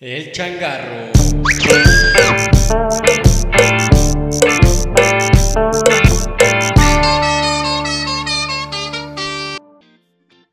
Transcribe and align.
El 0.00 0.30
changarro. 0.30 1.10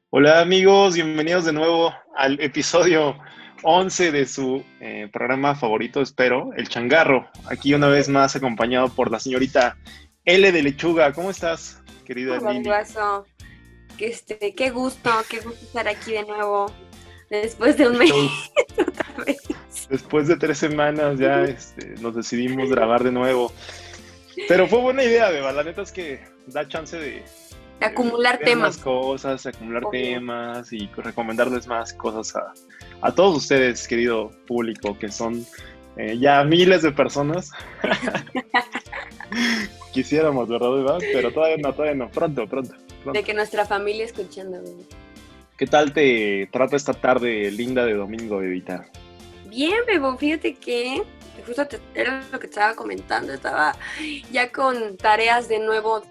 Hola 0.10 0.42
amigos, 0.42 0.96
bienvenidos 0.96 1.46
de 1.46 1.54
nuevo 1.54 1.94
al 2.16 2.42
episodio 2.42 3.20
11 3.62 4.12
de 4.12 4.26
su 4.26 4.66
eh, 4.80 5.10
programa 5.14 5.54
favorito, 5.54 6.02
espero, 6.02 6.50
El 6.58 6.68
Changarro. 6.68 7.30
Aquí 7.46 7.76
una 7.76 7.88
vez 7.88 8.10
más 8.10 8.36
acompañado 8.36 8.90
por 8.90 9.12
la 9.12 9.20
señorita 9.20 9.78
L 10.24 10.52
de 10.52 10.64
Lechuga. 10.64 11.14
¿Cómo 11.14 11.30
estás, 11.30 11.84
querida 12.04 12.40
Hola, 12.40 12.54
Lili? 12.54 12.68
Este, 14.00 14.56
qué 14.56 14.72
gusto, 14.72 15.12
qué 15.30 15.40
gusto 15.42 15.64
estar 15.64 15.88
aquí 15.88 16.14
de 16.14 16.24
nuevo. 16.24 16.66
Después 17.30 17.78
de 17.78 17.88
un 17.88 18.00
mes. 18.00 18.12
Después 19.90 20.28
de 20.28 20.38
tres 20.38 20.58
semanas 20.58 21.20
ya 21.20 21.44
este, 21.44 21.96
nos 22.02 22.16
decidimos 22.16 22.70
grabar 22.70 23.04
de 23.04 23.12
nuevo. 23.12 23.52
Pero 24.48 24.68
fue 24.68 24.80
buena 24.82 25.04
idea, 25.04 25.30
Beba. 25.30 25.52
La 25.52 25.64
neta 25.64 25.82
es 25.84 25.92
que 25.92 26.20
da 26.48 26.68
chance 26.68 26.98
de, 26.98 27.24
De 27.80 27.86
acumular 27.86 28.36
más 28.36 28.44
temas. 28.46 28.78
cosas, 28.78 29.46
acumular 29.46 29.84
Obvio. 29.86 30.02
temas 30.02 30.74
y 30.74 30.88
recomendarles 30.96 31.68
más 31.68 31.94
cosas 31.94 32.36
a, 32.36 32.54
a 33.02 33.14
todos 33.14 33.38
ustedes, 33.38 33.88
querido 33.88 34.32
público, 34.48 34.98
que 34.98 35.10
son 35.12 35.46
eh, 35.98 36.18
ya 36.20 36.44
miles 36.44 36.82
de 36.82 36.92
personas. 36.92 37.52
Quisiéramos, 39.94 40.48
¿verdad, 40.50 40.80
Eva? 40.80 40.98
Pero 41.00 41.32
todavía 41.32 41.58
no, 41.58 41.74
todavía 41.74 41.96
no. 41.96 42.10
Pronto, 42.12 42.48
pronto, 42.48 42.76
pronto. 43.04 43.18
De 43.20 43.24
que 43.24 43.34
nuestra 43.34 43.66
familia 43.66 44.06
escuchando. 44.06 44.60
güey. 44.62 44.86
¿Qué 45.58 45.68
tal 45.68 45.94
te 45.94 46.50
trata 46.52 46.76
esta 46.76 46.94
tarde 46.94 47.50
linda 47.52 47.86
de 47.86 47.94
domingo, 47.94 48.38
Bebita? 48.40 48.86
Bien, 49.56 49.80
Bebo, 49.88 50.18
fíjate 50.18 50.56
que 50.56 51.02
justo 51.48 51.66
te- 51.66 51.80
era 51.94 52.22
lo 52.30 52.40
que 52.40 52.48
te 52.48 52.54
estaba 52.54 52.76
comentando. 52.76 53.32
Estaba 53.34 53.74
ya 54.30 54.52
con 54.52 54.98
tareas 54.98 55.48
de 55.48 55.60
nuevo. 55.60 56.04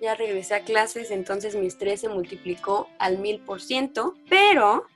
Ya 0.00 0.14
regresé 0.14 0.54
a 0.54 0.60
clases, 0.60 1.10
entonces 1.10 1.56
mi 1.56 1.66
estrés 1.66 2.02
se 2.02 2.08
multiplicó 2.08 2.88
al 3.00 3.18
mil 3.18 3.40
por 3.40 3.60
ciento. 3.60 4.14
Pero 4.28 4.86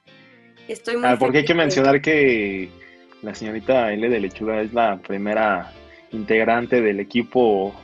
estoy 0.68 0.96
muy 0.96 1.08
Ah, 1.08 1.16
porque 1.18 1.38
hay 1.38 1.44
que 1.44 1.54
mencionar 1.54 2.00
que 2.00 2.70
la 3.22 3.34
señorita 3.34 3.92
L 3.92 4.08
de 4.08 4.20
Lechuga 4.20 4.60
es 4.62 4.72
la 4.72 4.98
primera 4.98 5.72
integrante 6.12 6.80
del 6.80 7.00
equipo 7.00 7.74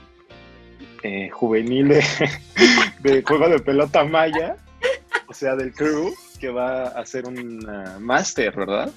eh, 1.03 1.29
juvenil 1.31 1.89
de, 1.89 2.05
de 3.01 3.23
juego 3.23 3.49
de 3.49 3.59
pelota 3.59 4.05
maya, 4.05 4.57
o 5.27 5.35
sea, 5.35 5.57
del 5.57 5.73
crew, 5.75 6.15
que 6.39 6.51
va 6.51 6.85
a 6.85 7.01
hacer 7.01 7.27
un 7.27 7.67
máster, 7.99 8.55
¿verdad? 8.55 8.93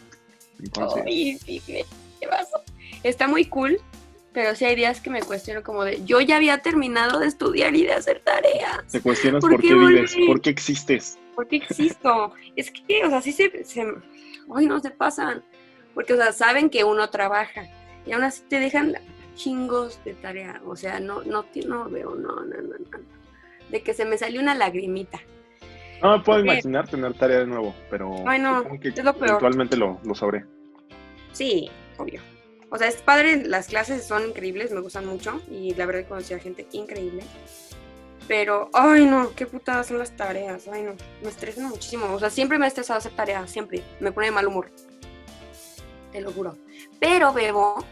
Entonces, 0.62 1.04
Ay, 1.06 1.38
sí, 1.38 1.62
¿qué 1.66 1.86
qué 2.20 2.28
pasó? 2.28 2.62
Está 3.04 3.28
muy 3.28 3.46
cool, 3.46 3.80
pero 4.34 4.56
sí 4.56 4.66
hay 4.66 4.76
días 4.76 5.02
que 5.02 5.10
me 5.10 5.22
cuestiono 5.22 5.64
como 5.64 5.84
de, 5.84 6.04
yo 6.06 6.22
ya 6.22 6.38
había 6.38 6.60
terminado 6.60 7.20
de 7.20 7.28
estudiar 7.28 7.76
y 7.76 7.84
de 7.84 7.94
hacer 7.94 8.22
tareas. 8.24 8.88
te 8.92 9.02
cuestionas 9.02 9.42
¿por 9.42 9.52
por, 9.52 9.62
qué 9.62 9.70
qué 9.70 9.76
vives, 9.76 10.16
por 10.28 10.42
qué 10.42 10.50
existes. 10.50 11.18
¿Por 11.36 11.48
qué 11.48 11.58
existo? 11.58 12.34
es 12.56 12.72
que, 12.72 13.04
o 13.06 13.10
sea, 13.10 13.22
sí 13.22 13.32
se, 13.32 13.64
se... 13.64 13.82
Ay, 14.54 14.66
no 14.66 14.80
se 14.80 14.92
pasan. 14.92 15.44
Porque, 15.94 16.14
o 16.14 16.18
sea, 16.18 16.32
saben 16.32 16.70
que 16.70 16.84
uno 16.84 17.10
trabaja 17.10 17.68
y 18.06 18.12
aún 18.14 18.24
así 18.24 18.44
te 18.48 18.60
dejan 18.60 18.96
chingos 19.36 20.00
de 20.06 20.14
tarea. 20.14 20.62
O 20.66 20.76
sea, 20.76 21.00
no, 21.00 21.24
no 21.24 21.46
veo, 21.90 22.16
no, 22.16 22.36
no, 22.36 22.46
no, 22.46 22.62
no. 22.62 23.00
De 23.70 23.82
que 23.82 23.94
se 23.94 24.06
me 24.06 24.18
salió 24.18 24.42
una 24.42 24.56
lagrimita. 24.56 25.20
No 26.02 26.18
me 26.18 26.24
puedo 26.24 26.40
imaginar 26.40 26.88
tener 26.88 27.14
tarea 27.14 27.40
de 27.40 27.48
nuevo, 27.48 27.76
pero 27.90 28.16
Ay, 28.28 28.40
no, 28.40 28.64
que 28.80 28.90
es 28.90 29.04
lo 29.04 29.14
peor. 29.14 29.30
eventualmente 29.30 29.78
lo, 29.78 30.00
lo 30.04 30.16
sabré. 30.16 30.46
Sí, 31.32 31.70
obvio. 31.98 32.22
O 32.70 32.78
sea, 32.78 32.88
es 32.88 33.02
padre, 33.02 33.44
las 33.48 33.68
clases 33.68 34.08
son 34.08 34.30
increíbles, 34.30 34.72
me 34.72 34.80
gustan 34.80 35.06
mucho 35.06 35.42
y 35.50 35.74
la 35.76 35.86
verdad 35.86 36.08
conocí 36.08 36.34
a 36.34 36.40
gente 36.40 36.68
increíble. 36.72 37.24
Pero, 38.28 38.70
ay 38.74 39.06
no, 39.06 39.34
qué 39.36 39.46
putadas 39.46 39.88
son 39.88 39.98
las 40.00 40.16
tareas, 40.16 40.68
ay 40.70 40.84
no, 40.84 40.94
me 41.22 41.30
estresan 41.30 41.66
muchísimo. 41.66 42.06
O 42.14 42.20
sea, 42.20 42.30
siempre 42.30 42.58
me 42.58 42.66
ha 42.66 42.68
estresado 42.70 43.00
hacer 43.00 43.12
tareas, 43.12 43.52
siempre. 43.52 43.84
Me 44.00 44.12
pone 44.12 44.28
de 44.28 44.32
mal 44.32 44.48
humor. 44.48 44.72
Te 46.12 46.22
lo 46.22 46.32
juro. 46.32 46.58
Pero, 47.00 47.34
Bebo, 47.34 47.84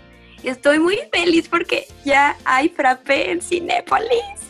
estoy 0.44 0.80
muy 0.80 0.98
feliz 1.12 1.50
porque 1.50 1.86
ya 2.06 2.38
hay 2.46 2.70
frappé 2.70 3.32
en 3.32 3.42
Cinépolis. 3.42 4.50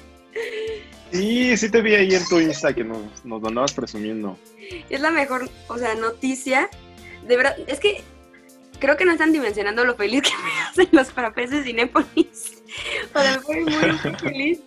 Sí, 1.12 1.58
sí 1.58 1.70
te 1.70 1.82
vi 1.82 1.96
ahí 1.96 2.14
en 2.14 2.26
tu 2.26 2.40
Insta 2.40 2.74
que 2.74 2.84
nos, 2.84 3.26
nos 3.26 3.44
andabas 3.44 3.74
presumiendo. 3.74 4.38
Es 4.90 5.02
la 5.02 5.12
mejor, 5.12 5.50
o 5.68 5.78
sea, 5.78 5.96
noticia. 5.96 6.70
De 7.28 7.36
verdad, 7.36 7.56
es 7.68 7.80
que 7.80 8.04
creo 8.80 8.98
que 8.98 9.06
no 9.06 9.12
están 9.12 9.32
dimensionando 9.32 9.84
lo 9.86 9.96
feliz 9.96 10.24
que 10.24 10.30
me 10.44 10.62
hacen 10.62 10.90
los 10.92 11.12
frappés 11.12 11.52
de 11.52 11.64
Cinépolis. 11.64 12.62
O 13.14 13.22
sea, 13.22 13.38
me 13.38 13.42
pone 13.42 13.62
muy, 13.62 13.92
muy 13.92 14.16
feliz. 14.20 14.60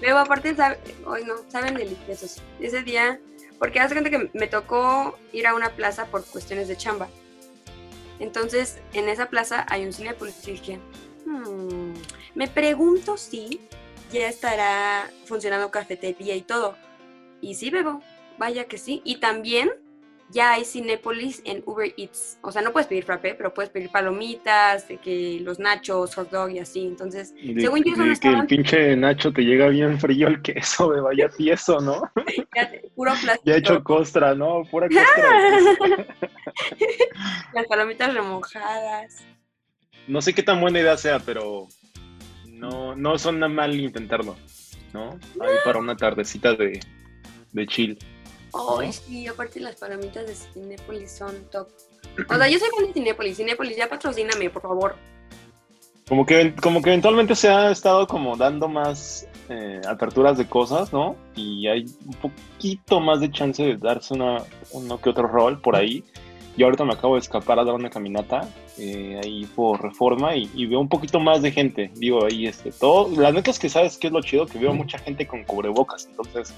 Luego, 0.00 0.18
aparte, 0.18 0.54
sabe, 0.54 0.78
ay, 1.12 1.24
no, 1.24 1.34
saben 1.48 1.74
deliciosos. 1.74 2.42
Ese 2.58 2.82
día, 2.82 3.20
porque 3.58 3.80
hace 3.80 3.94
cuenta 3.94 4.10
que 4.10 4.30
me 4.32 4.46
tocó 4.46 5.18
ir 5.32 5.46
a 5.46 5.54
una 5.54 5.70
plaza 5.70 6.06
por 6.06 6.24
cuestiones 6.24 6.68
de 6.68 6.76
chamba. 6.76 7.08
Entonces, 8.18 8.78
en 8.92 9.08
esa 9.08 9.28
plaza 9.30 9.66
hay 9.68 9.84
un 9.84 9.92
Cinépolis 9.92 10.46
y 10.46 10.52
dije, 10.52 10.78
"Hmm, 11.24 11.94
me 12.34 12.48
pregunto 12.48 13.16
si 13.16 13.60
ya 14.12 14.28
estará 14.28 15.10
funcionando 15.26 15.70
cafetería 15.70 16.34
y 16.36 16.42
todo. 16.42 16.76
Y 17.40 17.54
sí, 17.54 17.70
Bebo, 17.70 18.02
vaya 18.38 18.64
que 18.64 18.78
sí. 18.78 19.00
Y 19.04 19.16
también 19.20 19.70
ya 20.32 20.52
hay 20.52 20.64
Cinépolis 20.64 21.42
en 21.44 21.62
Uber 21.66 21.92
Eats. 21.96 22.38
O 22.42 22.52
sea, 22.52 22.62
no 22.62 22.72
puedes 22.72 22.86
pedir 22.86 23.02
frappé, 23.04 23.34
pero 23.34 23.52
puedes 23.52 23.70
pedir 23.70 23.90
palomitas, 23.90 24.86
de 24.86 24.98
que 24.98 25.38
los 25.42 25.58
nachos, 25.58 26.14
hot 26.14 26.30
dog 26.30 26.50
y 26.50 26.58
así. 26.60 26.86
Entonces, 26.86 27.34
de, 27.34 27.60
según 27.60 27.82
yo, 27.82 27.92
eso 27.92 27.96
de 27.96 27.96
no 27.96 28.04
que 28.04 28.04
el 28.04 28.12
estaban 28.12 28.46
pinche 28.46 28.96
Nacho 28.96 29.32
te 29.32 29.42
llega 29.42 29.66
bien 29.68 29.98
frío 29.98 30.28
el 30.28 30.40
queso, 30.42 30.92
de 30.92 31.00
vaya 31.00 31.28
tieso, 31.28 31.80
¿no? 31.80 32.02
ya- 32.54 32.70
puro 32.94 33.12
plástico. 33.20 33.42
Ya 33.44 33.56
hecho 33.56 33.82
costra, 33.82 34.34
¿no? 34.34 34.62
Pura 34.70 34.88
costra. 35.68 36.06
Las 37.52 37.66
palomitas 37.66 38.14
remojadas. 38.14 39.24
No 40.06 40.20
sé 40.22 40.32
qué 40.34 40.42
tan 40.42 40.60
buena 40.60 40.80
idea 40.80 40.96
sea, 40.96 41.18
pero 41.20 41.66
no, 42.60 42.94
no 42.94 43.18
suena 43.18 43.48
mal 43.48 43.74
intentarlo, 43.78 44.36
¿no? 44.92 45.18
Ahí 45.40 45.56
para 45.64 45.78
una 45.78 45.96
tardecita 45.96 46.54
de, 46.54 46.78
de 47.52 47.66
chill. 47.66 47.98
Ay, 48.78 48.92
sí, 48.92 49.26
aparte 49.26 49.60
las 49.60 49.76
palomitas 49.76 50.26
de 50.26 50.34
Cinépolis 50.34 51.12
son 51.12 51.34
top. 51.50 51.68
O 52.28 52.34
sea, 52.34 52.48
yo 52.48 52.58
soy 52.58 52.68
fan 52.76 52.86
de 52.86 52.92
Cinépolis. 52.92 53.36
Cinépolis, 53.36 53.76
ya 53.76 53.88
patrocíname, 53.88 54.50
por 54.50 54.62
favor. 54.62 54.96
Como 56.08 56.26
que, 56.26 56.54
como 56.56 56.82
que 56.82 56.90
eventualmente 56.90 57.34
se 57.34 57.48
ha 57.48 57.70
estado 57.70 58.06
como 58.06 58.36
dando 58.36 58.68
más 58.68 59.28
eh, 59.48 59.80
aperturas 59.88 60.36
de 60.36 60.46
cosas, 60.46 60.92
¿no? 60.92 61.16
Y 61.36 61.68
hay 61.68 61.86
un 62.04 62.14
poquito 62.14 63.00
más 63.00 63.20
de 63.20 63.30
chance 63.30 63.62
de 63.62 63.76
darse 63.76 64.14
una, 64.14 64.42
uno 64.72 65.00
que 65.00 65.10
otro 65.10 65.28
rol 65.28 65.60
por 65.60 65.76
ahí. 65.76 66.04
Yo 66.60 66.66
ahorita 66.66 66.84
me 66.84 66.92
acabo 66.92 67.14
de 67.14 67.20
escapar 67.20 67.58
a 67.58 67.64
dar 67.64 67.74
una 67.74 67.88
caminata 67.88 68.46
eh, 68.76 69.18
ahí 69.24 69.46
por 69.56 69.82
reforma 69.82 70.36
y, 70.36 70.50
y 70.54 70.66
veo 70.66 70.78
un 70.78 70.90
poquito 70.90 71.18
más 71.18 71.40
de 71.40 71.52
gente. 71.52 71.90
Digo, 71.94 72.26
ahí 72.26 72.46
este, 72.46 72.70
todo. 72.70 73.18
La 73.18 73.32
neta 73.32 73.50
es 73.50 73.58
que 73.58 73.70
sabes 73.70 73.96
qué 73.96 74.08
es 74.08 74.12
lo 74.12 74.20
chido, 74.20 74.44
que 74.44 74.58
veo 74.58 74.74
mucha 74.74 74.98
gente 74.98 75.26
con 75.26 75.42
cubrebocas. 75.44 76.04
Entonces, 76.10 76.52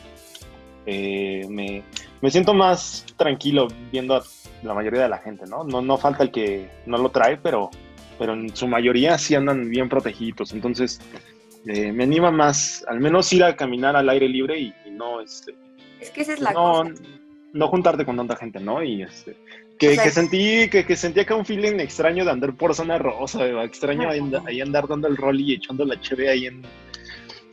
eh, 0.87 1.47
me, 1.49 1.85
me 2.21 2.31
siento 2.33 2.53
más 2.53 3.07
tranquilo 3.17 3.69
viendo 3.93 4.17
a 4.17 4.25
la 4.65 4.75
mayoría 4.75 5.03
de 5.03 5.09
la 5.09 5.19
gente, 5.19 5.47
¿no? 5.47 5.63
No, 5.63 5.81
no 5.81 5.97
falta 5.97 6.25
el 6.25 6.33
que 6.33 6.69
no 6.85 6.99
lo 6.99 7.11
trae, 7.11 7.37
pero, 7.37 7.71
pero 8.19 8.33
en 8.33 8.57
su 8.57 8.67
mayoría 8.67 9.17
sí 9.19 9.37
andan 9.37 9.71
bien 9.71 9.89
protegidos. 9.89 10.53
Entonces, 10.53 11.01
eh, 11.69 11.93
me 11.93 12.03
anima 12.03 12.33
más, 12.33 12.85
al 12.89 12.99
menos 12.99 13.33
ir 13.33 13.45
a 13.45 13.55
caminar 13.55 13.95
al 13.95 14.09
aire 14.09 14.29
libre 14.29 14.59
y, 14.59 14.75
y 14.85 14.91
no, 14.91 15.21
este, 15.21 15.55
Es 16.01 16.11
que 16.11 16.23
esa 16.23 16.33
es 16.33 16.41
la 16.41 16.51
no, 16.51 16.83
cosa. 16.83 16.95
no 17.53 17.69
juntarte 17.69 18.05
con 18.05 18.17
tanta 18.17 18.35
gente, 18.35 18.59
¿no? 18.59 18.83
Y 18.83 19.03
este, 19.03 19.37
que, 19.83 19.89
O 19.89 19.95
sea, 19.97 20.05
que 20.05 20.11
sentí, 20.13 20.69
que, 20.71 20.85
que 20.87 21.35
un 21.35 21.45
feeling 21.45 21.81
extraño 21.81 22.25
de 22.25 22.31
andar 22.31 22.55
por 22.55 22.73
zona 22.73 22.99
rosa, 22.99 23.45
extraño 23.65 24.09
ahí, 24.09 24.21
and- 24.21 24.47
ahí 24.47 24.61
andar 24.61 24.87
dando 24.87 25.09
el 25.09 25.17
rol 25.17 25.41
y 25.41 25.55
echando 25.55 25.85
la 25.85 26.01
cheve 26.01 26.29
ahí 26.31 26.47
en, 26.47 26.63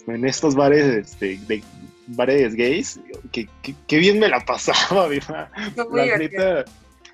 en 0.06 0.26
estos 0.28 0.54
bares, 0.54 0.86
este, 0.86 1.40
de 1.48 1.64
bares 2.06 2.54
gays, 2.54 3.00
que, 3.32 3.50
que, 3.64 3.74
que 3.88 3.98
bien 3.98 4.20
me 4.20 4.28
la 4.28 4.42
pasaba, 4.42 5.08
¿verdad? 5.10 5.50
Son 5.76 5.90
muy 5.90 5.98
La 5.98 6.04
divertidos. 6.04 6.44
neta, 6.44 6.66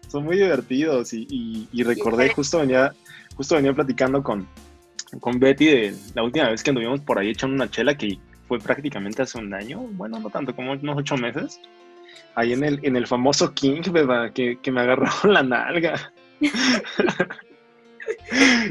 son 0.09 0.23
muy 0.25 0.35
divertidos 0.35 1.13
y, 1.13 1.25
y- 1.29 1.69
y 1.71 1.83
recordé, 1.83 2.29
justo 2.33 2.59
venía, 2.59 2.94
justo 3.38 3.56
venía 3.56 3.71
platicando 3.71 4.21
con, 4.21 4.45
con 5.21 5.39
Betty 5.39 5.65
de 5.65 5.95
la 6.13 6.23
última 6.23 6.50
vez 6.50 6.62
que 6.62 6.71
anduvimos 6.71 7.00
por 7.00 7.19
ahí 7.19 7.29
echando 7.29 7.56
una 7.56 7.71
chela 7.71 7.95
que 7.97 8.17
fue 8.50 8.59
prácticamente 8.59 9.21
hace 9.21 9.38
un 9.38 9.53
año, 9.53 9.79
bueno, 9.94 10.19
no 10.19 10.29
tanto, 10.29 10.53
como 10.53 10.73
unos 10.73 10.97
ocho 10.97 11.15
meses, 11.15 11.62
ahí 12.35 12.53
en 12.53 12.63
el, 12.63 12.79
en 12.83 12.95
el 12.95 13.07
famoso 13.07 13.53
King, 13.53 13.81
¿verdad? 13.91 14.31
Que, 14.33 14.59
que 14.62 14.71
me 14.71 14.81
agarró 14.81 15.07
la 15.23 15.44
nalga. 15.44 16.12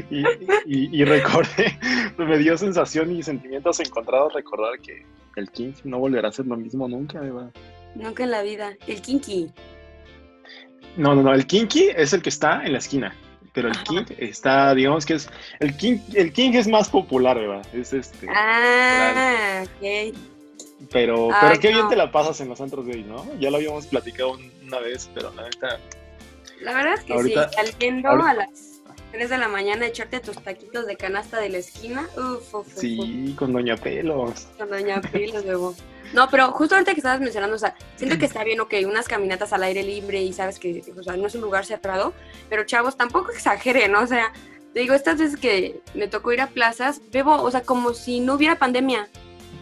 y, 0.09 0.19
y- 0.65 0.89
y 1.01 1.05
recordé, 1.05 1.77
me 2.17 2.37
dio 2.37 2.57
sensación 2.57 3.11
y 3.11 3.23
sentimientos 3.23 3.79
encontrados 3.79 4.33
recordar 4.33 4.79
que 4.79 5.05
el 5.35 5.49
King 5.51 5.73
no 5.83 5.99
volverá 5.99 6.29
a 6.29 6.31
ser 6.31 6.45
lo 6.47 6.55
mismo 6.55 6.87
nunca, 6.87 7.19
¿verdad? 7.19 7.51
Nunca 7.95 8.23
en 8.23 8.31
la 8.31 8.41
vida. 8.41 8.73
El 8.87 9.01
kinky. 9.01 9.51
No, 10.97 11.13
no, 11.15 11.23
no, 11.23 11.33
el 11.33 11.45
kinky 11.45 11.89
es 11.95 12.13
el 12.13 12.21
que 12.21 12.29
está 12.29 12.63
en 12.65 12.71
la 12.73 12.77
esquina. 12.77 13.13
Pero 13.53 13.69
el 13.69 13.77
king 13.83 14.03
está, 14.17 14.75
digamos 14.75 15.05
que 15.05 15.13
es. 15.13 15.29
El 15.61 15.77
king, 15.77 15.97
el 16.13 16.33
king 16.33 16.51
es 16.55 16.67
más 16.67 16.89
popular, 16.89 17.39
¿verdad? 17.39 17.65
Es 17.73 17.93
este. 17.93 18.27
Ah, 18.29 19.63
ok. 19.63 20.13
Pero, 20.91 21.29
pero 21.39 21.59
qué 21.59 21.69
bien 21.69 21.87
te 21.87 21.95
la 21.95 22.11
pasas 22.11 22.41
en 22.41 22.49
los 22.49 22.59
antros 22.59 22.85
gay, 22.85 23.03
¿no? 23.03 23.25
Ya 23.39 23.49
lo 23.49 23.57
habíamos 23.57 23.87
platicado 23.87 24.37
una 24.63 24.79
vez, 24.79 25.09
pero 25.13 25.33
la 25.33 25.43
neta. 25.43 25.79
La 26.61 26.73
verdad 26.73 26.95
es 26.95 27.03
que 27.03 27.23
sí, 27.23 27.33
saliendo 27.55 28.09
a 28.09 28.33
las 28.33 28.81
3 29.11 29.29
de 29.29 29.37
la 29.37 29.47
mañana, 29.47 29.85
echarte 29.85 30.19
tus 30.19 30.37
taquitos 30.43 30.85
de 30.85 30.95
canasta 30.97 31.39
de 31.39 31.49
la 31.49 31.59
esquina. 31.59 32.07
Uf, 32.17 32.53
uf, 32.53 32.67
uf. 32.67 32.73
Sí, 32.75 33.35
con 33.37 33.53
Doña 33.53 33.77
Pelos. 33.77 34.47
Con 34.57 34.69
Doña 34.69 35.01
Pelos, 35.01 35.45
luego. 35.45 35.75
No, 36.13 36.29
pero 36.29 36.51
justo 36.51 36.75
ahorita 36.75 36.93
que 36.93 36.99
estabas 36.99 37.19
mencionando, 37.19 37.55
o 37.55 37.59
sea, 37.59 37.75
siento 37.95 38.17
que 38.17 38.25
está 38.25 38.43
bien, 38.43 38.59
ok, 38.59 38.73
unas 38.85 39.07
caminatas 39.07 39.53
al 39.53 39.63
aire 39.63 39.83
libre 39.83 40.21
y 40.21 40.33
sabes 40.33 40.59
que, 40.59 40.83
o 40.97 41.03
sea, 41.03 41.17
no 41.17 41.27
es 41.27 41.35
un 41.35 41.41
lugar 41.41 41.65
cerrado, 41.65 42.13
pero 42.49 42.63
chavos, 42.65 42.95
tampoco 42.95 43.31
exageren, 43.31 43.91
¿no? 43.91 44.01
O 44.01 44.07
sea, 44.07 44.31
te 44.73 44.81
digo, 44.81 44.93
estas 44.93 45.17
veces 45.17 45.37
que 45.37 45.79
me 45.93 46.07
tocó 46.07 46.31
ir 46.31 46.41
a 46.41 46.47
plazas, 46.47 47.01
bebo, 47.11 47.41
o 47.41 47.49
sea, 47.49 47.61
como 47.61 47.93
si 47.93 48.19
no 48.19 48.35
hubiera 48.35 48.57
pandemia. 48.57 49.07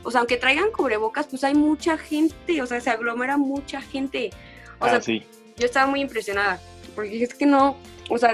O 0.04 0.12
sea, 0.12 0.20
aunque 0.20 0.38
traigan 0.38 0.72
cubrebocas, 0.72 1.28
pues 1.28 1.44
hay 1.44 1.56
mucha 1.56 1.98
gente, 1.98 2.62
o 2.62 2.66
sea, 2.66 2.82
se 2.82 2.90
aglomera 2.90 3.38
mucha 3.38 3.82
gente. 3.82 4.32
O 4.80 4.86
ah, 4.86 4.90
sea, 4.90 5.02
sí. 5.02 5.24
yo 5.58 5.66
estaba 5.66 5.88
muy 5.88 6.02
impresionada, 6.02 6.60
porque 6.96 7.24
es 7.24 7.34
que 7.34 7.46
no, 7.46 7.78
o 8.10 8.18
sea, 8.18 8.34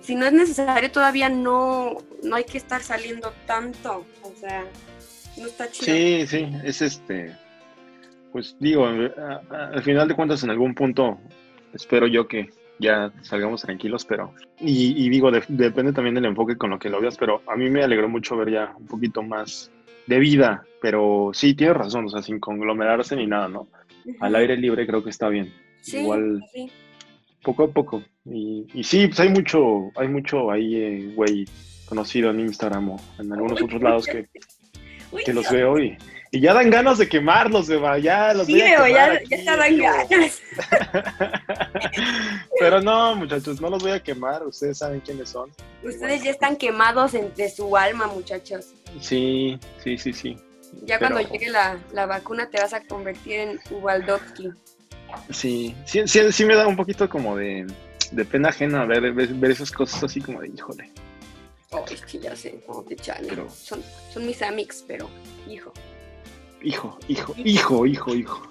si 0.00 0.14
no 0.14 0.26
es 0.26 0.32
necesario 0.32 0.90
todavía 0.90 1.28
no, 1.28 1.98
no 2.22 2.36
hay 2.36 2.44
que 2.44 2.58
estar 2.58 2.82
saliendo 2.82 3.32
tanto, 3.46 4.06
o 4.22 4.32
sea, 4.40 4.64
no 5.36 5.46
está 5.46 5.70
chido. 5.70 5.94
Sí, 5.94 6.26
sí, 6.26 6.48
es 6.64 6.80
este, 6.80 7.36
pues 8.32 8.56
digo, 8.58 8.86
al 8.86 9.82
final 9.82 10.08
de 10.08 10.14
cuentas 10.14 10.42
en 10.42 10.50
algún 10.50 10.74
punto 10.74 11.18
espero 11.74 12.06
yo 12.06 12.26
que 12.26 12.50
ya 12.78 13.12
salgamos 13.22 13.62
tranquilos, 13.62 14.04
pero, 14.04 14.32
y, 14.60 15.08
digo, 15.10 15.30
depende 15.30 15.92
también 15.92 16.14
del 16.14 16.26
enfoque 16.26 16.56
con 16.56 16.70
lo 16.70 16.78
que 16.78 16.88
lo 16.88 17.00
veas, 17.00 17.16
pero 17.16 17.42
a 17.46 17.56
mí 17.56 17.68
me 17.68 17.82
alegró 17.82 18.08
mucho 18.08 18.36
ver 18.36 18.50
ya 18.50 18.72
un 18.78 18.86
poquito 18.86 19.22
más 19.22 19.70
de 20.08 20.18
vida, 20.18 20.64
pero 20.80 21.30
sí, 21.34 21.54
tienes 21.54 21.76
razón, 21.76 22.06
o 22.06 22.08
sea, 22.08 22.22
sin 22.22 22.40
conglomerarse 22.40 23.14
ni 23.14 23.26
nada, 23.26 23.48
¿no? 23.48 23.68
Al 24.20 24.34
aire 24.36 24.56
libre 24.56 24.86
creo 24.86 25.04
que 25.04 25.10
está 25.10 25.28
bien. 25.28 25.52
Sí, 25.82 25.98
Igual, 25.98 26.42
sí. 26.52 26.70
poco 27.42 27.64
a 27.64 27.70
poco. 27.70 28.02
Y, 28.24 28.66
y 28.72 28.82
sí, 28.84 29.06
pues 29.06 29.20
hay 29.20 29.28
mucho, 29.28 29.90
hay 29.96 30.08
mucho 30.08 30.50
ahí, 30.50 30.74
eh, 30.76 31.12
güey, 31.14 31.44
conocido 31.86 32.30
en 32.30 32.40
Instagram 32.40 32.90
o 32.90 33.00
en 33.18 33.32
algunos 33.32 33.60
otros 33.60 33.82
lados 33.82 34.06
que, 34.06 34.28
Uy, 35.12 35.22
que 35.24 35.34
los 35.34 35.50
veo 35.50 35.78
y, 35.78 35.96
y 36.30 36.40
ya 36.40 36.54
dan 36.54 36.70
ganas 36.70 36.98
de 36.98 37.08
quemarlos, 37.08 37.68
Eva, 37.70 37.98
ya 37.98 38.32
los 38.34 38.46
Sí, 38.46 38.52
voy 38.54 38.62
a 38.62 38.76
quemar 38.76 38.92
ya, 38.92 39.12
aquí 39.36 39.44
ya 39.44 39.56
dan 39.56 39.78
ganas. 39.78 40.40
Pero 42.60 42.80
no, 42.80 43.14
muchachos, 43.16 43.60
no 43.60 43.70
los 43.70 43.82
voy 43.82 43.92
a 43.92 44.02
quemar, 44.02 44.42
ustedes 44.46 44.78
saben 44.78 45.00
quiénes 45.00 45.30
son. 45.30 45.50
Ustedes 45.82 46.22
ya 46.22 46.30
están 46.30 46.56
quemados 46.56 47.14
en- 47.14 47.32
de 47.34 47.48
su 47.50 47.76
alma, 47.76 48.06
muchachos. 48.08 48.66
Sí, 49.00 49.58
sí, 49.82 49.96
sí, 49.98 50.12
sí. 50.12 50.36
Ya 50.84 50.98
Pero- 50.98 51.14
cuando 51.14 51.30
llegue 51.32 51.48
la, 51.50 51.78
la 51.92 52.06
vacuna 52.06 52.48
te 52.50 52.60
vas 52.60 52.72
a 52.74 52.82
convertir 52.84 53.40
en 53.40 53.60
Ubaldotsky. 53.70 54.50
Sí, 55.30 55.74
sí, 55.86 56.02
sí, 56.06 56.32
sí 56.32 56.44
me 56.44 56.54
da 56.54 56.66
un 56.66 56.76
poquito 56.76 57.08
como 57.08 57.36
de, 57.36 57.66
de 58.12 58.24
pena 58.24 58.50
ajena 58.50 58.84
ver, 58.84 59.12
ver, 59.12 59.28
ver 59.28 59.50
esas 59.50 59.70
cosas 59.72 60.02
así 60.04 60.20
como 60.20 60.40
de, 60.40 60.48
híjole. 60.48 60.90
Oh, 61.70 61.84
es 61.90 62.00
que 62.02 62.18
ya 62.18 62.34
sé, 62.34 62.60
no 62.66 62.82
te 62.82 62.96
chale. 62.96 63.28
Pero- 63.28 63.48
Son, 63.50 63.82
son 64.12 64.26
mis 64.26 64.42
amics, 64.42 64.84
pero, 64.86 65.08
hijo. 65.48 65.72
Hijo, 66.62 66.98
hijo, 67.08 67.34
hijo, 67.36 67.86
hijo, 67.86 68.14
hijo. 68.14 68.48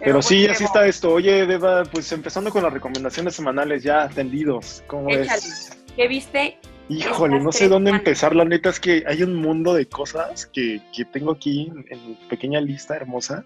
Pero, 0.00 0.22
sí, 0.22 0.38
bueno, 0.38 0.52
así 0.52 0.64
está 0.64 0.86
esto. 0.86 1.12
Oye, 1.12 1.46
Deba, 1.46 1.82
pues 1.84 2.10
empezando 2.12 2.50
con 2.50 2.62
las 2.62 2.72
recomendaciones 2.72 3.34
semanales 3.34 3.82
ya 3.82 4.02
atendidos. 4.02 4.82
¿Cómo 4.86 5.10
Échale. 5.10 5.38
es? 5.38 5.76
¿Qué 5.96 6.06
viste? 6.06 6.58
Híjole, 6.88 7.40
no 7.40 7.52
sé 7.52 7.68
dónde 7.68 7.90
empezar. 7.90 8.34
La 8.34 8.44
neta 8.44 8.70
es 8.70 8.80
que 8.80 9.04
hay 9.06 9.22
un 9.22 9.34
mundo 9.34 9.74
de 9.74 9.86
cosas 9.86 10.46
que, 10.46 10.80
que 10.94 11.04
tengo 11.04 11.32
aquí 11.32 11.70
en, 11.90 12.08
mi 12.08 12.14
pequeña 12.28 12.60
lista 12.60 12.96
hermosa. 12.96 13.44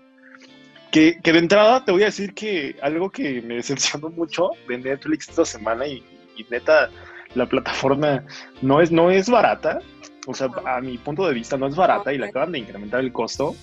Que, 0.90 1.18
que 1.22 1.32
de 1.32 1.38
entrada 1.38 1.84
te 1.84 1.92
voy 1.92 2.02
a 2.02 2.06
decir 2.06 2.34
que 2.34 2.76
algo 2.82 3.10
que 3.10 3.40
me 3.40 3.54
decepcionó 3.54 4.10
mucho 4.10 4.50
de 4.68 4.76
Netflix 4.76 5.30
esta 5.30 5.46
semana 5.46 5.86
y, 5.86 6.04
y 6.36 6.44
neta, 6.50 6.90
la 7.34 7.46
plataforma 7.46 8.24
no 8.60 8.80
es, 8.82 8.92
no 8.92 9.10
es 9.10 9.30
barata. 9.30 9.80
O 10.26 10.34
sea, 10.34 10.48
a 10.66 10.80
mi 10.80 10.98
punto 10.98 11.26
de 11.26 11.34
vista 11.34 11.56
no 11.56 11.66
es 11.66 11.74
barata 11.74 12.12
y 12.12 12.18
le 12.18 12.26
acaban 12.26 12.52
de 12.52 12.58
incrementar 12.58 13.00
el 13.00 13.12
costo. 13.12 13.56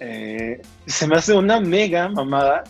Eh, 0.00 0.60
se 0.86 1.06
me 1.06 1.16
hace 1.16 1.34
una 1.34 1.60
mega 1.60 2.08
mamada 2.08 2.64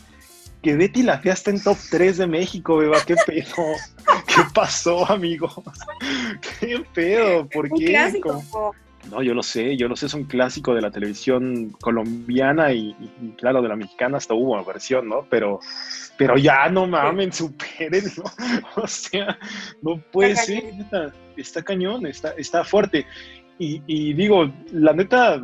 que 0.62 0.76
Betty 0.76 1.02
la 1.02 1.18
Fea 1.20 1.32
está 1.32 1.50
en 1.50 1.62
top 1.62 1.78
3 1.90 2.18
de 2.18 2.26
México, 2.26 2.76
beba. 2.76 2.98
¿Qué 3.06 3.14
pedo? 3.26 3.54
¿Qué 4.26 4.42
pasó, 4.54 5.10
amigos? 5.10 5.54
¿Qué 6.60 6.84
pedo? 6.92 7.48
¿Por 7.48 7.72
Un 7.72 7.78
qué? 7.78 7.86
clásico. 7.86 8.42
Como- 8.50 8.74
No, 9.10 9.22
yo 9.22 9.32
lo 9.32 9.42
sé, 9.42 9.76
yo 9.78 9.88
lo 9.88 9.96
sé, 9.96 10.06
es 10.06 10.14
un 10.14 10.24
clásico 10.24 10.74
de 10.74 10.82
la 10.82 10.90
televisión 10.90 11.70
colombiana 11.80 12.72
y, 12.72 12.94
claro, 13.38 13.62
de 13.62 13.68
la 13.68 13.76
mexicana 13.76 14.18
hasta 14.18 14.34
hubo 14.34 14.52
una 14.52 14.62
versión, 14.62 15.08
¿no? 15.08 15.26
Pero, 15.30 15.60
pero 16.18 16.36
ya 16.36 16.68
no 16.68 16.86
mamen, 16.86 17.32
superen, 17.32 18.04
¿no? 18.18 18.24
O 18.82 18.86
sea, 18.86 19.38
no 19.80 19.96
puede 20.12 20.32
Está 20.32 20.44
ser, 20.44 20.62
cañón. 20.90 21.12
está 21.38 21.62
cañón, 21.62 22.06
está, 22.06 22.32
está 22.36 22.62
fuerte. 22.64 23.06
Y, 23.58 23.80
y 23.86 24.12
digo, 24.12 24.52
la 24.72 24.92
neta, 24.92 25.40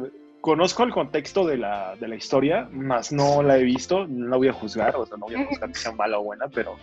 conozco 0.46 0.84
el 0.84 0.92
contexto 0.92 1.44
de 1.44 1.56
la, 1.56 1.96
de 1.98 2.06
la 2.06 2.14
historia, 2.14 2.68
más 2.70 3.10
no 3.10 3.42
la 3.42 3.58
he 3.58 3.64
visto, 3.64 4.06
no 4.06 4.28
la 4.28 4.36
voy 4.36 4.46
a 4.46 4.52
juzgar, 4.52 4.94
o 4.94 5.04
sea, 5.04 5.16
no 5.16 5.26
voy 5.26 5.34
a 5.34 5.44
juzgar 5.44 5.70
que 5.72 5.74
sea 5.78 5.90
mala 6.02 6.20
o 6.20 6.22
buena, 6.22 6.46
pero, 6.46 6.76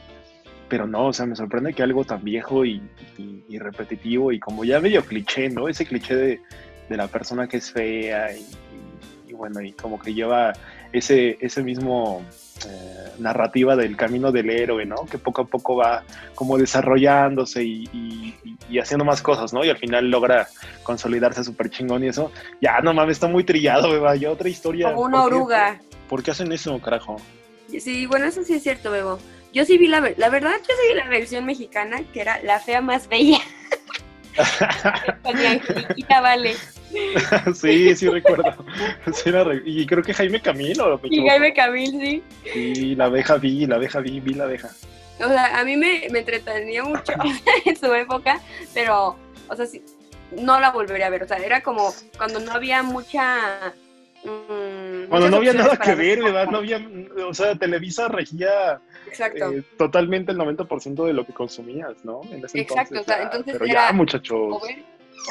pero 0.67 0.85
no, 0.85 1.07
o 1.07 1.13
sea, 1.13 1.25
me 1.25 1.33
sorprende 1.37 1.73
que 1.73 1.81
algo 1.81 2.03
tan 2.03 2.21
viejo 2.25 2.65
y, 2.65 2.81
y- 3.17 3.45
y 3.47 3.59
repetitivo 3.59 4.33
y 4.33 4.39
como 4.41 4.65
ya 4.65 4.81
medio 4.81 5.01
cliché, 5.05 5.49
¿no? 5.49 5.69
Ese 5.69 5.85
cliché 5.85 6.13
de, 6.13 6.41
de 6.89 6.97
la 6.97 7.07
persona 7.07 7.47
que 7.47 7.55
es 7.55 7.71
fea 7.71 8.35
y, 8.35 8.41
y- 8.41 9.29
y 9.29 9.33
bueno, 9.33 9.61
y 9.61 9.71
como 9.71 9.97
que 9.97 10.13
lleva 10.13 10.51
ese, 10.93 11.37
ese 11.41 11.61
mismo 11.63 12.23
eh, 12.65 13.11
narrativa 13.19 13.75
del 13.75 13.97
camino 13.97 14.31
del 14.31 14.49
héroe, 14.49 14.85
¿no? 14.85 15.05
Que 15.05 15.17
poco 15.17 15.41
a 15.41 15.45
poco 15.45 15.75
va 15.75 16.03
como 16.35 16.57
desarrollándose 16.57 17.63
y, 17.63 17.83
y- 17.91 18.35
y- 18.69 18.79
haciendo 18.79 19.03
más 19.03 19.21
cosas, 19.21 19.51
¿no? 19.53 19.65
Y 19.65 19.69
al 19.69 19.77
final 19.77 20.09
logra 20.09 20.47
consolidarse 20.83 21.43
súper 21.43 21.69
chingón 21.69 22.03
y 22.03 22.07
eso. 22.07 22.31
Ya, 22.61 22.79
no 22.81 22.93
mames, 22.93 23.17
está 23.17 23.27
muy 23.27 23.43
trillado, 23.43 23.91
beba. 23.91 24.15
Ya 24.15 24.31
otra 24.31 24.47
historia. 24.49 24.93
Como 24.93 25.01
una 25.07 25.21
¿Por 25.23 25.29
qué- 25.29 25.35
oruga. 25.35 25.81
¿Por 26.07 26.23
qué 26.23 26.31
hacen 26.31 26.51
eso, 26.51 26.79
carajo? 26.79 27.17
Sí, 27.79 28.05
bueno, 28.05 28.25
eso 28.25 28.43
sí 28.43 28.53
es 28.53 28.61
cierto, 28.63 28.91
Bebo. 28.91 29.17
Yo 29.51 29.65
sí 29.65 29.77
vi 29.77 29.87
la, 29.87 29.99
la 30.17 30.29
verdad, 30.29 30.53
yo 30.59 30.65
sí 30.79 30.93
vi 30.93 30.95
la 30.99 31.07
versión 31.09 31.45
mexicana, 31.45 32.01
que 32.13 32.21
era 32.21 32.41
la 32.43 32.59
fea 32.59 32.81
más 32.81 33.07
bella. 33.07 33.39
Con 35.23 35.35
mi 35.35 36.03
vale. 36.09 36.55
sí, 37.55 37.95
sí 37.95 38.07
recuerdo. 38.07 38.53
Sí, 39.13 39.31
la 39.31 39.43
re- 39.43 39.63
y 39.65 39.85
creo 39.85 40.03
que 40.03 40.13
Jaime 40.13 40.39
Camilo. 40.41 40.99
me 41.01 41.09
Y. 41.09 41.27
Jaime 41.27 41.53
Camil, 41.53 41.91
sí. 41.91 42.23
Sí, 42.53 42.95
la 42.95 43.05
abeja 43.05 43.37
vi, 43.37 43.65
la 43.65 43.75
abeja 43.75 43.99
vi, 43.99 44.19
vi 44.19 44.33
la 44.35 44.43
abeja. 44.43 44.69
O 45.19 45.27
sea, 45.27 45.59
a 45.59 45.63
mí 45.63 45.75
me, 45.77 46.07
me 46.11 46.19
entretenía 46.19 46.83
mucho 46.83 47.13
en 47.65 47.75
su 47.75 47.93
época, 47.93 48.39
pero, 48.73 49.17
o 49.47 49.55
sea, 49.55 49.65
sí, 49.65 49.83
no 50.31 50.59
la 50.59 50.71
volvería 50.71 51.07
a 51.07 51.09
ver. 51.09 51.23
O 51.23 51.27
sea, 51.27 51.37
era 51.37 51.61
como 51.61 51.93
cuando 52.17 52.39
no 52.39 52.51
había 52.51 52.83
mucha. 52.83 53.73
mm, 54.23 55.07
Cuando 55.09 55.29
no 55.31 55.37
había 55.37 55.53
nada 55.53 55.77
que 55.77 55.95
ver, 55.95 56.21
¿verdad? 56.23 56.47
No 56.49 56.59
había, 56.59 56.79
o 57.27 57.33
sea, 57.33 57.55
Televisa 57.55 58.07
regía 58.07 58.79
Exacto. 59.13 59.51
eh, 59.51 59.63
totalmente 59.77 60.31
el 60.31 60.37
90% 60.37 61.05
de 61.05 61.13
lo 61.13 61.25
que 61.25 61.33
consumías, 61.33 62.03
¿no? 62.03 62.21
En 62.31 62.43
ese 62.43 62.61
Exacto, 62.61 62.99
o 62.99 63.03
sea, 63.03 63.17
ya, 63.17 63.23
entonces 63.23 63.53
pero 63.53 63.65
era 63.65 63.87
ya, 63.87 63.93
muchachos. 63.93 64.37
O 64.39 64.59
ver, 64.59 64.83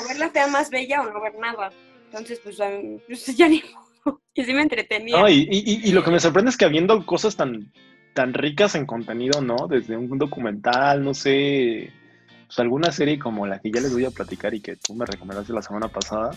o 0.02 0.08
ver 0.08 0.18
la 0.18 0.30
fea 0.30 0.46
más 0.46 0.70
bella 0.70 1.02
o 1.02 1.10
no 1.10 1.20
ver 1.20 1.34
nada. 1.38 1.70
Entonces, 2.06 2.40
pues, 2.42 2.58
pues, 3.06 3.26
ya 3.36 3.48
ni 3.48 3.62
modo. 3.62 4.20
Y 4.34 4.44
sí 4.44 4.52
me 4.54 4.62
entretenía. 4.62 5.20
No, 5.20 5.28
y, 5.28 5.46
y- 5.50 5.88
y 5.88 5.92
lo 5.92 6.02
que 6.02 6.10
me 6.10 6.18
sorprende 6.18 6.50
es 6.50 6.56
que 6.56 6.64
habiendo 6.64 7.04
cosas 7.04 7.36
tan, 7.36 7.70
tan 8.14 8.32
ricas 8.34 8.74
en 8.74 8.86
contenido, 8.86 9.40
¿no? 9.42 9.68
Desde 9.68 9.96
un 9.96 10.18
documental, 10.18 11.04
no 11.04 11.12
sé, 11.14 11.92
pues 12.46 12.58
alguna 12.58 12.90
serie 12.92 13.18
como 13.18 13.46
la 13.46 13.58
que 13.60 13.70
ya 13.70 13.80
les 13.80 13.92
voy 13.92 14.04
a 14.06 14.10
platicar 14.10 14.54
y 14.54 14.60
que 14.60 14.76
tú 14.76 14.94
me 14.94 15.04
recomendaste 15.06 15.52
la 15.52 15.62
semana 15.62 15.88
pasada, 15.88 16.30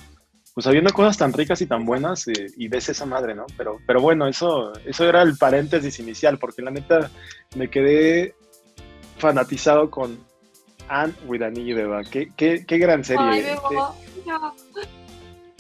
pues 0.56 0.66
habiendo 0.68 0.92
cosas 0.94 1.18
tan 1.18 1.34
ricas 1.34 1.62
y 1.62 1.68
tan 1.68 1.86
buenas 1.86 2.30
eh, 2.30 2.48
y 2.56 2.70
ves 2.70 2.88
esa 2.88 3.06
madre, 3.06 3.36
¿no? 3.36 3.46
Pero, 3.58 3.78
pero 3.86 4.00
bueno, 4.00 4.26
eso, 4.26 4.72
eso 4.86 5.08
era 5.08 5.22
el 5.22 5.38
paréntesis 5.38 6.00
inicial, 6.00 6.40
porque 6.40 6.62
la 6.62 6.72
neta 6.72 7.12
me 7.58 7.70
quedé 7.70 8.36
fanatizado 9.18 9.92
con 9.92 10.18
Anne 10.88 11.14
with 11.26 11.42
an 11.42 11.58
E. 11.58 12.04
Qué, 12.10 12.30
qué, 12.38 12.66
qué 12.66 12.78
gran 12.78 13.04
serie. 13.04 13.26
Ay, 13.26 13.40
¿eh? 13.42 13.56
No. 14.26 14.56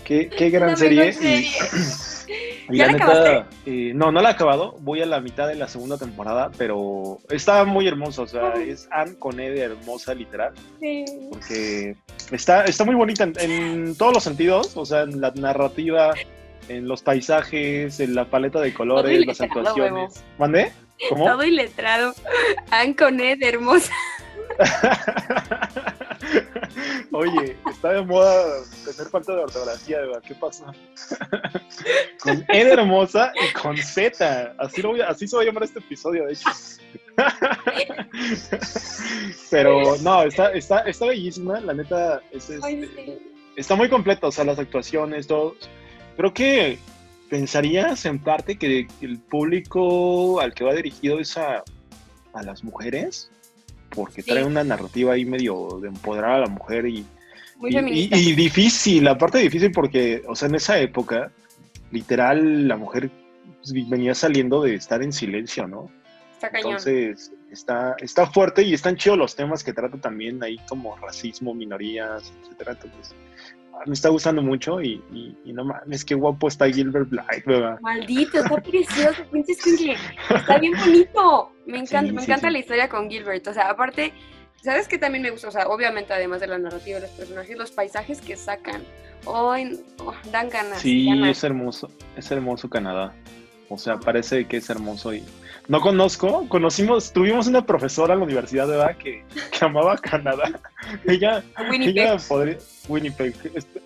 Qué, 0.05 0.29
qué 0.29 0.49
gran 0.49 0.77
serie. 0.77 1.13
y 1.21 1.45
¿Ya 2.69 2.87
la 2.87 2.93
la 2.93 2.97
neta, 2.97 3.47
eh, 3.65 3.91
no, 3.93 4.11
no 4.11 4.21
la 4.21 4.29
he 4.29 4.33
acabado. 4.33 4.75
Voy 4.79 5.01
a 5.01 5.05
la 5.05 5.19
mitad 5.19 5.47
de 5.47 5.55
la 5.55 5.67
segunda 5.67 5.97
temporada, 5.97 6.51
pero 6.57 7.19
está 7.29 7.63
muy 7.65 7.87
hermosa. 7.87 8.23
O 8.23 8.27
sea, 8.27 8.53
es 8.53 8.87
Anne 8.91 9.17
con 9.19 9.39
E 9.39 9.51
de 9.51 9.61
hermosa, 9.61 10.13
literal. 10.13 10.53
Sí. 10.79 11.05
Porque 11.29 11.95
está, 12.31 12.65
está 12.65 12.83
muy 12.83 12.95
bonita 12.95 13.23
en, 13.23 13.39
en 13.39 13.95
todos 13.95 14.13
los 14.13 14.23
sentidos. 14.23 14.75
O 14.75 14.85
sea, 14.85 15.01
en 15.01 15.21
la 15.21 15.31
narrativa, 15.31 16.13
en 16.69 16.87
los 16.87 17.01
paisajes, 17.03 17.99
en 17.99 18.15
la 18.15 18.25
paleta 18.25 18.59
de 18.61 18.73
colores, 18.73 19.25
las 19.25 19.41
actuaciones. 19.41 20.23
¿Mandé? 20.37 20.71
¿Cómo? 21.09 21.25
Todo 21.25 21.43
iletrado. 21.43 22.13
Ann 22.71 22.93
con 22.93 23.19
Ed, 23.19 23.43
hermosa. 23.43 23.93
Oye, 27.11 27.55
está 27.69 27.93
de 27.93 28.01
moda 28.01 28.43
tener 28.83 29.09
falta 29.09 29.33
de 29.35 29.43
ortografía, 29.43 30.01
Eva. 30.01 30.19
¿Qué 30.21 30.35
pasa? 30.35 30.65
con 32.21 32.43
Ed 32.49 32.67
hermosa 32.67 33.31
y 33.35 33.53
con 33.53 33.77
Z. 33.77 34.55
Así, 34.57 34.81
lo 34.81 34.89
voy 34.89 35.01
a- 35.01 35.07
así 35.07 35.27
se 35.27 35.35
va 35.35 35.43
a 35.43 35.45
llamar 35.45 35.63
este 35.63 35.79
episodio, 35.79 36.25
de 36.25 36.33
hecho. 36.33 36.49
Pero 39.49 39.97
no, 40.01 40.23
está, 40.23 40.51
está, 40.51 40.79
está 40.81 41.05
bellísima. 41.05 41.59
La 41.61 41.73
neta, 41.73 42.21
es, 42.31 42.51
está 43.55 43.75
muy 43.75 43.89
completa. 43.89 44.27
O 44.27 44.31
sea, 44.31 44.43
las 44.43 44.59
actuaciones, 44.59 45.27
todo. 45.27 45.55
Creo 46.17 46.33
que 46.33 46.79
pensarías 47.29 48.05
en 48.05 48.19
parte 48.19 48.57
que 48.57 48.87
el 49.01 49.19
público 49.19 50.39
al 50.39 50.53
que 50.53 50.63
va 50.63 50.73
dirigido 50.73 51.19
es 51.19 51.37
a, 51.37 51.63
a 52.33 52.43
las 52.43 52.63
mujeres, 52.63 53.31
porque 53.95 54.21
Sí. 54.21 54.31
trae 54.31 54.43
una 54.43 54.63
narrativa 54.63 55.13
ahí 55.13 55.25
medio 55.25 55.79
de 55.81 55.87
empoderar 55.87 56.31
a 56.31 56.39
la 56.41 56.47
mujer 56.47 56.85
y, 56.85 57.05
Muy 57.57 57.71
y, 57.75 57.79
y- 57.79 58.09
y 58.11 58.35
difícil, 58.35 59.07
aparte 59.07 59.37
difícil 59.39 59.71
porque, 59.71 60.21
o 60.27 60.35
sea, 60.35 60.49
en 60.49 60.55
esa 60.55 60.77
época, 60.79 61.31
literal, 61.91 62.67
la 62.67 62.75
mujer 62.77 63.09
pues, 63.61 63.73
venía 63.89 64.13
saliendo 64.13 64.61
de 64.61 64.75
estar 64.75 65.01
en 65.01 65.11
silencio, 65.13 65.67
¿no? 65.67 65.89
Está 66.33 66.49
cañón. 66.49 66.71
Entonces, 66.71 67.31
está, 67.51 67.95
está 67.99 68.27
fuerte 68.27 68.61
y 68.63 68.73
están 68.73 68.97
chidos 68.97 69.17
los 69.17 69.35
temas 69.35 69.63
que 69.63 69.73
trata 69.73 69.97
también 69.97 70.43
ahí 70.43 70.57
como 70.67 70.95
racismo, 70.97 71.53
minorías, 71.53 72.31
etcétera. 72.43 72.73
Entonces, 72.73 73.15
ah, 73.73 73.83
me 73.87 73.93
está 73.93 74.09
gustando 74.09 74.41
mucho 74.41 74.81
y, 74.81 75.01
y, 75.13 75.35
y 75.45 75.53
no 75.53 75.63
mames, 75.63 76.03
qué 76.03 76.13
guapo 76.13 76.49
está 76.49 76.69
Gilbert 76.69 77.09
Blythe, 77.09 77.43
¿verdad? 77.45 77.79
Maldito, 77.81 78.39
está 78.39 78.57
precioso, 78.61 79.23
pinche. 79.31 79.53
Está 80.35 80.57
bien 80.59 80.73
bonito. 80.77 81.51
Me 81.65 81.77
encanta, 81.79 82.07
Sí, 82.09 82.13
me 82.13 82.21
sí, 82.21 82.25
encanta 82.25 82.47
sí. 82.47 82.53
la 82.53 82.59
historia 82.59 82.89
con 82.89 83.09
Gilbert. 83.09 83.47
O 83.47 83.53
sea, 83.53 83.69
aparte, 83.69 84.13
¿sabes 84.61 84.87
qué 84.87 84.97
también 84.97 85.23
me 85.23 85.31
gusta? 85.31 85.47
O 85.47 85.51
sea, 85.51 85.67
obviamente, 85.67 86.13
además 86.13 86.41
de 86.41 86.47
la 86.47 86.57
narrativa 86.57 86.99
los 86.99 87.09
personajes, 87.11 87.57
los 87.57 87.71
paisajes 87.71 88.21
que 88.21 88.35
sacan. 88.35 88.83
Hoy 89.25 89.79
dan 90.31 90.49
ganas. 90.49 90.79
Sí, 90.81 91.07
ganas. 91.07 91.37
es 91.37 91.43
hermoso, 91.43 91.89
es 92.15 92.29
hermoso 92.31 92.69
Canadá. 92.69 93.13
O 93.69 93.77
sea, 93.77 93.97
parece 93.97 94.47
que 94.47 94.57
es 94.57 94.69
hermoso 94.69 95.13
y 95.13 95.23
no 95.67 95.81
conozco, 95.81 96.47
conocimos, 96.47 97.11
tuvimos 97.11 97.47
una 97.47 97.65
profesora 97.65 98.13
en 98.13 98.19
la 98.19 98.25
universidad 98.25 98.67
de 98.67 98.97
que, 98.97 99.25
que 99.51 99.65
amaba 99.65 99.97
Canadá. 99.97 100.59
Ella, 101.07 101.43
Winnipeg. 101.69 101.97
ella 101.97 102.17
podría, 102.27 102.57
Winnipeg, 102.87 103.33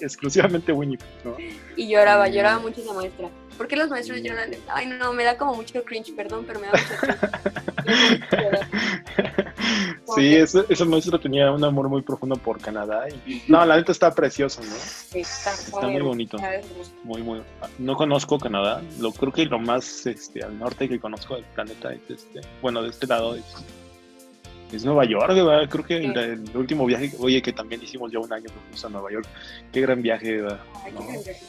exclusivamente 0.01 0.73
Winnipeg, 0.73 1.07
¿no? 1.23 1.37
Y 1.77 1.87
lloraba, 1.87 2.27
lloraba 2.27 2.59
mucho 2.59 2.81
esa 2.81 2.91
maestra. 2.93 3.29
¿Por 3.59 3.67
qué 3.67 3.75
los 3.75 3.89
maestros 3.89 4.21
lloran? 4.21 4.51
Ay, 4.69 4.85
no, 4.85 5.11
me 5.11 5.25
da 5.25 5.37
como 5.37 5.53
mucho 5.53 5.83
cringe, 5.83 6.15
perdón, 6.15 6.45
pero 6.47 6.61
me 6.61 6.67
da 6.67 6.71
mucho 6.71 6.95
cringe. 7.01 7.19
Sí, 10.15 10.33
ese, 10.35 10.63
ese 10.69 10.85
maestro 10.85 11.19
tenía 11.19 11.51
un 11.51 11.63
amor 11.63 11.89
muy 11.89 12.01
profundo 12.01 12.37
por 12.37 12.59
Canadá 12.59 13.07
y 13.27 13.43
no, 13.47 13.63
la 13.65 13.75
neta 13.75 13.91
está 13.91 14.15
precioso, 14.15 14.61
¿no? 14.61 14.75
Sí, 14.75 15.19
está, 15.19 15.51
Está 15.53 15.87
muy 15.87 16.01
bonito. 16.01 16.37
Muy, 17.03 17.21
muy. 17.21 17.41
No 17.77 17.95
conozco 17.95 18.39
Canadá. 18.39 18.81
Lo 18.97 19.11
creo 19.11 19.33
que 19.33 19.45
lo 19.45 19.59
más 19.59 20.07
este, 20.07 20.41
al 20.41 20.57
norte 20.57 20.87
que 20.87 20.99
conozco 20.99 21.35
del 21.35 21.43
planeta 21.43 21.93
es 21.93 22.01
este. 22.09 22.41
Bueno, 22.61 22.81
de 22.81 22.89
este 22.89 23.07
lado 23.07 23.35
es, 23.35 23.43
es 24.71 24.85
Nueva 24.85 25.03
York, 25.05 25.27
¿verdad? 25.27 25.69
Creo 25.69 25.85
que 25.85 25.97
el, 25.97 26.13
Sí. 26.13 26.19
el 26.19 26.57
último 26.57 26.85
viaje, 26.85 27.11
oye, 27.19 27.41
que 27.41 27.53
también 27.53 27.83
hicimos 27.83 28.11
ya 28.11 28.19
un 28.19 28.31
año 28.31 28.45
que 28.45 28.59
fuimos 28.61 28.85
a 28.85 28.89
Nueva 28.89 29.11
York. 29.11 29.27
Qué 29.71 29.81
gran 29.81 30.01
viaje, 30.01 30.41
¿verdad? 30.41 30.59
Ay, 30.83 30.93
qué 30.97 31.03
gran 31.03 31.23
viaje. 31.23 31.41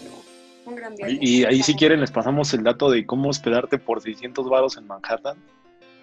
Un 0.67 0.75
gran 0.77 0.95
viaje. 0.95 1.19
Y, 1.21 1.45
ahí 1.45 1.63
si 1.63 1.75
quieren 1.75 2.01
les 2.01 2.11
pasamos 2.11 2.53
el 2.55 2.63
dato 2.63 2.91
de 2.91 3.07
cómo 3.07 3.29
hospedarte 3.31 3.79
por 3.79 4.01
600 4.01 4.49
varos 4.49 4.77
en 4.77 4.87
Manhattan. 4.87 5.39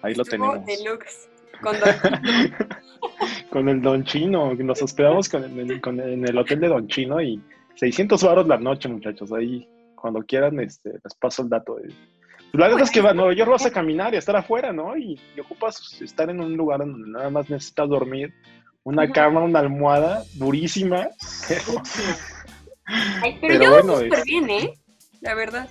Ahí 0.02 0.14
lo 0.14 0.24
tenemos. 0.24 0.64
deluxe. 0.66 1.28
Con 1.60 1.76
Don 1.80 1.88
con 3.50 3.68
el 3.68 3.82
Don 3.82 4.04
Chino, 4.04 4.54
nos 4.54 4.82
hospedamos 4.82 5.28
con 5.28 5.42
el- 5.44 5.80
con 5.80 5.98
el- 6.00 6.12
en 6.12 6.28
el 6.28 6.38
hotel 6.38 6.60
de 6.60 6.68
Don 6.68 6.86
Chino 6.88 7.20
y 7.20 7.40
600 7.76 8.22
varos 8.22 8.46
la 8.46 8.58
noche, 8.58 8.88
muchachos. 8.88 9.32
Ahí, 9.32 9.68
cuando 9.94 10.20
quieran, 10.22 10.60
este, 10.60 10.90
les 11.02 11.14
paso 11.18 11.42
el 11.42 11.48
dato. 11.48 11.76
de- 11.76 11.92
la 12.52 12.68
verdad 12.68 12.82
es 12.82 12.90
que 12.90 13.00
va, 13.00 13.12
Nueva 13.12 13.34
York 13.34 13.50
vas 13.50 13.66
a 13.66 13.70
caminar 13.72 14.12
y 14.12 14.16
a 14.16 14.18
estar 14.20 14.34
afuera, 14.36 14.72
¿no? 14.72 14.96
Y, 14.96 15.20
y 15.36 15.40
ocupas 15.40 16.00
estar 16.00 16.30
en 16.30 16.40
un 16.40 16.56
lugar 16.56 16.78
donde 16.80 17.10
nada 17.10 17.28
más 17.30 17.50
necesitas 17.50 17.88
dormir, 17.88 18.32
una 18.84 19.10
cama, 19.12 19.42
una 19.42 19.58
almohada 19.58 20.22
durísima. 20.34 21.08
Ay, 23.22 23.38
pero, 23.40 23.54
Pero 23.58 23.64
yo 23.64 23.70
bueno, 23.70 23.98
súper 24.00 24.18
es- 24.20 24.24
bien, 24.24 24.50
¿eh? 24.50 24.74
La 25.20 25.34
verdad. 25.34 25.68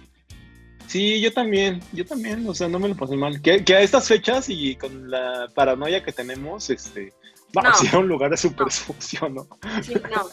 Sí, 0.87 1.19
yo 1.19 1.33
también, 1.33 1.81
yo 1.91 2.05
también, 2.05 2.47
o 2.47 2.53
sea, 2.53 2.69
no 2.69 2.79
me 2.79 2.87
lo 2.87 2.95
pasé 2.95 3.15
mal. 3.17 3.41
Que, 3.41 3.63
que 3.65 3.75
a 3.75 3.81
estas 3.81 4.07
fechas 4.07 4.45
y 4.49 4.75
con 4.75 5.09
la 5.11 5.49
paranoia 5.53 6.01
que 6.03 6.13
tenemos, 6.13 6.69
este, 6.69 7.11
vamos 7.53 7.83
No. 7.83 7.89
a 7.97 7.99
un 8.01 8.07
lugar 8.07 8.31
de 8.31 8.37
super 8.37 8.71
sucio, 8.71 9.27
¿no? 9.29 9.47
Sí, 9.81 9.95
no. 9.95 10.23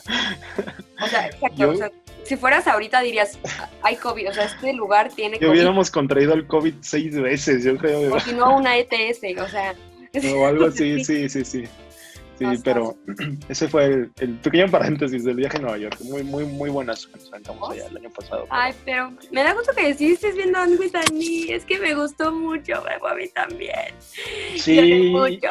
O 1.04 1.08
sea, 1.08 1.26
exacto. 1.26 1.56
Yo- 1.56 1.70
O 1.70 1.76
sea, 1.76 1.90
si 2.24 2.36
fueras 2.36 2.66
ahorita 2.68 3.00
dirías, 3.00 3.38
hay 3.82 3.96
COVID. 3.96 4.30
O 4.30 4.32
sea, 4.32 4.44
este 4.44 4.72
lugar 4.72 5.10
tiene 5.14 5.38
Que 5.38 5.46
hubiéramos 5.48 5.90
contraído 5.90 6.34
el 6.34 6.46
COVID 6.46 6.74
seis 6.82 7.14
veces, 7.20 7.64
yo 7.64 7.76
creo. 7.76 8.14
O 8.14 8.20
si 8.20 8.32
no, 8.32 8.56
una 8.56 8.76
ETS. 8.78 9.22
O 9.40 9.48
sea. 9.48 9.74
O 10.36 10.46
algo 10.46 10.66
así, 10.66 11.04
sí, 11.04 11.28
sí, 11.28 11.44
sí. 11.44 11.64
Sí, 12.38 12.44
pero 12.64 12.96
ese 13.48 13.68
fue 13.68 13.84
el, 13.84 14.12
el 14.18 14.34
pequeño 14.38 14.70
paréntesis 14.70 15.24
del 15.24 15.36
viaje 15.36 15.58
a 15.58 15.60
Nueva 15.60 15.78
York. 15.78 15.98
Muy, 16.02 16.22
muy, 16.22 16.44
muy 16.44 16.70
buenas 16.70 17.06
que 17.06 17.16
nos 17.16 17.28
aventamos 17.32 17.70
allá 17.70 17.86
el 17.86 17.96
año 17.96 18.10
pasado. 18.10 18.46
Ay, 18.50 18.74
pero 18.84 19.12
me 19.30 19.42
da 19.42 19.54
gusto 19.54 19.72
que 19.74 19.90
estés 19.90 20.34
viendo 20.34 20.58
Don't 20.58 20.80
With 20.80 20.92
Me. 21.12 21.54
Es 21.54 21.64
que 21.64 21.78
me 21.78 21.94
gustó 21.94 22.32
mucho, 22.32 22.82
me 22.82 23.08
a 23.08 23.14
mí 23.14 23.28
también. 23.28 23.94
sí, 24.56 25.10
mucho. 25.12 25.48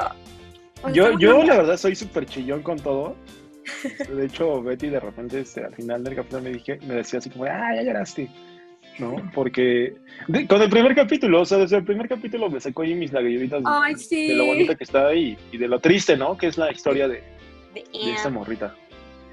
Yo, 0.93 1.17
yo 1.17 1.43
la 1.43 1.57
verdad 1.57 1.77
soy 1.77 1.95
súper 1.95 2.25
chillón 2.25 2.61
con 2.61 2.77
todo. 2.77 3.15
De 4.09 4.25
hecho, 4.25 4.61
Betty 4.61 4.89
de 4.89 4.99
repente 4.99 5.39
este, 5.39 5.63
al 5.63 5.73
final 5.73 6.03
del 6.03 6.15
capítulo 6.15 6.41
me, 6.41 6.51
dije, 6.51 6.79
me 6.85 6.95
decía 6.95 7.19
así 7.19 7.29
como, 7.29 7.45
ah, 7.45 7.75
ya 7.75 7.83
lloraste. 7.83 8.29
¿No? 8.99 9.15
Porque 9.33 9.95
de- 10.27 10.45
con 10.47 10.61
el 10.61 10.69
primer 10.69 10.93
capítulo, 10.93 11.41
o 11.41 11.45
sea, 11.45 11.57
desde 11.57 11.77
el 11.77 11.83
primer 11.83 12.07
capítulo 12.07 12.49
me 12.49 12.59
sacó 12.59 12.83
ahí 12.83 12.93
mis 12.93 13.11
lagrimitas 13.11 13.63
de- 13.63 13.69
Ay, 13.69 13.95
sí. 13.95 14.27
de 14.27 14.35
lo 14.35 14.45
bonita 14.45 14.75
que 14.75 14.83
está 14.83 15.07
ahí 15.07 15.37
y 15.51 15.57
de 15.57 15.67
lo 15.67 15.79
triste, 15.79 16.15
¿no? 16.15 16.37
Que 16.37 16.47
es 16.47 16.57
la 16.57 16.71
historia 16.71 17.07
de, 17.07 17.23
De 17.73 17.83
de 17.91 18.11
esta 18.13 18.29
morrita. 18.29 18.75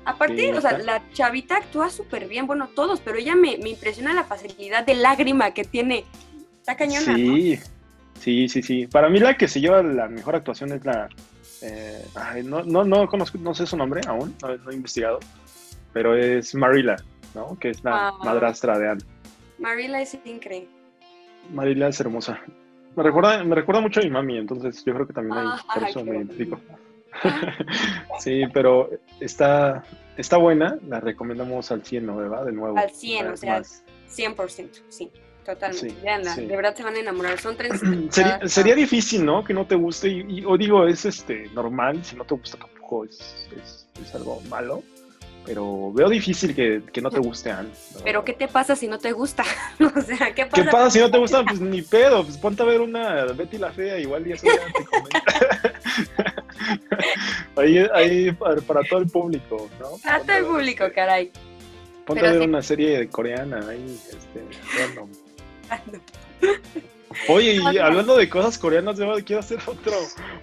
Aparte, 0.06 0.38
Sí, 0.38 0.48
o 0.56 0.60
sea, 0.62 0.78
la 0.78 1.02
chavita 1.12 1.58
actúa 1.58 1.90
súper 1.90 2.26
bien, 2.26 2.46
bueno, 2.46 2.70
todos, 2.74 3.00
pero 3.00 3.18
ella 3.18 3.36
me, 3.36 3.58
me 3.58 3.68
impresiona 3.68 4.14
la 4.14 4.24
facilidad 4.24 4.84
de 4.86 4.94
lágrima 4.94 5.52
que 5.52 5.64
tiene. 5.64 6.04
Está 6.58 6.74
cañona, 6.76 7.12
¿no? 7.12 7.16
Sí, 7.16 7.58
sí, 8.18 8.48
sí, 8.48 8.62
sí. 8.62 8.86
Para 8.86 9.10
mí 9.10 9.18
la 9.20 9.36
que 9.36 9.46
se 9.46 9.60
lleva 9.60 9.82
la 9.82 10.08
mejor 10.08 10.36
actuación 10.36 10.72
es 10.72 10.84
la... 10.86 11.08
eh, 11.60 12.02
ay, 12.14 12.42
no, 12.44 12.62
no, 12.64 12.82
no 12.84 13.06
conozco, 13.08 13.36
no 13.36 13.54
sé 13.54 13.66
su 13.66 13.76
nombre 13.76 14.00
aún, 14.06 14.34
no, 14.40 14.56
no 14.56 14.70
he 14.70 14.74
investigado, 14.74 15.20
pero 15.92 16.16
es 16.16 16.54
Marilla, 16.54 16.96
¿no? 17.34 17.58
Que 17.58 17.68
es 17.68 17.84
la 17.84 18.08
Ah. 18.08 18.12
madrastra 18.24 18.78
de 18.78 18.88
Anne. 18.88 19.04
Marila 19.60 20.00
es 20.00 20.16
increíble. 20.24 20.68
Marilla 21.52 21.88
es 21.88 22.00
hermosa. 22.00 22.40
Me 22.96 23.02
recuerda, 23.02 23.44
me 23.44 23.54
recuerda 23.54 23.80
mucho 23.80 24.00
a 24.00 24.02
mi 24.02 24.10
mami, 24.10 24.38
entonces 24.38 24.84
yo 24.84 24.92
creo 24.94 25.06
que 25.06 25.12
también 25.12 25.38
ahí 25.38 25.46
Ah, 25.48 25.60
por 25.74 25.88
eso 25.88 26.04
me 26.04 26.16
identifico. 26.16 26.58
sí, 28.18 28.42
pero 28.52 28.90
está, 29.20 29.84
está 30.16 30.36
buena, 30.38 30.78
la 30.88 31.00
recomendamos 31.00 31.70
al 31.70 31.84
100, 31.84 32.06
¿no? 32.06 32.16
¿verdad? 32.16 32.44
De 32.46 32.52
nuevo. 32.52 32.76
Al 32.78 32.90
100, 32.90 33.24
una 33.26 33.34
o 33.34 33.36
sea, 33.36 33.58
más. 33.58 33.84
100%, 34.10 34.82
sí, 34.88 35.10
totalmente. 35.44 35.90
Sí, 35.90 35.96
Veanla, 36.02 36.34
sí. 36.34 36.46
de 36.46 36.56
verdad 36.56 36.74
se 36.74 36.82
van 36.82 36.94
a 36.94 36.98
enamorar. 36.98 37.38
Son 37.38 37.56
tres. 37.56 37.80
Sería, 38.10 38.40
sería 38.48 38.74
difícil, 38.74 39.24
¿no? 39.24 39.44
Que 39.44 39.54
no 39.54 39.66
te 39.66 39.74
guste. 39.76 40.08
Y, 40.08 40.40
y- 40.40 40.44
o 40.44 40.56
digo, 40.56 40.86
es 40.86 41.04
este 41.04 41.48
normal. 41.54 42.04
Si 42.04 42.16
no 42.16 42.24
te 42.24 42.34
gusta 42.34 42.58
tampoco 42.58 43.04
es, 43.04 43.48
es, 43.56 43.86
es 44.02 44.14
algo 44.14 44.40
malo. 44.48 44.82
Pero 45.47 45.92
veo 45.92 46.09
difícil 46.09 46.54
que, 46.54 46.82
que 46.92 47.00
no 47.00 47.11
te 47.11 47.18
guste 47.18 47.50
Anne. 47.50 47.70
¿no? 47.94 48.00
Pero, 48.04 48.25
¿qué 48.25 48.32
te 48.32 48.47
pasa 48.47 48.76
si 48.76 48.88
no 48.88 48.99
te 48.99 49.12
gusta? 49.12 49.44
o 49.80 50.00
sea, 50.00 50.35
¿qué 50.35 50.47
pasa? 50.47 50.62
¿Qué 50.62 50.70
pasa 50.70 50.90
si 50.90 50.99
no 51.00 51.11
te 51.11 51.18
gusta? 51.18 51.44
Pues 51.44 51.61
ni 51.61 51.82
pedo. 51.82 52.25
Pues 52.25 52.37
ponte 52.37 52.62
a 52.62 52.66
ver 52.66 52.80
una 52.80 53.25
Betty 53.25 53.59
la 53.59 53.73
Fea. 53.73 53.99
Igual 53.99 54.26
y 54.26 54.32
eso 54.32 54.47
ya 54.47 54.73
te 54.73 54.85
comenta. 54.85 56.44
ahí, 57.56 57.78
ahí 57.94 58.32
para, 58.32 58.82
todo 58.88 59.00
el 59.00 59.06
público, 59.06 59.68
¿no? 59.80 59.97
Para 60.04 60.20
todo 60.20 60.37
el 60.37 60.44
público, 60.44 60.85
caray. 60.94 61.32
Ponte 62.04 62.20
Pero 62.20 62.28
a 62.28 62.32
ver 62.32 62.42
sí. 62.42 62.49
una 62.49 62.62
serie 62.62 63.09
coreana 63.09 63.66
ahí. 63.68 64.00
Este, 64.09 64.44
random. 64.78 65.09
Oye, 67.28 67.61
y 67.73 67.78
hablando 67.78 68.16
de 68.16 68.28
cosas 68.28 68.56
coreanas, 68.56 68.99
yo 68.99 69.12
quiero 69.25 69.40
hacer 69.40 69.59
otro. 69.66 69.92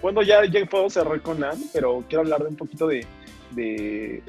Bueno, 0.02 0.22
ya, 0.22 0.44
ya 0.46 0.66
puedo 0.66 0.90
cerrar 0.90 1.22
con 1.22 1.44
Anne, 1.44 1.64
pero 1.72 2.04
quiero 2.10 2.24
hablar 2.24 2.42
de 2.42 2.50
un 2.50 2.56
poquito 2.58 2.88
de, 2.88 3.06
de, 3.52 4.22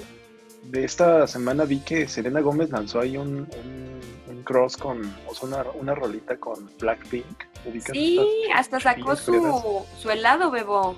de 0.71 0.85
esta 0.85 1.27
semana. 1.27 1.65
Vi 1.65 1.81
que 1.81 2.09
Selena 2.09 2.41
Gómez 2.41 2.71
lanzó 2.71 3.01
ahí 3.01 3.17
un, 3.17 3.39
un, 3.39 4.01
un 4.29 4.43
cross 4.43 4.77
con, 4.77 5.03
o 5.27 5.35
sea, 5.35 5.49
una, 5.49 5.63
una 5.75 5.95
rolita 5.95 6.37
con 6.39 6.69
Blackpink. 6.79 7.45
¿Ubicas 7.65 7.91
Sí, 7.93 8.21
hasta 8.55 8.79
sacó 8.81 9.17
su, 9.17 9.85
su 9.99 10.11
helado, 10.11 10.51
bebo. 10.51 10.97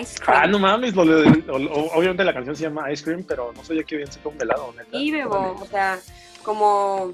Ice 0.00 0.18
cream. 0.20 0.40
Ah, 0.42 0.46
no 0.46 0.58
mames, 0.58 0.94
lo 0.94 1.04
de- 1.04 1.44
o- 1.50 1.56
o- 1.56 1.92
obviamente 1.98 2.24
la 2.24 2.32
canción 2.32 2.56
se 2.56 2.62
llama 2.62 2.90
Ice 2.92 3.04
Cream, 3.04 3.24
pero 3.26 3.52
no 3.54 3.62
sabía 3.64 3.82
que 3.84 3.96
bien 3.96 4.10
se 4.10 4.20
un 4.26 4.40
helado, 4.40 4.72
neta. 4.76 4.88
Sí, 4.90 5.10
bebo. 5.10 5.56
O 5.60 5.66
sea, 5.66 5.98
como 6.42 7.12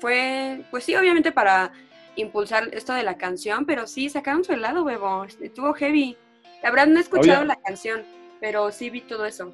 fue, 0.00 0.62
pues 0.70 0.84
sí, 0.84 0.94
obviamente 0.94 1.32
para 1.32 1.72
impulsar 2.16 2.68
esto 2.72 2.92
de 2.92 3.02
la 3.02 3.16
canción, 3.16 3.64
pero 3.64 3.86
sí, 3.86 4.08
sacaron 4.08 4.44
su 4.44 4.52
helado, 4.52 4.84
bebo. 4.84 5.24
Estuvo 5.24 5.72
heavy. 5.74 6.16
La 6.62 6.70
verdad 6.70 6.86
no 6.86 6.98
he 6.98 7.02
escuchado 7.02 7.44
la 7.44 7.56
canción, 7.56 8.02
pero 8.40 8.70
sí 8.70 8.90
vi 8.90 9.00
todo 9.00 9.26
eso. 9.26 9.52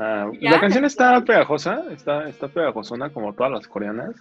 Ah, 0.00 0.30
la 0.40 0.60
canción 0.60 0.84
está 0.84 1.24
pegajosa, 1.24 1.84
está, 1.90 2.28
está 2.28 2.46
pegajosona 2.46 3.10
como 3.10 3.34
todas 3.34 3.52
las 3.52 3.66
coreanas. 3.66 4.14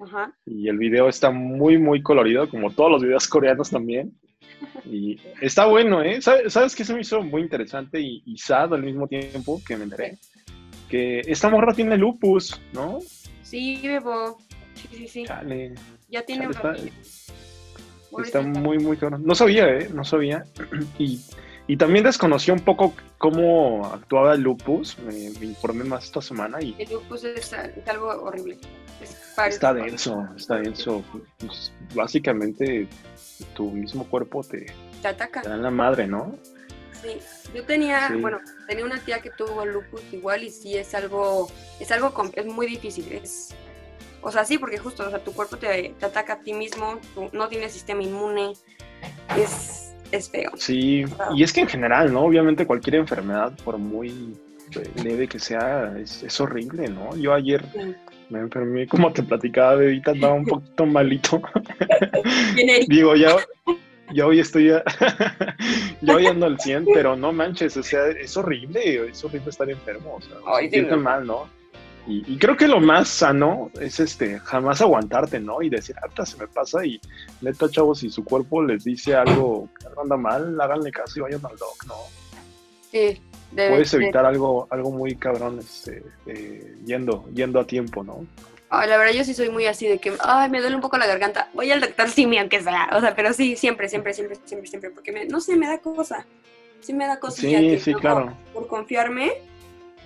Ajá. 0.00 0.32
Y 0.46 0.68
el 0.68 0.78
video 0.78 1.08
está 1.08 1.30
muy, 1.30 1.76
muy 1.76 2.02
colorido, 2.02 2.48
como 2.48 2.70
todos 2.70 2.92
los 2.92 3.02
videos 3.02 3.26
coreanos 3.26 3.70
también. 3.70 4.12
Y 4.84 5.20
está 5.40 5.66
bueno, 5.66 6.02
¿eh? 6.02 6.20
¿Sabes, 6.20 6.76
qué 6.76 6.84
se 6.84 6.94
me 6.94 7.00
hizo 7.00 7.20
muy 7.22 7.42
interesante 7.42 8.00
y, 8.00 8.22
y, 8.24 8.38
sad 8.38 8.74
al 8.74 8.84
mismo 8.84 9.08
tiempo 9.08 9.60
que 9.66 9.76
me 9.76 9.84
enteré? 9.84 10.18
Que 10.88 11.20
esta 11.20 11.48
morra 11.48 11.72
tiene 11.74 11.96
lupus, 11.96 12.60
¿no? 12.72 13.00
Sí, 13.42 13.80
bebo. 13.82 14.38
Sí, 14.74 14.88
sí, 14.92 15.08
sí. 15.08 15.24
Ya 16.08 16.22
tiene 16.22 16.48
Está 18.22 18.40
muy, 18.42 18.78
muy 18.78 18.96
cabrón. 18.96 19.22
No 19.24 19.34
sabía, 19.34 19.66
¿eh? 19.66 19.88
No 19.92 20.04
sabía. 20.04 20.44
Y, 20.98 21.20
y 21.66 21.76
también 21.76 22.04
desconocía 22.04 22.52
un 22.52 22.60
poco 22.60 22.94
cómo 23.18 23.86
actuaba 23.86 24.34
el 24.34 24.42
lupus. 24.42 24.98
Me, 24.98 25.14
informé 25.44 25.84
más 25.84 26.04
esta 26.04 26.20
semana 26.20 26.60
y... 26.60 26.74
El 26.78 26.92
lupus 26.92 27.24
es, 27.24 27.54
algo 27.86 28.08
horrible. 28.08 28.58
está 29.46 29.72
denso, 29.72 30.28
está 30.36 30.56
denso. 30.56 31.02
Pues, 31.38 31.72
básicamente 31.94 32.86
tu 33.54 33.70
mismo 33.70 34.04
cuerpo 34.04 34.42
te, 34.42 34.66
te 35.00 35.08
ataca. 35.08 35.40
Te 35.42 35.48
da 35.48 35.56
la 35.56 35.70
madre, 35.70 36.06
¿no? 36.06 36.36
Sí, 37.02 37.18
yo 37.54 37.64
tenía, 37.64 38.10
bueno, 38.20 38.38
tenía 38.66 38.84
una 38.84 38.98
tía 38.98 39.20
que 39.20 39.30
tuvo 39.30 39.64
lupus 39.66 40.02
igual 40.12 40.42
y 40.42 40.50
sí 40.50 40.76
es 40.76 40.94
algo, 40.94 41.50
es 41.78 41.90
algo, 41.92 42.14
es 42.34 42.46
muy 42.46 42.66
difícil, 42.66 43.12
es, 43.12 43.50
o 44.22 44.32
sea, 44.32 44.46
sí, 44.46 44.56
porque 44.56 44.78
justo, 44.78 45.06
o 45.06 45.10
sea, 45.10 45.22
tu 45.22 45.34
cuerpo 45.34 45.58
te, 45.58 45.94
te 45.98 46.06
ataca 46.06 46.34
a 46.34 46.40
ti 46.40 46.54
mismo, 46.54 46.98
no 47.32 47.48
tienes 47.48 47.72
sistema 47.72 48.02
inmune, 48.02 48.54
es, 49.36 49.83
es 50.16 50.30
feo. 50.30 50.50
Sí, 50.56 51.04
y 51.34 51.42
es 51.42 51.52
que 51.52 51.60
en 51.60 51.68
general, 51.68 52.12
¿no? 52.12 52.22
Obviamente 52.22 52.66
cualquier 52.66 52.96
enfermedad, 52.96 53.52
por 53.64 53.78
muy 53.78 54.34
leve 55.02 55.28
que 55.28 55.38
sea, 55.38 55.94
es, 55.98 56.22
es 56.22 56.40
horrible, 56.40 56.88
¿no? 56.88 57.16
Yo 57.16 57.32
ayer 57.32 57.64
me 58.30 58.40
enfermé, 58.40 58.86
como 58.86 59.12
te 59.12 59.22
platicaba, 59.22 59.76
bebita, 59.76 60.12
andaba 60.12 60.34
un 60.34 60.46
poquito 60.46 60.86
malito. 60.86 61.42
Digo, 62.88 63.14
ya, 63.14 63.36
ya 64.12 64.26
hoy 64.26 64.40
estoy, 64.40 64.68
ya 66.00 66.14
hoy 66.14 66.26
ando 66.26 66.46
al 66.46 66.58
100, 66.58 66.86
pero 66.92 67.16
no 67.16 67.32
manches, 67.32 67.76
o 67.76 67.82
sea, 67.82 68.08
es 68.08 68.36
horrible, 68.36 69.08
es 69.08 69.24
horrible 69.24 69.50
estar 69.50 69.70
enfermo, 69.70 70.16
o 70.16 70.20
sea, 70.20 70.36
Ay, 70.46 70.70
mal, 70.96 71.26
¿no? 71.26 71.48
Y, 72.06 72.36
creo 72.36 72.56
que 72.56 72.68
lo 72.68 72.80
más 72.80 73.08
sano 73.08 73.70
es 73.80 73.98
este, 73.98 74.38
jamás 74.40 74.82
aguantarte, 74.82 75.40
¿no? 75.40 75.62
Y 75.62 75.70
decir, 75.70 75.96
hasta 76.02 76.26
se 76.26 76.36
me 76.36 76.46
pasa 76.46 76.84
y 76.84 77.00
neta, 77.40 77.68
chavos, 77.70 78.00
si 78.00 78.10
su 78.10 78.24
cuerpo 78.24 78.62
les 78.62 78.84
dice 78.84 79.14
algo 79.14 79.70
que 79.78 79.86
anda 80.00 80.16
mal, 80.16 80.60
háganle 80.60 80.90
caso 80.90 81.18
y 81.18 81.22
vayan 81.22 81.40
al 81.46 81.56
doc, 81.56 81.86
¿no? 81.86 81.94
Sí, 82.90 83.22
puedes 83.54 83.94
evitar 83.94 84.26
algo, 84.26 84.68
algo 84.70 84.90
muy 84.90 85.16
cabrón 85.16 85.58
este, 85.58 86.04
eh, 86.26 86.76
yendo, 86.84 87.26
yendo 87.32 87.58
a 87.58 87.66
tiempo, 87.66 88.04
¿no? 88.04 88.26
la 88.70 88.96
verdad 88.96 89.12
yo 89.12 89.22
sí 89.22 89.34
soy 89.34 89.50
muy 89.50 89.66
así 89.66 89.86
de 89.86 89.98
que, 89.98 90.12
ay, 90.20 90.50
me 90.50 90.60
duele 90.60 90.74
un 90.74 90.82
poco 90.82 90.98
la 90.98 91.06
garganta, 91.06 91.48
voy 91.54 91.70
al 91.70 91.80
doctor 91.80 92.10
Simi 92.10 92.38
aunque 92.38 92.60
sea, 92.60 92.90
o 92.92 93.00
sea, 93.00 93.14
pero 93.14 93.32
sí, 93.32 93.54
siempre, 93.54 93.88
siempre, 93.88 94.12
siempre, 94.12 94.36
siempre, 94.44 94.68
siempre, 94.68 94.90
porque 94.90 95.12
me, 95.12 95.26
no 95.26 95.40
sé, 95.40 95.56
me 95.56 95.68
da 95.68 95.78
cosa, 95.78 96.26
sí 96.80 96.92
me 96.92 97.06
da 97.06 97.20
cosa. 97.20 97.40
Sí, 97.40 97.78
sí, 97.78 97.94
claro. 97.94 98.36
Por 98.52 98.66
confiarme 98.66 99.32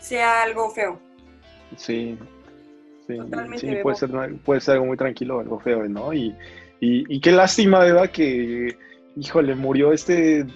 sea 0.00 0.43
algo 0.43 0.71
feo. 0.71 1.00
Sí, 1.76 2.16
sí, 3.06 3.18
sí 3.56 3.76
puede 3.82 3.96
ser, 3.96 4.10
puede 4.44 4.60
ser 4.60 4.75
algo 4.75 4.87
muy 4.87 4.96
tranquilo, 4.96 5.40
algo 5.40 5.58
feo, 5.60 5.88
¿no? 5.88 6.12
Y, 6.12 6.34
y, 6.80 7.14
y 7.14 7.20
qué 7.20 7.32
lástima, 7.32 7.80
¿verdad? 7.80 8.10
Que, 8.10 8.76
híjole, 9.16 9.54
murió 9.54 9.92
este 9.92 10.46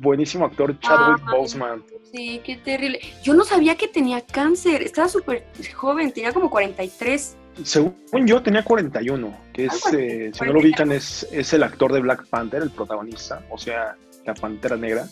buenísimo 0.00 0.44
actor 0.44 0.78
Chadwick 0.80 1.24
Boseman. 1.30 1.82
Sí, 2.12 2.40
qué 2.44 2.56
terrible. 2.56 3.00
Yo 3.22 3.34
no 3.34 3.44
sabía 3.44 3.76
que 3.76 3.88
tenía 3.88 4.20
cáncer, 4.20 4.82
estaba 4.82 5.08
súper 5.08 5.44
joven, 5.74 6.12
tenía 6.12 6.32
como 6.32 6.48
43. 6.50 7.36
Según 7.64 8.26
yo 8.26 8.40
tenía 8.40 8.62
41, 8.62 9.36
que 9.52 9.66
es, 9.66 9.92
eh, 9.92 10.30
si 10.32 10.44
no 10.44 10.52
lo 10.52 10.60
ubican, 10.60 10.92
es, 10.92 11.26
es 11.32 11.52
el 11.52 11.64
actor 11.64 11.92
de 11.92 12.00
Black 12.00 12.26
Panther, 12.28 12.62
el 12.62 12.70
protagonista, 12.70 13.42
o 13.50 13.58
sea, 13.58 13.96
la 14.24 14.34
Pantera 14.34 14.76
Negra. 14.76 15.06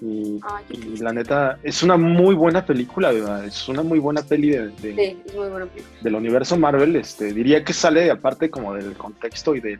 Y, 0.00 0.40
la 1.00 1.12
neta, 1.12 1.58
es 1.62 1.82
una 1.82 1.96
muy 1.96 2.34
buena 2.34 2.64
película, 2.64 3.10
¿verdad? 3.10 3.44
Es 3.44 3.68
una 3.68 3.82
muy 3.82 3.98
buena 3.98 4.22
peli 4.22 4.50
de, 4.50 4.70
sí, 4.80 5.18
es 5.26 5.34
muy 5.34 5.48
buena 5.48 5.66
del 6.00 6.14
universo 6.14 6.56
Marvel. 6.56 6.94
Este, 6.96 7.32
diría 7.32 7.64
que 7.64 7.72
sale 7.72 8.10
aparte 8.10 8.48
como 8.48 8.74
del 8.74 8.94
contexto 8.94 9.54
y 9.56 9.60
de, 9.60 9.78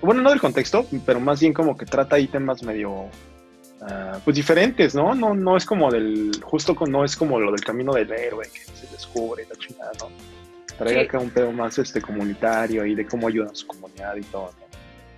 Bueno, 0.00 0.22
no 0.22 0.30
del 0.30 0.40
contexto, 0.40 0.86
pero 1.04 1.18
más 1.18 1.40
bien 1.40 1.52
como 1.52 1.76
que 1.76 1.86
trata 1.86 2.16
ahí 2.16 2.28
temas 2.28 2.62
medio 2.62 3.10
Ah, 3.80 4.18
pues 4.24 4.36
diferentes, 4.36 4.94
¿no? 4.94 5.14
¿no? 5.14 5.34
No 5.34 5.56
es 5.56 5.66
como 5.66 5.90
del, 5.90 6.32
justo 6.42 6.74
con, 6.74 6.90
no 6.90 7.04
es 7.04 7.14
como 7.14 7.38
lo 7.38 7.52
del 7.52 7.60
camino 7.60 7.92
del 7.92 8.10
héroe 8.10 8.44
que 8.52 8.60
se 8.60 8.86
descubre 8.90 9.46
la 9.48 9.56
chingada, 9.56 9.92
¿no? 10.00 10.08
Trae 10.78 11.00
acá 11.00 11.18
un 11.18 11.30
pedo 11.30 11.52
más 11.52 11.78
este 11.78 12.00
comunitario 12.00 12.84
y 12.86 12.94
de 12.94 13.06
cómo 13.06 13.28
ayuda 13.28 13.50
a 13.50 13.54
su 13.54 13.66
comunidad 13.66 14.16
y 14.16 14.22
todo, 14.22 14.50
¿no? 14.58 14.65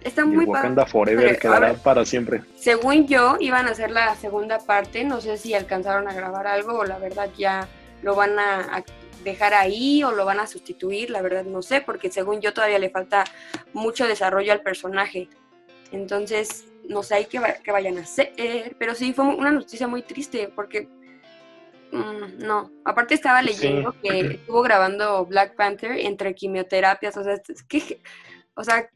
Está 0.02 0.24
muy 0.24 0.44
Wakanda 0.44 0.86
Forever 0.86 1.38
quedará 1.38 1.74
para 1.74 2.04
siempre. 2.04 2.42
Según 2.56 3.06
yo, 3.06 3.36
iban 3.40 3.66
a 3.66 3.70
hacer 3.70 3.90
la 3.90 4.14
segunda 4.16 4.58
parte, 4.58 5.04
no 5.04 5.20
sé 5.20 5.36
si 5.38 5.54
alcanzaron 5.54 6.08
a 6.08 6.12
grabar 6.12 6.46
algo 6.46 6.78
o 6.78 6.84
la 6.84 6.98
verdad 6.98 7.28
ya 7.36 7.68
lo 8.02 8.14
van 8.14 8.38
a 8.38 8.84
dejar 9.24 9.54
ahí 9.54 10.02
o 10.02 10.12
lo 10.12 10.24
van 10.24 10.40
a 10.40 10.46
sustituir, 10.46 11.10
la 11.10 11.22
verdad 11.22 11.44
no 11.44 11.62
sé, 11.62 11.80
porque 11.80 12.10
según 12.10 12.40
yo 12.40 12.52
todavía 12.52 12.78
le 12.78 12.90
falta 12.90 13.24
mucho 13.72 14.06
desarrollo 14.06 14.52
al 14.52 14.62
personaje. 14.62 15.28
Entonces, 15.92 16.66
no 16.88 17.02
sé 17.02 17.26
qué, 17.26 17.40
que 17.62 17.72
vayan 17.72 17.98
a 17.98 18.02
hacer, 18.02 18.32
pero 18.78 18.94
sí 18.94 19.12
fue 19.12 19.26
una 19.26 19.50
noticia 19.50 19.86
muy 19.86 20.02
triste 20.02 20.50
porque 20.54 20.88
mm, 21.92 22.38
no, 22.38 22.70
aparte 22.84 23.14
estaba 23.14 23.42
leyendo 23.42 23.94
que 24.02 24.20
estuvo 24.20 24.62
grabando 24.62 25.24
Black 25.26 25.54
Panther 25.56 25.92
entre 25.92 26.34
quimioterapias, 26.34 27.16
o 27.16 27.24
sea, 27.24 27.40
que, 27.68 28.00
o 28.54 28.64
sea, 28.64 28.88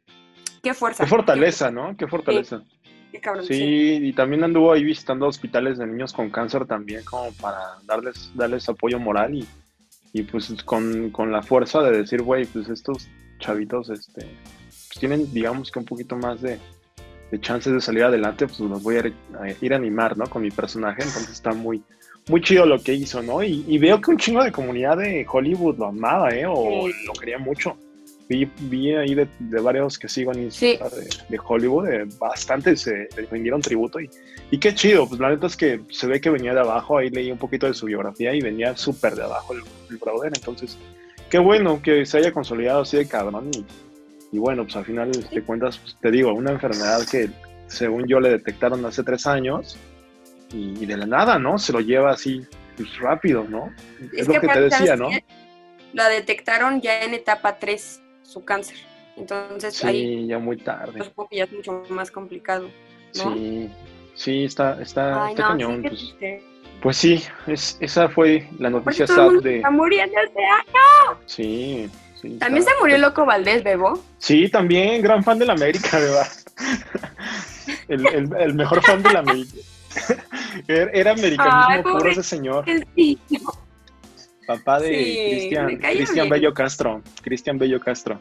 qué 0.62 0.74
fuerza. 0.74 1.04
Qué 1.04 1.10
fortaleza, 1.10 1.70
¿no? 1.70 1.96
Qué 1.96 2.06
fortaleza. 2.06 2.62
Qué 3.10 3.20
cabrón, 3.20 3.44
sí, 3.44 3.98
y 4.00 4.12
también 4.14 4.42
anduvo 4.42 4.72
ahí 4.72 4.84
visitando 4.84 5.26
hospitales 5.26 5.76
de 5.76 5.86
niños 5.86 6.14
con 6.14 6.30
cáncer 6.30 6.64
también, 6.64 7.04
como 7.04 7.30
para 7.32 7.58
darles, 7.84 8.30
darles 8.34 8.66
apoyo 8.70 8.98
moral 8.98 9.34
y, 9.34 9.46
y 10.14 10.22
pues 10.22 10.50
con, 10.64 11.10
con 11.10 11.30
la 11.30 11.42
fuerza 11.42 11.82
de 11.82 11.98
decir, 11.98 12.22
güey, 12.22 12.46
pues 12.46 12.70
estos 12.70 13.08
chavitos, 13.38 13.90
este, 13.90 14.22
pues 14.88 14.98
tienen, 14.98 15.30
digamos 15.32 15.70
que 15.70 15.78
un 15.78 15.84
poquito 15.84 16.16
más 16.16 16.40
de, 16.40 16.58
de 17.32 17.40
chances 17.40 17.72
de 17.72 17.80
salir 17.80 18.04
adelante, 18.04 18.46
pues 18.46 18.60
los 18.60 18.82
voy 18.82 18.96
a 18.96 19.54
ir, 19.60 19.72
a 19.72 19.76
animar, 19.76 20.16
¿no? 20.16 20.26
Con 20.26 20.42
mi 20.42 20.50
personaje, 20.50 21.02
entonces 21.02 21.30
está 21.30 21.52
muy, 21.52 21.82
muy 22.28 22.42
chido 22.42 22.66
lo 22.66 22.78
que 22.78 22.92
hizo, 22.92 23.22
¿no? 23.22 23.42
Y, 23.42 23.78
veo 23.78 24.00
que 24.00 24.10
un 24.10 24.18
chingo 24.18 24.44
de 24.44 24.52
comunidad 24.52 24.98
de 24.98 25.26
Hollywood 25.30 25.78
lo 25.78 25.86
amaba, 25.86 26.30
¿eh? 26.30 26.44
O 26.46 26.86
lo 26.88 27.12
quería 27.14 27.38
mucho. 27.38 27.76
Vi, 28.28 28.50
vi 28.60 28.94
ahí 28.94 29.14
de, 29.14 29.26
varios 29.60 29.98
que 29.98 30.08
sigo 30.08 30.32
en 30.32 30.44
Instagram 30.44 30.90
de, 31.28 31.40
Hollywood, 31.44 31.88
de 31.88 32.08
bastantes 32.18 32.82
se 32.82 33.08
le 33.16 33.26
rindieron 33.30 33.60
tributo 33.60 34.00
y, 34.00 34.08
y 34.50 34.58
qué 34.58 34.74
chido, 34.74 35.06
pues 35.08 35.20
la 35.20 35.30
neta 35.30 35.46
es 35.46 35.56
que 35.56 35.80
se 35.90 36.06
ve 36.06 36.20
que 36.20 36.30
venía 36.30 36.54
de 36.54 36.60
abajo, 36.60 36.98
ahí 36.98 37.10
leí 37.10 37.30
un 37.30 37.38
poquito 37.38 37.66
de 37.66 37.74
su 37.74 37.86
biografía 37.86 38.32
y 38.32 38.40
venía 38.40 38.76
súper 38.76 39.14
de 39.16 39.24
abajo 39.24 39.54
el, 39.54 39.60
el 39.90 39.96
brother, 39.98 40.32
entonces 40.34 40.78
qué 41.28 41.38
bueno 41.38 41.82
que 41.82 42.06
se 42.06 42.18
haya 42.18 42.32
consolidado 42.32 42.82
así 42.82 42.96
de 42.96 43.06
cabrón 43.06 43.50
y, 43.52 43.64
y 44.32 44.38
bueno, 44.38 44.64
pues 44.64 44.76
al 44.76 44.86
final 44.86 45.12
de 45.12 45.42
cuentas, 45.42 45.78
pues, 45.78 45.96
te 46.00 46.10
digo, 46.10 46.32
una 46.32 46.52
enfermedad 46.52 47.06
que 47.08 47.30
según 47.66 48.06
yo 48.06 48.18
le 48.18 48.30
detectaron 48.30 48.84
hace 48.86 49.02
tres 49.02 49.26
años 49.26 49.76
y, 50.52 50.86
de 50.86 50.96
la 50.96 51.06
nada, 51.06 51.38
¿no? 51.38 51.58
Se 51.58 51.72
lo 51.72 51.80
lleva 51.80 52.12
así 52.12 52.46
pues, 52.76 52.98
rápido, 52.98 53.44
¿no? 53.44 53.74
Es, 54.14 54.28
lo 54.28 54.40
que, 54.40 54.48
te 54.48 54.60
decía, 54.60 54.96
¿no? 54.96 55.08
La 55.92 56.08
detectaron 56.08 56.80
ya 56.80 57.02
en 57.02 57.14
etapa 57.14 57.58
3, 57.58 58.01
su 58.32 58.44
cáncer. 58.44 58.76
Entonces 59.16 59.76
sí, 59.76 59.86
ahí 59.86 60.26
ya 60.26 60.38
muy 60.38 60.56
tarde. 60.56 61.00
ya 61.30 61.44
es 61.44 61.52
mucho 61.52 61.84
más 61.90 62.10
complicado. 62.10 62.68
¿no? 63.16 63.34
Sí, 63.34 63.70
sí, 64.14 64.44
está, 64.44 64.80
está, 64.80 65.32
cañón. 65.36 65.82
pues, 65.82 66.14
pues, 66.80 66.96
sí, 66.96 67.22
es, 67.46 67.76
esa 67.80 68.08
fue 68.08 68.48
la 68.58 68.70
noticia 68.70 69.06
sad 69.06 69.42
de. 69.42 69.58
Está 69.58 69.70
muriendo 69.70 70.16
este 70.18 70.42
año. 70.42 71.18
Sí, 71.26 71.90
también 72.38 72.64
se 72.64 72.70
murió 72.80 72.98
Loco 72.98 73.26
Valdés, 73.26 73.64
Bebo. 73.64 74.02
Sí, 74.18 74.48
también, 74.48 75.02
gran 75.02 75.24
fan 75.24 75.38
de 75.38 75.46
la 75.46 75.54
América, 75.54 75.98
Beba. 75.98 76.26
el, 77.88 78.54
mejor 78.54 78.82
fan 78.82 79.02
de 79.02 79.12
la 79.12 79.18
América. 79.20 79.58
Era 80.68 81.12
americanismo 81.12 81.82
puro 81.82 82.10
ese 82.10 82.22
señor. 82.22 82.64
Papá 84.46 84.80
de 84.80 85.78
Cristian 85.80 86.28
Bello 86.28 86.52
Castro. 86.52 87.02
Cristian 87.22 87.58
Bello 87.58 87.80
Castro. 87.80 88.20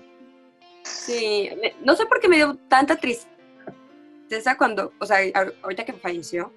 Sí, 0.84 1.49
no 1.84 1.95
sé 1.95 2.05
por 2.05 2.19
qué 2.19 2.27
me 2.27 2.38
dio 2.38 2.55
tanta 2.67 2.95
tristeza 2.95 4.57
cuando, 4.57 4.93
o 4.99 5.05
sea, 5.05 5.17
ahorita 5.63 5.86
que 5.86 5.93
falleció, 5.93 6.51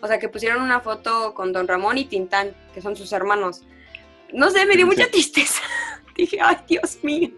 o 0.00 0.06
sea, 0.06 0.18
que 0.18 0.28
pusieron 0.28 0.62
una 0.62 0.80
foto 0.80 1.32
con 1.34 1.52
Don 1.52 1.68
Ramón 1.68 1.98
y 1.98 2.04
Tintán, 2.04 2.54
que 2.74 2.82
son 2.82 2.96
sus 2.96 3.12
hermanos. 3.12 3.62
No 4.32 4.50
sé, 4.50 4.66
me 4.66 4.76
dio 4.76 4.86
mucha 4.86 5.06
tristeza. 5.10 5.62
Dije, 6.16 6.38
ay, 6.42 6.56
Dios 6.68 6.98
mío. 7.02 7.30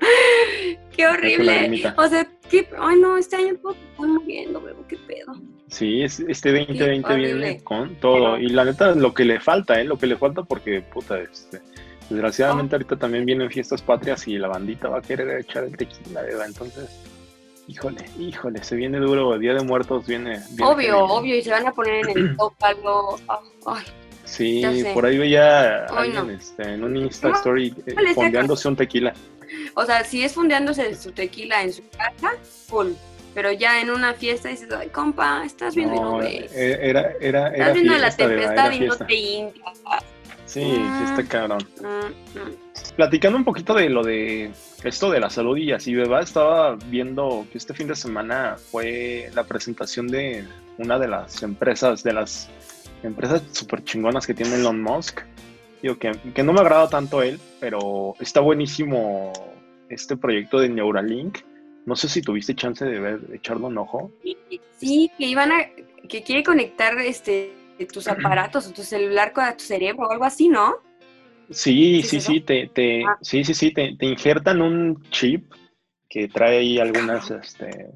¡Qué 0.96 1.06
horrible! 1.06 1.92
O 1.96 2.06
sea, 2.06 2.28
¿qué? 2.50 2.68
ay 2.78 2.98
no, 2.98 3.16
este 3.16 3.36
año 3.36 3.56
todos 3.56 3.76
están 3.76 4.14
muriendo, 4.14 4.60
bebo, 4.60 4.86
qué 4.86 4.96
pedo. 4.98 5.34
Sí, 5.68 6.02
este 6.02 6.52
2020 6.52 7.14
viene 7.14 7.64
con 7.64 7.96
todo. 7.96 8.38
Y 8.38 8.48
la 8.48 8.64
neta, 8.64 8.94
lo 8.94 9.12
que 9.14 9.24
le 9.24 9.40
falta, 9.40 9.80
¿eh? 9.80 9.84
Lo 9.84 9.98
que 9.98 10.06
le 10.06 10.16
falta 10.16 10.42
porque, 10.42 10.82
puta, 10.82 11.18
este, 11.18 11.60
desgraciadamente 12.10 12.74
oh. 12.74 12.76
ahorita 12.76 12.96
también 12.96 13.24
vienen 13.24 13.50
fiestas 13.50 13.82
patrias 13.82 14.28
y 14.28 14.38
la 14.38 14.48
bandita 14.48 14.88
va 14.88 14.98
a 14.98 15.02
querer 15.02 15.40
echar 15.40 15.64
el 15.64 15.76
tequila, 15.76 16.22
¿verdad? 16.22 16.46
Entonces, 16.46 16.90
híjole, 17.66 18.04
híjole, 18.18 18.62
se 18.62 18.76
viene 18.76 18.98
duro. 18.98 19.38
Día 19.38 19.54
de 19.54 19.64
Muertos 19.64 20.06
viene. 20.06 20.40
obvio, 20.60 21.04
obvio, 21.04 21.36
y 21.36 21.42
se 21.42 21.50
van 21.50 21.66
a 21.66 21.72
poner 21.72 22.06
en 22.08 22.18
el 22.18 22.36
top 22.36 22.54
algo. 22.60 23.18
Sí, 24.24 24.84
por 24.94 25.06
ahí 25.06 25.18
veía 25.18 25.86
alguien 25.86 26.30
este, 26.30 26.74
en 26.74 26.84
un 26.84 26.96
Insta 26.96 27.30
Story 27.30 27.74
eh, 27.86 27.94
fondeándose 28.14 28.68
un 28.68 28.76
tequila. 28.76 29.14
O 29.74 29.84
sea, 29.84 30.04
si 30.04 30.22
es 30.22 30.32
fondeándose 30.32 30.94
su 30.94 31.12
tequila 31.12 31.62
en 31.62 31.72
su 31.72 31.82
casa, 31.90 32.32
full. 32.66 32.92
Pero 33.34 33.52
ya 33.52 33.80
en 33.80 33.90
una 33.90 34.14
fiesta 34.14 34.48
dices, 34.48 34.68
ay, 34.72 34.88
compa, 34.88 35.44
estás 35.44 35.74
viendo 35.74 35.96
no, 35.96 36.22
Era, 36.22 37.12
era, 37.20 37.48
era 37.48 37.48
Estás 37.48 37.74
viendo 37.74 37.98
la 37.98 38.10
tempestad 38.10 38.72
y 38.72 38.80
no 38.80 38.96
te 38.96 39.14
incas. 39.14 39.80
Sí, 40.46 40.60
sí 40.60 41.04
está 41.04 41.24
cabrón. 41.24 41.66
Mm, 41.80 42.38
mm. 42.38 42.94
Platicando 42.96 43.36
un 43.36 43.44
poquito 43.44 43.74
de 43.74 43.88
lo 43.88 44.04
de 44.04 44.52
esto 44.84 45.10
de 45.10 45.18
la 45.18 45.30
salud 45.30 45.56
y 45.56 45.72
así, 45.72 45.94
¿verdad? 45.94 46.22
Estaba 46.22 46.76
viendo 46.76 47.44
que 47.50 47.58
este 47.58 47.74
fin 47.74 47.88
de 47.88 47.96
semana 47.96 48.56
fue 48.56 49.30
la 49.34 49.44
presentación 49.44 50.06
de 50.06 50.44
una 50.78 50.98
de 50.98 51.08
las 51.08 51.42
empresas, 51.42 52.04
de 52.04 52.12
las 52.12 52.48
empresas 53.02 53.42
súper 53.52 53.82
chingonas 53.82 54.26
que 54.26 54.34
tiene 54.34 54.54
Elon 54.56 54.80
Musk. 54.80 55.22
Digo 55.82 55.98
que, 55.98 56.12
que 56.34 56.42
no 56.44 56.52
me 56.52 56.60
agrada 56.60 56.88
tanto 56.88 57.22
él, 57.22 57.40
pero 57.58 58.14
está 58.20 58.40
buenísimo 58.40 59.32
este 59.88 60.16
proyecto 60.16 60.58
de 60.58 60.68
Neuralink. 60.68 61.38
No 61.86 61.96
sé 61.96 62.08
si 62.08 62.22
tuviste 62.22 62.54
chance 62.54 62.84
de 62.84 62.98
ver, 62.98 63.20
echarle 63.32 63.66
un 63.66 63.78
ojo. 63.78 64.10
Sí, 64.76 65.10
que 65.18 65.26
iban 65.26 65.52
a, 65.52 65.66
que 66.08 66.22
quiere 66.22 66.42
conectar 66.42 66.98
este 66.98 67.52
tus 67.92 68.06
aparatos 68.06 68.68
o 68.68 68.72
tu 68.72 68.82
celular 68.82 69.32
con 69.32 69.44
tu 69.56 69.64
cerebro 69.64 70.06
o 70.06 70.10
algo 70.12 70.24
así, 70.24 70.48
¿no? 70.48 70.76
Sí, 71.50 72.02
sí, 72.02 72.20
sí, 72.20 72.40
te, 72.40 72.68
te 72.68 73.04
ah. 73.04 73.18
sí, 73.20 73.44
sí, 73.44 73.52
sí, 73.52 73.72
te, 73.72 73.96
te, 73.96 74.06
injertan 74.06 74.62
un 74.62 75.02
chip 75.10 75.52
que 76.08 76.28
trae 76.28 76.58
ahí 76.58 76.78
algunas, 76.78 77.30
este, 77.30 77.90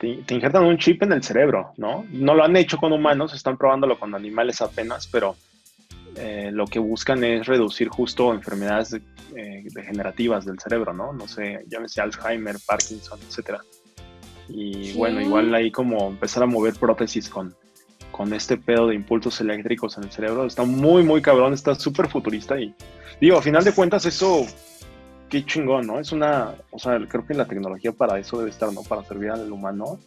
te, 0.00 0.34
injertan 0.34 0.64
un 0.64 0.78
chip 0.78 1.02
en 1.02 1.12
el 1.12 1.22
cerebro, 1.22 1.72
¿no? 1.76 2.06
No 2.10 2.34
lo 2.34 2.42
han 2.42 2.56
hecho 2.56 2.78
con 2.78 2.92
humanos, 2.92 3.34
están 3.34 3.56
probándolo 3.56 3.98
con 3.98 4.14
animales 4.14 4.60
apenas, 4.60 5.06
pero 5.06 5.36
eh, 6.18 6.50
lo 6.52 6.66
que 6.66 6.78
buscan 6.78 7.22
es 7.24 7.46
reducir 7.46 7.88
justo 7.88 8.34
enfermedades 8.34 8.94
eh, 9.36 9.64
degenerativas 9.72 10.44
del 10.44 10.58
cerebro, 10.58 10.92
¿no? 10.92 11.12
No 11.12 11.28
sé, 11.28 11.64
llámese 11.68 12.00
Alzheimer, 12.00 12.56
Parkinson, 12.66 13.18
etcétera. 13.26 13.60
Y 14.48 14.94
bueno, 14.94 15.20
igual 15.20 15.54
ahí 15.54 15.70
como 15.70 16.08
empezar 16.08 16.42
a 16.42 16.46
mover 16.46 16.74
prótesis 16.74 17.28
con, 17.28 17.54
con 18.10 18.32
este 18.32 18.56
pedo 18.56 18.88
de 18.88 18.94
impulsos 18.94 19.40
eléctricos 19.40 19.96
en 19.98 20.04
el 20.04 20.10
cerebro. 20.10 20.46
Está 20.46 20.64
muy, 20.64 21.02
muy 21.02 21.22
cabrón, 21.22 21.52
está 21.52 21.74
súper 21.74 22.08
futurista 22.08 22.58
y 22.58 22.74
digo, 23.20 23.38
a 23.38 23.42
final 23.42 23.64
de 23.64 23.72
cuentas 23.72 24.06
eso 24.06 24.46
qué 25.28 25.44
chingón, 25.44 25.86
¿no? 25.86 26.00
Es 26.00 26.12
una, 26.12 26.54
o 26.70 26.78
sea, 26.78 26.98
creo 27.08 27.26
que 27.26 27.34
la 27.34 27.46
tecnología 27.46 27.92
para 27.92 28.18
eso 28.18 28.38
debe 28.38 28.50
estar, 28.50 28.72
¿no? 28.72 28.82
Para 28.82 29.04
servir 29.04 29.30
al 29.30 29.50
humano. 29.52 29.98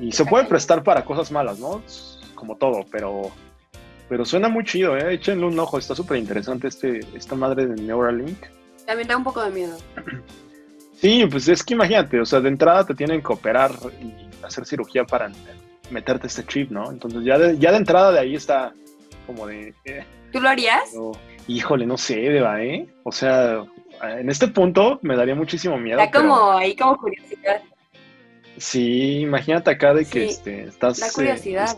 Y, 0.00 0.12
se 0.12 0.26
puede 0.26 0.44
prestar 0.44 0.82
para 0.82 1.02
cosas 1.04 1.32
malas, 1.32 1.58
¿no? 1.58 1.82
Como 2.34 2.56
todo, 2.56 2.84
pero, 2.90 3.30
pero 4.08 4.24
suena 4.24 4.48
muy 4.48 4.64
chido, 4.64 4.96
¿eh? 4.96 5.14
Échenle 5.14 5.46
un 5.46 5.58
ojo, 5.58 5.78
está 5.78 5.94
súper 5.94 6.18
interesante 6.18 6.68
este, 6.68 7.00
esta 7.14 7.34
madre 7.34 7.66
de 7.66 7.80
Neuralink. 7.82 8.38
También 8.86 9.08
da 9.08 9.16
un 9.16 9.24
poco 9.24 9.42
de 9.42 9.50
miedo. 9.50 9.76
Sí, 11.02 11.26
pues 11.28 11.48
es 11.48 11.64
que 11.64 11.74
imagínate, 11.74 12.20
o 12.20 12.24
sea, 12.24 12.38
de 12.38 12.48
entrada 12.48 12.86
te 12.86 12.94
tienen 12.94 13.20
que 13.20 13.32
operar 13.32 13.72
y 14.00 14.44
hacer 14.44 14.64
cirugía 14.64 15.02
para 15.02 15.32
meterte 15.90 16.28
este 16.28 16.46
chip, 16.46 16.70
¿no? 16.70 16.92
Entonces 16.92 17.24
ya 17.24 17.38
de, 17.38 17.58
ya 17.58 17.72
de 17.72 17.78
entrada 17.78 18.12
de 18.12 18.20
ahí 18.20 18.36
está 18.36 18.72
como 19.26 19.48
de... 19.48 19.74
Eh. 19.84 20.04
¿Tú 20.32 20.40
lo 20.40 20.48
harías? 20.48 20.94
híjole, 21.48 21.86
no 21.86 21.98
sé, 21.98 22.20
Deba, 22.20 22.62
¿eh? 22.62 22.86
O 23.02 23.10
sea, 23.10 23.64
en 24.02 24.30
este 24.30 24.46
punto 24.46 25.00
me 25.02 25.16
daría 25.16 25.34
muchísimo 25.34 25.76
miedo. 25.76 26.00
Está 26.00 26.20
como 26.20 26.52
ahí 26.52 26.76
como 26.76 26.96
curiosidad. 26.96 27.62
Sí, 28.56 29.20
imagínate 29.20 29.70
acá 29.70 29.94
de 29.94 30.04
que 30.04 30.26
este, 30.26 30.64
estás. 30.64 31.00
La 31.00 31.10
curiosidad. 31.10 31.76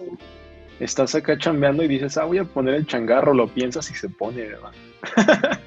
Estás 0.81 1.15
acá 1.15 1.39
chambeando 1.39 1.83
y 1.83 1.89
dices, 1.89 2.17
ah, 2.17 2.25
voy 2.25 2.39
a 2.39 2.45
poner 2.45 2.75
el 2.75 2.87
changarro, 2.87 3.35
lo 3.35 3.49
piensas 3.49 3.91
y 3.91 3.95
se 3.95 4.09
pone, 4.09 4.43
¿verdad? 4.43 4.73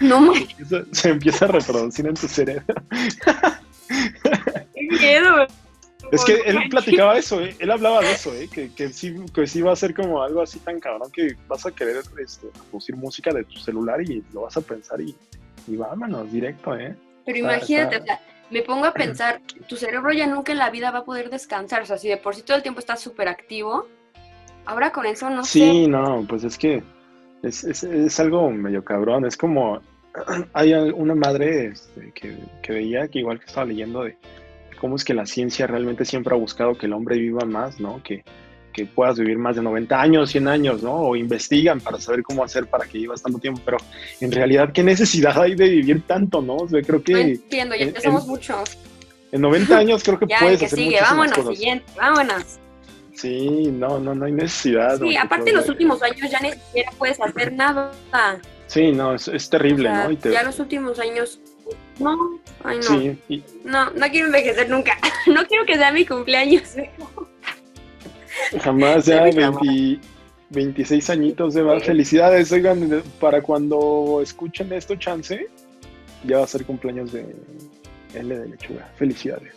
No 0.00 0.34
se, 0.34 0.84
se 0.90 1.08
empieza 1.10 1.44
a 1.44 1.48
reproducir 1.48 2.04
en 2.04 2.14
tu 2.14 2.26
cerebro. 2.26 2.64
Qué 3.88 4.88
miedo, 4.90 5.46
es 6.10 6.24
que 6.24 6.34
él 6.46 6.58
platicaba 6.68 7.16
eso, 7.16 7.40
¿eh? 7.40 7.54
él 7.60 7.70
hablaba 7.70 8.00
de 8.00 8.10
eso, 8.10 8.34
¿eh? 8.34 8.48
que, 8.52 8.72
que, 8.74 8.92
sí, 8.92 9.14
que 9.32 9.46
sí 9.46 9.62
va 9.62 9.70
a 9.70 9.76
ser 9.76 9.94
como 9.94 10.20
algo 10.20 10.42
así 10.42 10.58
tan 10.58 10.80
cabrón 10.80 11.12
que 11.12 11.36
vas 11.46 11.64
a 11.64 11.70
querer 11.70 12.02
este, 12.18 12.48
producir 12.70 12.96
música 12.96 13.32
de 13.32 13.44
tu 13.44 13.56
celular 13.60 14.02
y 14.02 14.24
lo 14.32 14.42
vas 14.42 14.56
a 14.56 14.62
pensar 14.62 15.00
y 15.00 15.14
y 15.66 15.76
vámonos 15.76 16.30
directo, 16.30 16.76
¿eh? 16.76 16.94
Pero 17.24 17.38
imagínate, 17.38 17.96
o 17.96 18.04
sea, 18.04 18.20
me 18.50 18.62
pongo 18.62 18.86
a 18.86 18.94
pensar, 18.94 19.40
tu 19.68 19.76
cerebro 19.76 20.12
ya 20.12 20.26
nunca 20.26 20.52
en 20.52 20.58
la 20.58 20.70
vida 20.70 20.90
va 20.90 21.00
a 21.00 21.04
poder 21.04 21.30
descansar, 21.30 21.82
o 21.82 21.86
sea, 21.86 21.98
si 21.98 22.08
de 22.08 22.16
por 22.16 22.34
sí 22.34 22.42
todo 22.42 22.56
el 22.56 22.62
tiempo 22.62 22.80
está 22.80 22.96
súper 22.96 23.28
activo, 23.28 23.86
ahora 24.66 24.92
con 24.92 25.06
eso 25.06 25.30
no 25.30 25.44
sé. 25.44 25.58
Sí, 25.58 25.86
no, 25.86 26.24
pues 26.28 26.44
es 26.44 26.58
que 26.58 26.82
es, 27.42 27.64
es, 27.64 27.84
es, 27.84 28.20
algo 28.20 28.50
medio 28.50 28.84
cabrón, 28.84 29.26
es 29.26 29.36
como, 29.36 29.80
hay 30.52 30.72
una 30.72 31.14
madre 31.14 31.66
este, 31.66 32.12
que, 32.14 32.36
que 32.62 32.72
veía, 32.72 33.08
que 33.08 33.20
igual 33.20 33.38
que 33.38 33.46
estaba 33.46 33.66
leyendo 33.66 34.04
de 34.04 34.16
cómo 34.80 34.96
es 34.96 35.04
que 35.04 35.14
la 35.14 35.26
ciencia 35.26 35.66
realmente 35.66 36.04
siempre 36.04 36.34
ha 36.34 36.38
buscado 36.38 36.76
que 36.76 36.86
el 36.86 36.92
hombre 36.92 37.18
viva 37.18 37.44
más, 37.44 37.80
¿no? 37.80 38.02
Que, 38.02 38.24
que 38.74 38.84
puedas 38.86 39.18
vivir 39.18 39.38
más 39.38 39.56
de 39.56 39.62
90 39.62 40.00
años, 40.00 40.30
100 40.30 40.48
años, 40.48 40.82
¿no? 40.82 40.94
O 40.94 41.16
investigan 41.16 41.80
para 41.80 41.98
saber 41.98 42.22
cómo 42.22 42.44
hacer 42.44 42.66
para 42.66 42.84
que 42.84 42.98
vivas 42.98 43.22
tanto 43.22 43.38
tiempo, 43.38 43.62
pero 43.64 43.78
en 44.20 44.32
realidad, 44.32 44.72
¿qué 44.72 44.82
necesidad 44.82 45.40
hay 45.40 45.54
de 45.54 45.68
vivir 45.68 46.02
tanto, 46.06 46.42
no? 46.42 46.56
O 46.56 46.68
sea, 46.68 46.82
creo 46.82 47.02
que... 47.02 47.12
No 47.12 47.18
entiendo, 47.20 47.76
ya 47.76 48.00
somos 48.00 48.26
muchos. 48.26 48.76
En 49.32 49.40
90 49.40 49.76
años 49.78 50.02
creo 50.02 50.18
que 50.18 50.26
puedes 50.40 50.58
que 50.58 50.66
hacer 50.66 50.78
sigue, 50.78 51.00
vámonos, 51.00 51.56
siguiente, 51.56 51.84
vámonos. 51.96 52.58
Sí, 53.14 53.70
no, 53.70 53.98
no, 53.98 54.14
no 54.14 54.26
hay 54.26 54.32
necesidad. 54.32 54.98
Sí, 54.98 55.16
aparte 55.16 55.50
en 55.50 55.56
los 55.56 55.68
últimos 55.68 56.02
años 56.02 56.30
ya 56.30 56.40
ni 56.40 56.52
siquiera 56.52 56.90
puedes 56.98 57.20
hacer 57.20 57.52
nada. 57.52 57.92
Sí, 58.66 58.92
no, 58.92 59.14
es, 59.14 59.28
es 59.28 59.48
terrible, 59.48 59.88
¿no? 59.90 60.10
Y 60.10 60.18
Ya 60.18 60.42
los 60.42 60.58
últimos 60.58 60.98
años, 60.98 61.40
no, 61.98 62.40
ay 62.64 62.78
no. 62.78 62.82
Sí, 62.82 63.44
No, 63.64 63.90
no 63.90 64.06
quiero 64.08 64.26
envejecer 64.26 64.68
nunca. 64.68 64.98
no 65.26 65.46
quiero 65.46 65.64
que 65.64 65.76
sea 65.76 65.92
mi 65.92 66.04
cumpleaños. 66.04 66.74
Jamás, 68.62 69.06
ya 69.06 69.24
26 70.50 71.10
añitos 71.10 71.54
de 71.54 71.62
más. 71.62 71.82
Felicidades, 71.84 72.50
oigan, 72.52 73.02
para 73.20 73.42
cuando 73.42 74.20
escuchen 74.22 74.72
esto, 74.72 74.96
chance, 74.96 75.48
ya 76.24 76.38
va 76.38 76.44
a 76.44 76.46
ser 76.46 76.64
cumpleaños 76.64 77.12
de 77.12 77.34
L 78.14 78.38
de 78.38 78.48
lechuga. 78.48 78.90
Felicidades. 78.96 79.54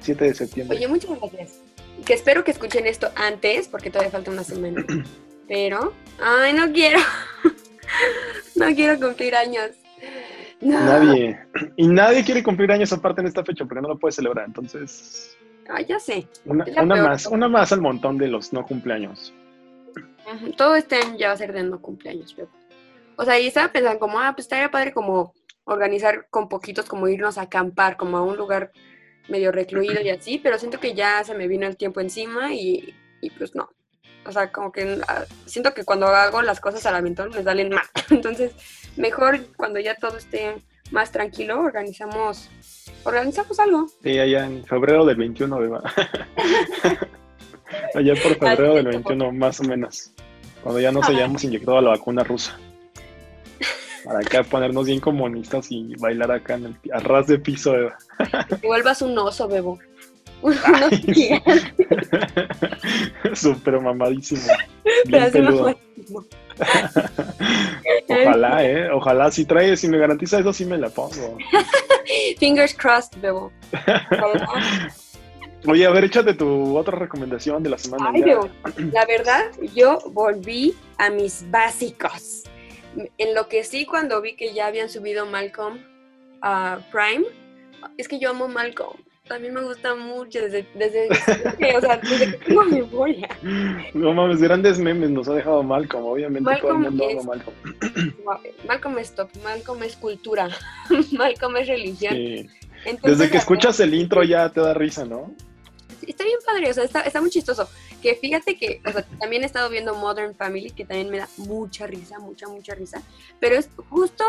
7 0.00 0.24
de 0.24 0.34
septiembre. 0.34 0.76
Oye, 0.76 0.88
muchas 0.88 1.18
gracias. 1.18 1.63
Que 2.04 2.14
espero 2.14 2.44
que 2.44 2.50
escuchen 2.50 2.86
esto 2.86 3.10
antes, 3.16 3.68
porque 3.68 3.90
todavía 3.90 4.10
falta 4.10 4.30
una 4.30 4.44
semana. 4.44 4.84
Pero, 5.48 5.92
ay, 6.20 6.52
no 6.52 6.72
quiero. 6.72 7.00
no 8.56 8.66
quiero 8.74 8.98
cumplir 8.98 9.34
años. 9.34 9.70
Nadie. 10.60 11.38
Y 11.76 11.86
nadie 11.88 12.24
quiere 12.24 12.42
cumplir 12.42 12.72
años 12.72 12.92
aparte 12.92 13.20
en 13.20 13.26
esta 13.26 13.44
fecha, 13.44 13.64
porque 13.64 13.82
no 13.82 13.88
lo 13.88 13.98
puede 13.98 14.12
celebrar. 14.12 14.46
Entonces, 14.46 15.36
Ah, 15.68 15.80
ya 15.80 15.98
sé. 15.98 16.26
Una, 16.44 16.64
más, 16.96 17.26
una 17.26 17.48
más 17.48 17.72
al 17.72 17.80
montón 17.80 18.18
de 18.18 18.28
los 18.28 18.52
no 18.52 18.64
cumpleaños. 18.64 19.32
Todo 20.56 20.76
este 20.76 20.96
año 20.96 21.16
ya 21.16 21.28
va 21.28 21.34
a 21.34 21.38
ser 21.38 21.52
de 21.52 21.62
no 21.62 21.80
cumpleaños, 21.80 22.34
O 23.16 23.24
sea, 23.24 23.38
y 23.38 23.46
estaba 23.46 23.72
pensando 23.72 23.98
como, 23.98 24.18
ah, 24.18 24.32
pues 24.34 24.46
estaría 24.46 24.70
padre 24.70 24.92
como 24.92 25.34
organizar 25.64 26.26
con 26.30 26.48
poquitos, 26.48 26.86
como 26.86 27.08
irnos 27.08 27.38
a 27.38 27.42
acampar, 27.42 27.96
como 27.96 28.16
a 28.16 28.22
un 28.22 28.36
lugar 28.36 28.72
medio 29.28 29.52
recluido 29.52 30.00
y 30.02 30.10
así, 30.10 30.38
pero 30.38 30.58
siento 30.58 30.80
que 30.80 30.94
ya 30.94 31.24
se 31.24 31.34
me 31.34 31.48
vino 31.48 31.66
el 31.66 31.76
tiempo 31.76 32.00
encima 32.00 32.54
y, 32.54 32.94
pues 33.38 33.54
no. 33.54 33.70
O 34.26 34.32
sea, 34.32 34.50
como 34.52 34.72
que 34.72 34.98
ah, 35.06 35.24
siento 35.44 35.74
que 35.74 35.84
cuando 35.84 36.06
hago 36.06 36.40
las 36.42 36.60
cosas 36.60 36.84
al 36.86 36.94
aventón 36.94 37.30
me 37.30 37.42
salen 37.42 37.70
mal. 37.70 37.84
Entonces, 38.10 38.52
mejor 38.96 39.46
cuando 39.56 39.80
ya 39.80 39.96
todo 39.96 40.16
esté 40.16 40.56
más 40.90 41.12
tranquilo, 41.12 41.60
organizamos 41.60 42.50
organizamos 43.04 43.58
algo. 43.60 43.86
Sí, 44.02 44.18
allá 44.18 44.46
en 44.46 44.64
febrero 44.64 45.04
del 45.04 45.16
21, 45.16 45.58
Beba. 45.58 45.82
allá 47.94 48.14
por 48.22 48.38
febrero 48.38 48.74
del 48.74 48.86
21, 48.86 49.32
más 49.32 49.60
o 49.60 49.64
menos. 49.64 50.12
Cuando 50.62 50.80
ya 50.80 50.90
nos 50.90 51.06
hayamos 51.08 51.44
inyectado 51.44 51.80
la 51.82 51.90
vacuna 51.90 52.24
rusa. 52.24 52.58
Para 54.04 54.20
acá 54.20 54.42
ponernos 54.42 54.86
bien 54.86 55.00
comunistas 55.00 55.68
y 55.70 55.94
bailar 55.96 56.30
acá 56.30 56.54
en 56.54 56.66
el 56.66 56.76
a 56.92 57.00
ras 57.00 57.26
de 57.26 57.38
piso. 57.38 57.72
Que 58.60 58.66
vuelvas 58.66 59.00
un 59.00 59.16
oso, 59.16 59.48
Bebo. 59.48 59.78
Súper 63.34 63.80
mamadísimo. 63.80 64.42
Bien 65.06 65.32
peludo. 65.32 65.74
Ojalá, 68.08 68.64
¿eh? 68.64 68.90
Ojalá 68.90 69.30
si 69.30 69.46
trae, 69.46 69.76
si 69.76 69.88
me 69.88 69.98
garantiza 69.98 70.40
eso, 70.40 70.52
sí 70.52 70.66
me 70.66 70.76
la 70.76 70.90
pongo. 70.90 71.38
Fingers 72.38 72.74
crossed, 72.74 73.18
Bebo. 73.22 73.50
Oye, 75.66 75.86
a 75.86 75.90
ver, 75.90 76.04
échate 76.04 76.34
tu 76.34 76.76
otra 76.76 76.98
recomendación 76.98 77.62
de 77.62 77.70
la 77.70 77.78
semana. 77.78 78.10
Ay, 78.12 78.22
Bebo, 78.22 78.50
la 78.92 79.06
verdad, 79.06 79.44
yo 79.74 79.98
volví 80.12 80.74
a 80.98 81.08
mis 81.08 81.50
básicos. 81.50 82.42
En 83.18 83.34
lo 83.34 83.48
que 83.48 83.64
sí, 83.64 83.86
cuando 83.86 84.20
vi 84.20 84.36
que 84.36 84.54
ya 84.54 84.66
habían 84.66 84.88
subido 84.88 85.26
Malcolm 85.26 85.78
a 86.40 86.80
Prime, 86.90 87.26
es 87.96 88.08
que 88.08 88.18
yo 88.18 88.30
amo 88.30 88.48
Malcolm 88.48 88.96
también 89.28 89.54
me 89.54 89.62
gusta 89.62 89.94
mucho 89.94 90.38
desde, 90.38 90.66
desde, 90.74 91.08
o 91.74 91.80
sea, 91.80 91.96
desde 91.96 92.32
que 92.32 92.44
tengo 92.44 92.64
memoria. 92.64 93.28
No 93.94 94.12
mames, 94.12 94.40
grandes 94.40 94.78
memes 94.78 95.10
nos 95.10 95.28
ha 95.28 95.34
dejado 95.34 95.62
Malcolm, 95.62 96.04
obviamente 96.04 96.44
Malcolm 96.44 96.82
todo 96.82 96.88
el 96.88 96.90
mundo 96.90 97.08
es, 97.08 97.24
ama 97.24 97.34
Malcolm. 97.34 98.54
Malcolm 98.68 98.98
es 98.98 99.14
top, 99.14 99.30
Malcolm 99.42 99.82
es 99.82 99.96
cultura, 99.96 100.50
Malcolm 101.12 101.56
es 101.56 101.68
religión. 101.68 102.14
Sí. 102.14 102.50
Entonces, 102.84 103.18
desde 103.18 103.30
que 103.30 103.38
escuchas 103.38 103.80
el 103.80 103.94
intro 103.94 104.22
ya 104.24 104.50
te 104.50 104.60
da 104.60 104.74
risa, 104.74 105.06
¿no? 105.06 105.34
Está 106.06 106.24
bien 106.24 106.38
padre, 106.44 106.70
o 106.70 106.74
sea, 106.74 106.84
está, 106.84 107.00
está 107.00 107.22
muy 107.22 107.30
chistoso. 107.30 107.66
Que 108.04 108.14
fíjate 108.16 108.58
que, 108.58 108.82
o 108.86 108.92
sea, 108.92 109.02
también 109.18 109.44
he 109.44 109.46
estado 109.46 109.70
viendo 109.70 109.94
Modern 109.94 110.34
Family, 110.34 110.72
que 110.72 110.84
también 110.84 111.08
me 111.08 111.16
da 111.16 111.28
mucha 111.38 111.86
risa, 111.86 112.18
mucha, 112.18 112.46
mucha 112.48 112.74
risa. 112.74 113.02
Pero 113.40 113.56
es 113.56 113.70
justo 113.88 114.22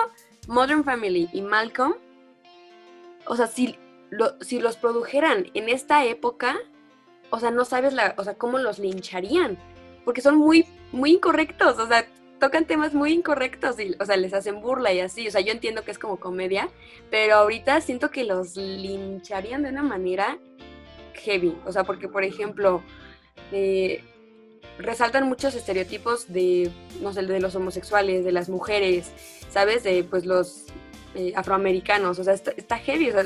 Modern 0.47 0.85
Family 0.85 1.27
y 1.33 1.41
Malcolm. 1.41 1.95
O 3.27 3.35
sea, 3.35 3.47
si 3.47 3.77
si 4.39 4.59
los 4.59 4.77
produjeran 4.77 5.47
en 5.55 5.67
esta 5.67 6.05
época, 6.05 6.55
o 7.31 7.39
sea, 7.41 7.51
no 7.51 7.65
sabes 7.65 7.91
la, 7.93 8.15
o 8.17 8.23
sea, 8.23 8.35
cómo 8.35 8.59
los 8.59 8.79
lincharían, 8.79 9.57
porque 10.05 10.21
son 10.21 10.38
muy, 10.38 10.65
muy 10.93 11.11
incorrectos, 11.11 11.77
o 11.77 11.85
sea, 11.85 12.07
tocan 12.39 12.63
temas 12.63 12.93
muy 12.93 13.11
incorrectos 13.11 13.77
y, 13.77 13.93
o 13.99 14.05
sea, 14.05 14.15
les 14.15 14.33
hacen 14.33 14.61
burla 14.61 14.93
y 14.93 15.01
así, 15.01 15.27
o 15.27 15.31
sea, 15.31 15.41
yo 15.41 15.51
entiendo 15.51 15.83
que 15.83 15.91
es 15.91 15.99
como 15.99 16.17
comedia, 16.17 16.69
pero 17.11 17.35
ahorita 17.35 17.81
siento 17.81 18.09
que 18.09 18.23
los 18.23 18.55
lincharían 18.55 19.63
de 19.63 19.69
una 19.69 19.83
manera 19.83 20.38
heavy, 21.15 21.57
o 21.65 21.73
sea, 21.73 21.83
porque, 21.83 22.07
por 22.07 22.23
ejemplo, 22.23 22.81
eh, 23.51 24.03
resaltan 24.77 25.27
muchos 25.27 25.55
estereotipos 25.55 26.31
de, 26.31 26.71
no 27.01 27.13
sé, 27.13 27.23
de 27.23 27.39
los 27.39 27.55
homosexuales, 27.55 28.25
de 28.25 28.31
las 28.31 28.49
mujeres, 28.49 29.11
¿sabes? 29.49 29.83
De, 29.83 30.03
pues, 30.03 30.25
los 30.25 30.65
eh, 31.15 31.33
afroamericanos, 31.35 32.19
o 32.19 32.23
sea, 32.23 32.33
está, 32.33 32.51
está 32.51 32.77
heavy, 32.77 33.09
o 33.09 33.13
sea, 33.13 33.25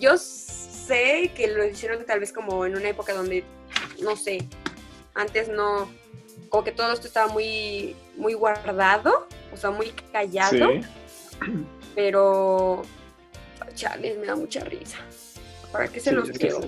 yo 0.00 0.18
sé 0.18 1.30
que 1.34 1.48
lo 1.48 1.64
hicieron 1.64 2.04
tal 2.04 2.20
vez 2.20 2.32
como 2.32 2.66
en 2.66 2.76
una 2.76 2.88
época 2.88 3.14
donde, 3.14 3.44
no 4.00 4.16
sé, 4.16 4.46
antes 5.14 5.48
no, 5.48 5.88
como 6.48 6.64
que 6.64 6.72
todo 6.72 6.92
esto 6.92 7.06
estaba 7.06 7.32
muy, 7.32 7.96
muy 8.16 8.34
guardado, 8.34 9.26
o 9.52 9.56
sea, 9.56 9.70
muy 9.70 9.90
callado, 10.12 10.68
pero, 11.94 12.82
chales, 13.74 14.18
me 14.18 14.26
da 14.26 14.36
mucha 14.36 14.60
risa. 14.64 14.98
¿Para 15.70 15.88
qué 15.88 16.00
se 16.00 16.12
los 16.12 16.28
quiero? 16.30 16.60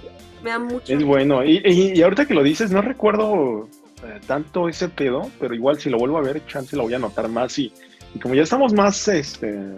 Me 0.45 0.51
da 0.51 0.59
mucho. 0.59 0.93
Es 0.93 1.03
bueno, 1.03 1.45
y, 1.45 1.61
y, 1.65 2.03
ahorita 2.03 2.27
que 2.27 2.35
lo 2.35 2.43
dices, 2.43 2.71
no 2.71 2.83
recuerdo 2.83 3.69
eh, 4.05 4.21
tanto 4.27 4.69
ese 4.69 4.89
pedo, 4.89 5.31
pero 5.41 5.55
igual 5.55 5.81
si 5.81 5.91
lo 5.91 5.99
vuelvo 5.99 6.19
a 6.19 6.23
ver, 6.23 6.47
chance 6.47 6.77
lo 6.77 6.85
voy 6.85 6.95
a 6.95 6.99
notar 6.99 7.29
más 7.29 7.59
y, 7.59 7.73
y 8.15 8.19
como 8.19 8.35
ya 8.35 8.43
estamos 8.43 8.73
más, 8.73 9.09
este 9.09 9.75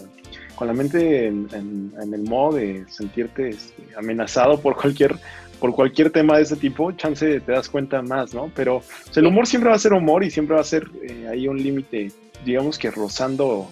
con 0.56 0.66
la 0.66 0.74
mente 0.74 1.26
en, 1.26 1.92
el 2.00 2.22
modo 2.22 2.56
de 2.56 2.84
sentirte 2.88 3.50
este, 3.50 3.84
amenazado 3.96 4.58
por 4.60 4.74
cualquier, 4.74 5.14
por 5.60 5.72
cualquier 5.72 6.10
tema 6.10 6.38
de 6.38 6.42
ese 6.42 6.56
tipo, 6.56 6.90
chance 6.92 7.40
te 7.40 7.52
das 7.52 7.68
cuenta 7.68 8.02
más, 8.02 8.34
¿no? 8.34 8.50
Pero 8.56 8.82
el 9.14 9.26
humor 9.26 9.46
siempre 9.46 9.70
va 9.70 9.76
a 9.76 9.78
ser 9.78 9.92
humor 9.92 10.24
y 10.24 10.30
siempre 10.30 10.56
va 10.56 10.62
a 10.62 10.64
ser 10.64 10.88
eh, 11.02 11.28
ahí 11.30 11.46
un 11.46 11.62
límite, 11.62 12.10
digamos 12.44 12.78
que 12.78 12.90
rozando 12.90 13.70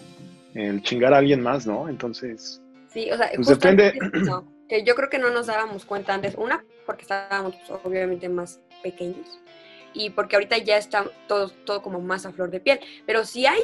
el 0.55 0.83
chingar 0.83 1.15
a 1.15 1.19
alguien 1.19 1.41
más, 1.41 1.67
¿no? 1.67 1.89
Entonces, 1.89 2.63
sí, 2.93 3.11
o 3.11 3.17
sea, 3.17 3.31
pues 3.35 3.49
depende. 3.49 3.99
que 4.69 4.85
yo 4.85 4.95
creo 4.95 5.09
que 5.09 5.19
no 5.19 5.31
nos 5.31 5.47
dábamos 5.47 5.85
cuenta 5.87 6.15
antes, 6.15 6.35
una, 6.37 6.65
porque 6.85 7.03
estábamos 7.03 7.55
pues, 7.57 7.81
obviamente 7.85 8.29
más 8.29 8.61
pequeños 8.83 9.39
y 9.95 10.11
porque 10.11 10.37
ahorita 10.37 10.59
ya 10.59 10.77
está 10.77 11.05
todo, 11.29 11.51
todo 11.51 11.81
como 11.81 12.01
más 12.01 12.27
a 12.27 12.33
flor 12.33 12.51
de 12.51 12.61
piel, 12.61 12.81
pero 13.07 13.25
si 13.25 13.47
hay 13.47 13.61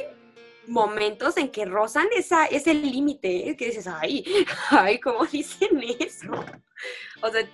momentos 0.67 1.37
en 1.37 1.51
que 1.51 1.65
rozan 1.65 2.07
esa, 2.17 2.47
ese 2.47 2.73
límite, 2.75 3.51
¿eh? 3.51 3.57
que 3.57 3.67
dices, 3.67 3.87
ay, 3.87 4.25
ay, 4.71 4.99
¿cómo 5.01 5.27
dicen 5.27 5.83
eso? 5.99 6.31
O 7.23 7.31
sea, 7.31 7.47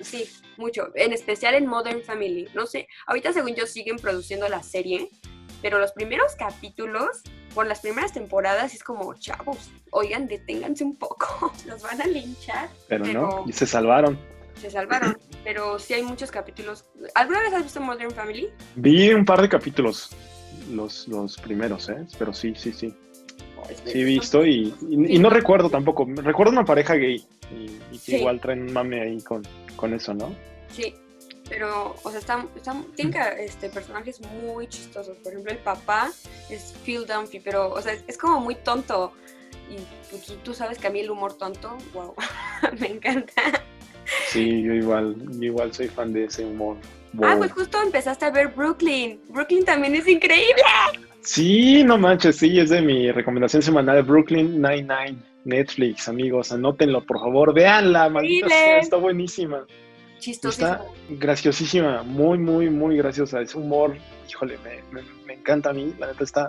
sí, 0.00 0.28
mucho, 0.56 0.90
en 0.94 1.12
especial 1.12 1.54
en 1.54 1.66
Modern 1.66 2.02
Family. 2.02 2.48
No 2.54 2.66
sé, 2.66 2.88
ahorita 3.06 3.32
según 3.32 3.54
yo 3.54 3.66
siguen 3.66 3.96
produciendo 3.96 4.48
la 4.48 4.62
serie, 4.62 5.08
pero 5.60 5.78
los 5.78 5.92
primeros 5.92 6.34
capítulos, 6.34 7.22
por 7.54 7.66
las 7.66 7.80
primeras 7.80 8.12
temporadas, 8.12 8.74
es 8.74 8.82
como, 8.82 9.14
chavos, 9.14 9.70
oigan, 9.90 10.26
deténganse 10.26 10.82
un 10.82 10.96
poco, 10.96 11.52
los 11.66 11.82
van 11.82 12.00
a 12.00 12.06
linchar. 12.06 12.70
Pero, 12.88 13.04
no, 13.06 13.44
y 13.46 13.52
se 13.52 13.66
salvaron. 13.66 14.18
Se 14.60 14.70
salvaron, 14.70 15.18
pero 15.44 15.78
sí 15.78 15.94
hay 15.94 16.02
muchos 16.02 16.30
capítulos. 16.30 16.84
¿Alguna 17.14 17.40
vez 17.40 17.54
has 17.54 17.62
visto 17.64 17.80
Modern 17.80 18.10
Family? 18.10 18.48
Vi 18.76 19.12
un 19.12 19.24
par 19.24 19.42
de 19.42 19.48
capítulos 19.48 20.10
los, 20.70 21.08
los 21.08 21.36
primeros, 21.38 21.88
¿eh? 21.88 22.06
Pero 22.18 22.32
sí, 22.32 22.54
sí, 22.56 22.72
sí. 22.72 22.94
Sí, 23.86 24.00
he 24.00 24.04
visto 24.04 24.44
y, 24.44 24.74
y, 24.88 25.18
no 25.20 25.30
recuerdo 25.30 25.70
tampoco. 25.70 26.04
Recuerdo 26.16 26.52
una 26.52 26.64
pareja 26.64 26.94
gay 26.94 27.24
y, 27.50 27.98
que 27.98 28.18
igual 28.18 28.40
traen 28.40 28.72
mame 28.72 29.00
ahí 29.00 29.20
con, 29.22 29.42
con 29.76 29.94
eso, 29.94 30.12
¿no? 30.14 30.34
Sí, 30.68 30.94
pero, 31.48 31.94
o 32.02 32.10
sea, 32.10 32.18
están, 32.18 32.48
están, 32.56 32.84
tienen 32.96 33.14
este, 33.38 33.68
personajes 33.68 34.20
muy 34.42 34.66
chistosos. 34.66 35.16
Por 35.18 35.32
ejemplo, 35.32 35.52
el 35.52 35.58
papá 35.58 36.10
es 36.50 36.74
Phil 36.84 37.06
Dunphy, 37.06 37.40
pero, 37.40 37.72
o 37.72 37.80
sea, 37.80 37.92
es, 37.92 38.18
como 38.18 38.40
muy 38.40 38.54
tonto. 38.56 39.12
Y 39.70 39.76
pues, 40.10 40.26
tú 40.42 40.54
sabes 40.54 40.78
que 40.78 40.88
a 40.88 40.90
mí 40.90 41.00
el 41.00 41.10
humor 41.10 41.34
tonto, 41.34 41.76
wow, 41.94 42.14
me 42.80 42.88
encanta. 42.88 43.42
Sí, 44.32 44.62
yo 44.62 44.72
igual, 44.72 45.14
yo 45.32 45.42
igual 45.42 45.74
soy 45.74 45.88
fan 45.88 46.10
de 46.14 46.24
ese 46.24 46.42
humor. 46.42 46.78
Ah, 47.22 47.34
pues 47.36 47.52
justo 47.52 47.76
empezaste 47.82 48.24
a 48.24 48.30
ver 48.30 48.48
Brooklyn. 48.48 49.20
Brooklyn 49.28 49.62
también 49.62 49.94
es 49.94 50.08
increíble. 50.08 50.62
Sí, 51.20 51.84
no 51.84 51.98
manches, 51.98 52.36
sí, 52.36 52.58
es 52.58 52.70
de 52.70 52.80
mi 52.80 53.12
recomendación 53.12 53.62
semanal 53.62 53.96
de 53.96 54.02
Brooklyn 54.02 54.62
Nine-Nine. 54.62 55.18
Netflix, 55.44 56.08
amigos, 56.08 56.50
anótenlo, 56.50 57.04
por 57.04 57.18
favor, 57.18 57.52
véanla, 57.52 58.08
maldita 58.08 58.48
sea, 58.48 58.78
está 58.78 58.96
buenísima. 58.96 59.66
Chistosísima. 60.18 60.70
Está 60.70 60.86
graciosísima, 61.10 62.02
muy, 62.02 62.38
muy, 62.38 62.70
muy 62.70 62.96
graciosa. 62.96 63.42
Es 63.42 63.54
humor, 63.54 63.96
híjole, 64.30 64.56
me, 64.92 65.02
me 65.26 65.34
encanta 65.34 65.70
a 65.70 65.72
mí, 65.74 65.92
la 65.98 66.06
neta 66.06 66.24
está 66.24 66.48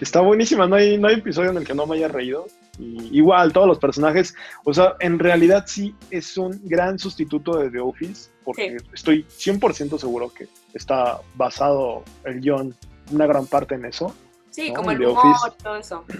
está 0.00 0.20
buenísima, 0.20 0.66
no 0.66 0.76
hay, 0.76 0.98
no 0.98 1.08
hay 1.08 1.16
episodio 1.16 1.50
en 1.50 1.58
el 1.58 1.66
que 1.66 1.74
no 1.74 1.86
me 1.86 1.96
haya 1.96 2.08
reído. 2.08 2.46
Y 2.78 3.16
igual, 3.16 3.52
todos 3.52 3.66
los 3.66 3.78
personajes, 3.78 4.34
o 4.64 4.72
sea, 4.72 4.94
en 5.00 5.18
realidad 5.18 5.64
sí 5.66 5.94
es 6.10 6.36
un 6.36 6.60
gran 6.64 6.98
sustituto 6.98 7.58
de 7.58 7.70
The 7.70 7.80
Office, 7.80 8.30
porque 8.44 8.76
estoy 8.94 9.24
100% 9.24 9.98
seguro 9.98 10.32
que 10.32 10.46
está 10.74 11.18
basado 11.34 12.04
el 12.24 12.40
guion, 12.40 12.74
una 13.10 13.26
gran 13.26 13.46
parte 13.46 13.74
en 13.74 13.84
eso. 13.84 14.14
Sí, 14.50 14.72
como 14.72 14.92
el 14.92 15.04
humor, 15.04 15.54
todo 15.62 15.76
eso. 15.76 16.04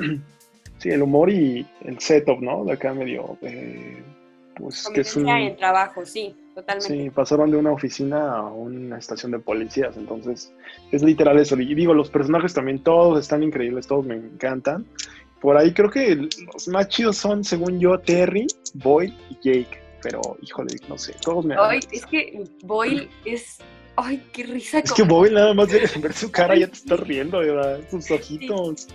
Sí, 0.78 0.90
el 0.90 1.02
humor 1.02 1.28
y 1.28 1.66
el 1.84 1.98
setup, 1.98 2.40
¿no? 2.40 2.64
De 2.64 2.74
acá 2.74 2.94
medio, 2.94 3.36
eh, 3.42 4.00
pues 4.58 4.88
que 4.92 5.02
es 5.02 5.16
un... 5.16 5.28
en 5.28 5.56
trabajo, 5.56 6.04
sí. 6.04 6.34
Sí, 6.80 7.10
pasaron 7.10 7.50
de 7.50 7.56
una 7.56 7.70
oficina 7.70 8.36
a 8.36 8.42
una 8.42 8.98
estación 8.98 9.30
de 9.32 9.38
policías, 9.38 9.96
entonces 9.96 10.52
es 10.90 11.02
literal 11.02 11.38
eso. 11.38 11.58
Y 11.58 11.74
digo, 11.74 11.94
los 11.94 12.10
personajes 12.10 12.52
también 12.52 12.82
todos 12.82 13.20
están 13.20 13.42
increíbles, 13.42 13.86
todos 13.86 14.04
me 14.04 14.16
encantan. 14.16 14.84
Por 15.40 15.56
ahí 15.56 15.72
creo 15.72 15.88
que 15.88 16.16
los 16.16 16.68
más 16.68 16.88
chidos 16.88 17.16
son, 17.16 17.44
según 17.44 17.78
yo, 17.78 17.98
Terry, 17.98 18.46
Boyle 18.74 19.14
y 19.30 19.34
Jake. 19.36 19.80
Pero, 20.02 20.20
híjole, 20.42 20.76
no 20.88 20.98
sé, 20.98 21.14
todos 21.22 21.44
me 21.44 21.56
Ay, 21.58 21.80
es 21.92 22.06
que 22.06 22.44
Boyle 22.64 23.08
es... 23.24 23.58
Ay, 23.96 24.22
qué 24.32 24.44
risa. 24.44 24.78
Es 24.78 24.92
que 24.92 25.02
Boyle 25.02 25.34
nada 25.34 25.54
más 25.54 25.68
de 25.72 25.80
ver 26.00 26.12
su 26.12 26.30
cara 26.30 26.56
ya 26.56 26.66
te 26.66 26.74
estás 26.74 27.00
riendo, 27.00 27.38
¿verdad? 27.38 27.80
Sus 27.90 28.10
ojitos. 28.10 28.88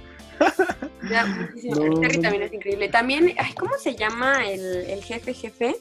Terry 1.08 2.22
también 2.22 2.44
es 2.44 2.54
increíble. 2.54 2.90
También, 2.90 3.34
ay, 3.38 3.54
¿cómo 3.54 3.78
se 3.78 3.96
llama 3.96 4.46
el, 4.48 4.62
el 4.62 5.04
jefe 5.04 5.34
jefe? 5.34 5.76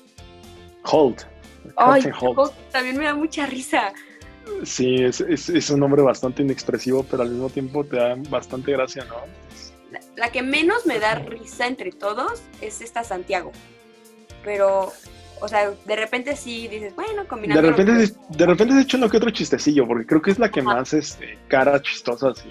Holt. 0.85 1.23
Ay, 1.77 2.03
también 2.71 2.99
me 2.99 3.05
da 3.05 3.15
mucha 3.15 3.47
risa. 3.47 3.93
Sí, 4.65 4.97
es, 4.97 5.21
es, 5.21 5.71
un 5.71 5.81
nombre 5.81 6.03
bastante 6.03 6.43
inexpresivo, 6.43 7.05
pero 7.09 7.23
al 7.23 7.31
mismo 7.31 7.49
tiempo 7.49 7.85
te 7.85 7.97
da 7.97 8.17
bastante 8.29 8.73
gracia, 8.73 9.05
¿no? 9.05 9.17
La, 10.17 10.33
que 10.33 10.43
menos 10.43 10.87
me 10.87 10.99
da 10.99 11.15
risa 11.15 11.67
entre 11.67 11.93
todos 11.93 12.43
es 12.61 12.81
esta 12.81 13.05
Santiago. 13.05 13.53
Pero, 14.43 14.93
o 15.41 15.49
sea, 15.49 15.71
de 15.71 15.97
repente 15.97 16.35
sí 16.35 16.67
dices, 16.67 16.95
bueno, 16.97 17.27
combinando. 17.29 17.63
De 17.63 17.69
repente, 17.69 18.15
de 18.29 18.47
repente 18.47 18.75
se 18.75 18.81
hecho 18.81 18.97
uno 18.97 19.09
que 19.09 19.19
otro 19.19 19.31
chistecillo, 19.31 19.87
porque 19.87 20.07
creo 20.07 20.23
que 20.23 20.33
es 20.33 20.39
la 20.39 20.51
que 20.51 20.63
más 20.63 20.93
este, 20.93 21.39
caras 21.47 21.83
chistosas 21.83 22.45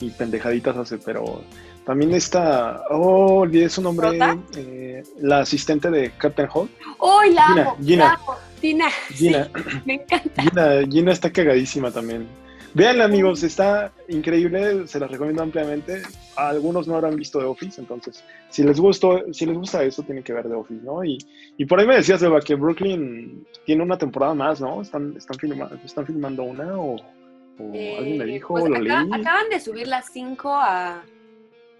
y, 0.00 0.06
y 0.06 0.10
pendejaditas 0.10 0.76
hace, 0.76 0.98
pero 0.98 1.44
también 1.84 2.14
está, 2.14 2.82
oh, 2.90 3.40
olvidé 3.40 3.68
su 3.68 3.82
nombre, 3.82 4.18
eh, 4.56 5.02
la 5.20 5.40
asistente 5.40 5.90
de 5.90 6.10
Captain 6.18 6.48
Hall. 6.52 6.68
¡Oh, 6.98 7.22
la 7.32 7.46
Gina, 7.46 7.62
amo! 7.62 7.76
Gina. 7.82 8.16
Gina. 8.60 8.90
Gina. 9.12 9.50
me 9.86 9.94
encanta. 9.94 10.42
Gina, 10.42 10.70
Gina 10.88 11.12
está 11.12 11.32
cagadísima 11.32 11.90
también. 11.90 12.26
Véanla, 12.72 13.06
amigos, 13.06 13.42
está 13.42 13.90
increíble, 14.08 14.86
se 14.86 15.00
las 15.00 15.10
recomiendo 15.10 15.42
ampliamente. 15.42 16.02
Algunos 16.36 16.86
no 16.86 16.94
habrán 16.94 17.16
visto 17.16 17.40
The 17.40 17.46
Office, 17.46 17.80
entonces, 17.80 18.22
si 18.48 18.62
les 18.62 18.78
gustó, 18.78 19.24
si 19.32 19.44
les 19.44 19.56
gusta 19.58 19.82
eso, 19.82 20.04
tienen 20.04 20.22
que 20.22 20.32
ver 20.32 20.46
The 20.46 20.54
Office, 20.54 20.80
¿no? 20.84 21.02
Y, 21.04 21.18
y 21.56 21.64
por 21.64 21.80
ahí 21.80 21.86
me 21.88 21.96
decías, 21.96 22.22
Eva, 22.22 22.40
que 22.40 22.54
Brooklyn 22.54 23.44
tiene 23.66 23.82
una 23.82 23.98
temporada 23.98 24.34
más, 24.34 24.60
¿no? 24.60 24.82
¿Están, 24.82 25.14
están, 25.16 25.36
filmando, 25.38 25.74
están 25.84 26.06
filmando 26.06 26.44
una 26.44 26.78
o, 26.78 26.94
o 26.94 27.74
Eh, 27.74 27.96
alguien 27.98 28.18
me 28.18 28.24
dijo, 28.26 28.54
pues 28.54 28.68
lo 28.68 28.76
acá- 28.76 29.02
leí? 29.02 29.20
acaban 29.20 29.48
de 29.50 29.58
subir 29.58 29.88
las 29.88 30.06
5 30.12 30.48
a, 30.52 31.02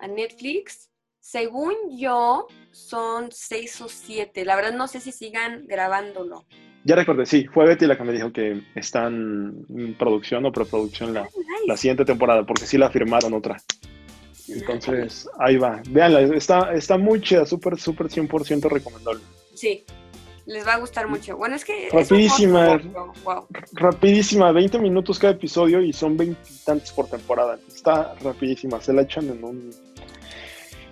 a 0.00 0.08
Netflix. 0.08 0.90
Según 1.18 1.74
yo, 1.96 2.46
son 2.72 3.28
6 3.30 3.80
o 3.82 3.88
7. 3.88 4.44
La 4.44 4.56
verdad 4.56 4.72
no 4.72 4.88
sé 4.88 5.00
si 5.00 5.12
sigan 5.12 5.66
grabándolo. 5.66 6.46
Ya 6.84 6.96
recordé, 6.96 7.26
sí, 7.26 7.46
fue 7.52 7.66
Betty 7.66 7.86
la 7.86 7.96
que 7.96 8.04
me 8.04 8.12
dijo 8.12 8.32
que 8.32 8.62
están 8.74 9.66
en 9.68 9.94
producción 9.98 10.46
o 10.46 10.52
preproducción 10.52 11.12
la, 11.12 11.28
la 11.66 11.76
siguiente 11.76 12.06
temporada, 12.06 12.46
porque 12.46 12.64
sí 12.64 12.78
la 12.78 12.88
firmaron 12.90 13.34
otra. 13.34 13.58
Entonces, 14.48 15.28
ahí 15.38 15.56
va. 15.56 15.82
Véanla, 15.90 16.22
está, 16.34 16.72
está 16.72 16.96
muy 16.96 17.20
chida, 17.20 17.44
súper, 17.44 17.78
súper 17.78 18.06
100% 18.06 18.68
recomendable. 18.70 19.22
Sí, 19.54 19.84
les 20.50 20.66
va 20.66 20.74
a 20.74 20.78
gustar 20.78 21.06
mucho. 21.08 21.36
Bueno, 21.36 21.54
es 21.54 21.64
que... 21.64 21.86
es 21.86 21.92
Rapidísima. 21.92 22.66
corto, 22.66 23.12
wow. 23.24 23.46
Rapidísima, 23.72 24.50
20 24.50 24.78
minutos 24.80 25.18
cada 25.18 25.32
episodio 25.34 25.80
y 25.80 25.92
son 25.92 26.16
20 26.16 26.40
tantos 26.64 26.90
por 26.92 27.06
temporada. 27.06 27.58
Está 27.68 28.14
rapidísima, 28.22 28.80
se 28.80 28.92
la 28.92 29.02
echan 29.02 29.28
en 29.28 29.44
un... 29.44 29.70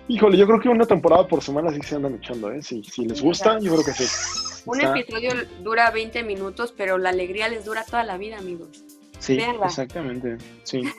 Híjole, 0.07 0.37
yo 0.37 0.47
creo 0.47 0.59
que 0.59 0.69
una 0.69 0.85
temporada 0.85 1.27
por 1.27 1.43
semana 1.43 1.71
sí 1.71 1.81
se 1.83 1.95
andan 1.95 2.15
echando, 2.15 2.51
¿eh? 2.51 2.63
Si, 2.63 2.83
si 2.83 3.05
les 3.05 3.21
gusta, 3.21 3.59
yo 3.59 3.73
creo 3.73 3.83
que 3.85 3.91
sí. 3.91 4.63
Un 4.65 4.79
Está- 4.79 4.97
episodio 4.97 5.31
dura 5.61 5.91
20 5.91 6.23
minutos, 6.23 6.73
pero 6.75 6.97
la 6.97 7.09
alegría 7.09 7.47
les 7.49 7.65
dura 7.65 7.83
toda 7.83 8.03
la 8.03 8.17
vida, 8.17 8.37
amigos. 8.37 8.69
Sí, 9.19 9.37
exactamente, 9.63 10.37
sí. 10.63 10.81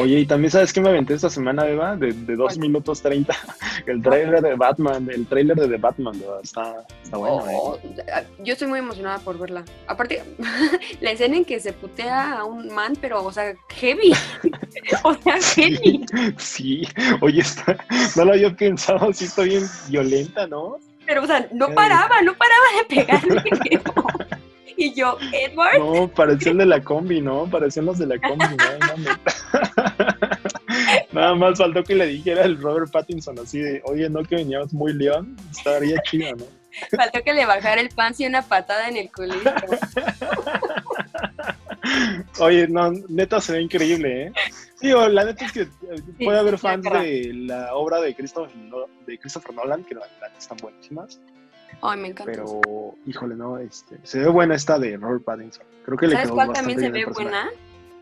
Oye, 0.00 0.20
y 0.20 0.26
también 0.26 0.50
sabes 0.50 0.72
que 0.72 0.80
me 0.80 0.88
aventé 0.88 1.14
esta 1.14 1.30
semana, 1.30 1.66
Eva, 1.68 1.96
de, 1.96 2.12
de 2.12 2.36
2 2.36 2.46
¿Cuál? 2.54 2.58
minutos 2.58 3.02
30, 3.02 3.34
el 3.86 4.02
trailer 4.02 4.40
de 4.42 4.54
Batman, 4.54 5.08
el 5.12 5.26
trailer 5.26 5.56
de 5.56 5.68
The 5.68 5.76
Batman, 5.76 6.18
¿verdad? 6.18 6.40
está, 6.42 6.74
está 7.02 7.16
bueno, 7.16 7.36
Oh, 7.36 7.76
¿eh? 7.76 7.80
oh, 7.86 8.42
yo 8.44 8.52
estoy 8.52 8.68
muy 8.68 8.78
emocionada 8.78 9.18
por 9.18 9.38
verla. 9.38 9.64
Aparte, 9.86 10.22
la 11.00 11.10
escena 11.10 11.36
en 11.36 11.44
que 11.44 11.60
se 11.60 11.72
putea 11.72 12.38
a 12.38 12.44
un 12.44 12.68
man, 12.74 12.94
pero, 13.00 13.22
o 13.24 13.32
sea, 13.32 13.54
heavy. 13.70 14.12
o 15.04 15.14
sea, 15.14 15.38
heavy. 15.54 16.04
Sí, 16.38 16.86
oye, 17.20 17.40
está, 17.40 17.76
no 18.16 18.24
lo 18.24 18.32
había 18.32 18.54
pensado, 18.54 19.12
sí 19.12 19.24
está 19.24 19.42
bien 19.42 19.64
violenta, 19.88 20.46
¿no? 20.46 20.76
Pero, 21.06 21.22
o 21.22 21.26
sea, 21.26 21.46
no 21.52 21.68
paraba, 21.72 22.20
no 22.22 22.34
paraba 22.34 22.66
de 22.78 22.96
pegarle. 22.96 23.42
Y 24.86 24.94
yo, 24.94 25.18
Edward, 25.32 25.80
No, 25.80 26.06
parecía 26.06 26.52
el 26.52 26.58
de 26.58 26.66
la 26.66 26.80
combi, 26.80 27.20
¿no? 27.20 27.50
Parecían 27.50 27.86
los 27.86 27.98
de 27.98 28.06
la 28.06 28.20
combi, 28.20 28.44
¿no? 28.44 29.04
Nada 31.12 31.34
más 31.34 31.58
faltó 31.58 31.82
que 31.82 31.96
le 31.96 32.06
dijera 32.06 32.44
el 32.44 32.62
Robert 32.62 32.92
Pattinson 32.92 33.36
así 33.40 33.58
de, 33.58 33.82
oye, 33.84 34.08
no 34.08 34.22
que 34.22 34.36
veníamos 34.36 34.72
muy 34.72 34.92
león, 34.92 35.36
estaría 35.50 36.00
chido, 36.02 36.36
¿no? 36.36 36.44
faltó 36.96 37.20
que 37.24 37.34
le 37.34 37.46
bajara 37.46 37.80
el 37.80 37.88
pants 37.88 38.20
y 38.20 38.26
una 38.26 38.42
patada 38.42 38.88
en 38.88 38.96
el 38.96 39.10
culito. 39.10 39.50
Oye, 42.38 42.68
no, 42.68 42.92
neta 43.08 43.40
se 43.40 43.54
ve 43.54 43.62
increíble, 43.62 44.26
¿eh? 44.26 44.32
Sí, 44.80 44.92
o 44.92 45.08
la 45.08 45.24
neta 45.24 45.46
es 45.46 45.52
que 45.52 45.62
eh, 45.62 45.68
puede 46.22 46.38
haber 46.38 46.58
fans 46.58 46.84
de 46.84 47.32
la 47.32 47.74
obra 47.74 48.00
de 48.00 48.14
Christopher, 48.14 48.54
de 49.06 49.18
Christopher 49.18 49.52
Nolan, 49.52 49.82
que 49.82 49.96
la, 49.96 50.02
la 50.20 50.28
neta 50.28 50.38
están 50.38 50.58
buenísimas, 50.58 51.18
Ay, 51.82 52.00
me 52.00 52.08
encanta. 52.08 52.32
pero, 52.32 52.94
híjole, 53.06 53.34
no, 53.36 53.58
este, 53.58 53.98
se 54.02 54.18
ve 54.18 54.28
buena 54.28 54.54
esta 54.54 54.78
de 54.78 54.96
Robert 54.96 55.24
Pattinson. 55.24 55.64
Creo 55.84 55.98
que 55.98 56.06
le 56.06 56.12
¿Sabes 56.14 56.28
quedó 56.28 56.34
cuál 56.34 56.52
también 56.52 56.80
se 56.80 56.90
ve 56.90 57.04
buena? 57.04 57.50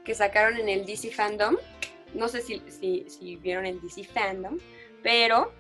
Que 0.05 0.15
sacaron 0.15 0.59
en 0.59 0.69
el 0.69 0.87
DC 0.87 1.11
Fandom. 1.11 1.57
No 2.15 2.29
sé 2.29 2.41
si, 2.41 2.63
si, 2.69 3.05
si 3.09 3.37
vieron 3.37 3.67
el 3.67 3.81
DC 3.81 4.05
Fandom, 4.05 4.59
pero 5.03 5.53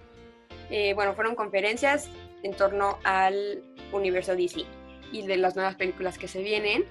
eh, 0.71 0.95
bueno, 0.95 1.15
fueron 1.15 1.35
conferencias 1.35 2.09
en 2.43 2.55
torno 2.55 2.99
al 3.05 3.63
universo 3.93 4.35
DC 4.37 4.65
y 5.13 5.27
de 5.27 5.37
las 5.37 5.57
nuevas 5.57 5.75
películas 5.75 6.19
que 6.19 6.29
se 6.29 6.43
vienen. 6.43 6.85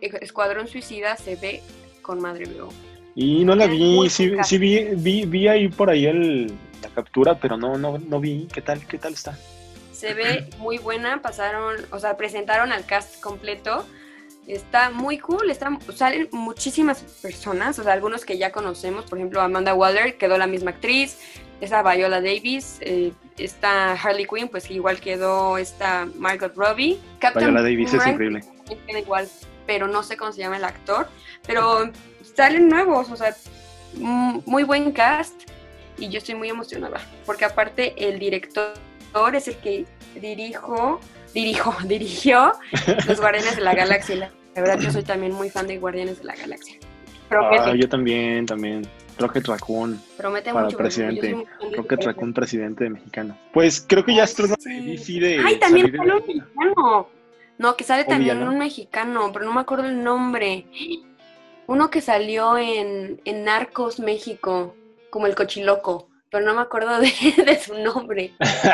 E- 0.00 0.18
Escuadrón 0.20 0.68
Suicida 0.68 1.16
se 1.16 1.36
ve 1.36 1.62
con 2.02 2.20
madre 2.20 2.44
veo. 2.46 2.68
Y 3.14 3.44
no 3.44 3.54
la 3.54 3.66
vi, 3.66 4.10
sí, 4.10 4.34
sí 4.44 4.58
vi, 4.58 4.84
vi, 4.94 5.24
vi 5.24 5.48
ahí 5.48 5.68
por 5.68 5.88
ahí 5.88 6.04
el, 6.04 6.48
la 6.82 6.90
captura, 6.94 7.38
pero 7.40 7.56
no, 7.56 7.78
no, 7.78 7.98
no 7.98 8.20
vi. 8.20 8.46
¿Qué 8.52 8.60
tal? 8.60 8.86
¿Qué 8.86 8.98
tal 8.98 9.14
está? 9.14 9.38
Se 9.96 10.12
ve 10.12 10.50
muy 10.58 10.76
buena, 10.76 11.22
pasaron, 11.22 11.76
o 11.90 11.98
sea, 11.98 12.18
presentaron 12.18 12.70
al 12.70 12.84
cast 12.84 13.18
completo. 13.22 13.86
Está 14.46 14.90
muy 14.90 15.16
cool, 15.18 15.50
están, 15.50 15.80
salen 15.94 16.28
muchísimas 16.32 17.00
personas, 17.22 17.78
o 17.78 17.82
sea, 17.82 17.94
algunos 17.94 18.26
que 18.26 18.36
ya 18.36 18.52
conocemos, 18.52 19.06
por 19.06 19.16
ejemplo, 19.16 19.40
Amanda 19.40 19.74
Waller 19.74 20.18
quedó 20.18 20.36
la 20.36 20.46
misma 20.46 20.72
actriz, 20.72 21.18
esta 21.62 21.82
Viola 21.82 22.20
Davis, 22.20 22.76
eh, 22.82 23.12
esta 23.38 23.92
Harley 23.92 24.26
Quinn, 24.26 24.48
pues 24.48 24.70
igual 24.70 25.00
quedó 25.00 25.56
esta 25.56 26.06
Margot 26.16 26.54
Robbie. 26.54 26.98
Captain 27.18 27.46
Viola 27.46 27.62
Davis 27.62 27.94
es 27.94 28.06
increíble. 28.06 28.44
igual, 28.98 29.26
pero 29.66 29.88
no 29.88 30.02
sé 30.02 30.18
cómo 30.18 30.30
se 30.30 30.40
llama 30.40 30.58
el 30.58 30.64
actor, 30.64 31.08
pero 31.46 31.90
salen 32.34 32.68
nuevos, 32.68 33.10
o 33.10 33.16
sea, 33.16 33.34
muy 33.94 34.62
buen 34.62 34.92
cast 34.92 35.50
y 35.96 36.10
yo 36.10 36.18
estoy 36.18 36.34
muy 36.34 36.50
emocionada, 36.50 37.00
porque 37.24 37.46
aparte 37.46 37.94
el 37.96 38.18
director 38.18 38.74
es 39.34 39.48
el 39.48 39.56
que 39.56 39.84
dirijo, 40.20 41.00
dirijo, 41.34 41.74
dirigió 41.84 42.52
Los 43.08 43.20
Guardianes 43.20 43.56
de 43.56 43.62
la 43.62 43.74
Galaxia. 43.74 44.16
La 44.54 44.62
verdad 44.62 44.78
yo 44.78 44.90
soy 44.90 45.02
también 45.02 45.32
muy 45.32 45.50
fan 45.50 45.66
de 45.66 45.78
Guardianes 45.78 46.18
de 46.18 46.24
la 46.24 46.36
Galaxia. 46.36 46.76
Promete, 47.28 47.62
Ah, 47.70 47.74
yo 47.74 47.88
también, 47.88 48.46
también. 48.46 48.86
Rocket 49.18 49.46
Raccoon, 49.46 49.98
promete 50.18 50.52
para 50.52 50.66
mucho. 50.66 50.76
presidente. 50.76 51.30
yo 51.30 51.36
soy 51.36 51.36
muy 51.36 51.46
fan 51.46 51.70
de 51.70 51.76
Rocket 51.78 51.98
ese 52.00 52.08
Raccoon, 52.08 52.34
presidente 52.34 52.90
mexicano. 52.90 53.38
Pues 53.52 53.84
creo 53.86 54.04
que 54.04 54.14
ya 54.14 54.24
es 54.24 54.34
turno 54.34 54.54
Sí. 54.58 54.70
de 54.74 54.80
DC 54.92 55.12
de 55.20 55.40
Ay, 55.44 55.58
también 55.58 55.86
sale 55.96 56.12
un 56.12 56.18
mexicano. 56.26 57.08
No, 57.58 57.76
que 57.76 57.84
sale 57.84 58.02
¿Un 58.02 58.08
también 58.08 58.36
villano? 58.36 58.52
un 58.52 58.58
mexicano, 58.58 59.30
pero 59.32 59.46
no 59.46 59.54
me 59.54 59.60
acuerdo 59.62 59.86
el 59.86 60.04
nombre. 60.04 60.66
Uno 61.66 61.90
que 61.90 62.00
salió 62.02 62.58
en, 62.58 63.20
en 63.24 63.44
Narcos 63.44 63.98
México, 63.98 64.76
como 65.10 65.26
el 65.26 65.34
cochiloco, 65.34 66.08
pero 66.30 66.44
no 66.44 66.54
me 66.54 66.62
acuerdo 66.62 67.00
de, 67.00 67.10
de 67.44 67.60
su 67.60 67.74
nombre. 67.74 68.32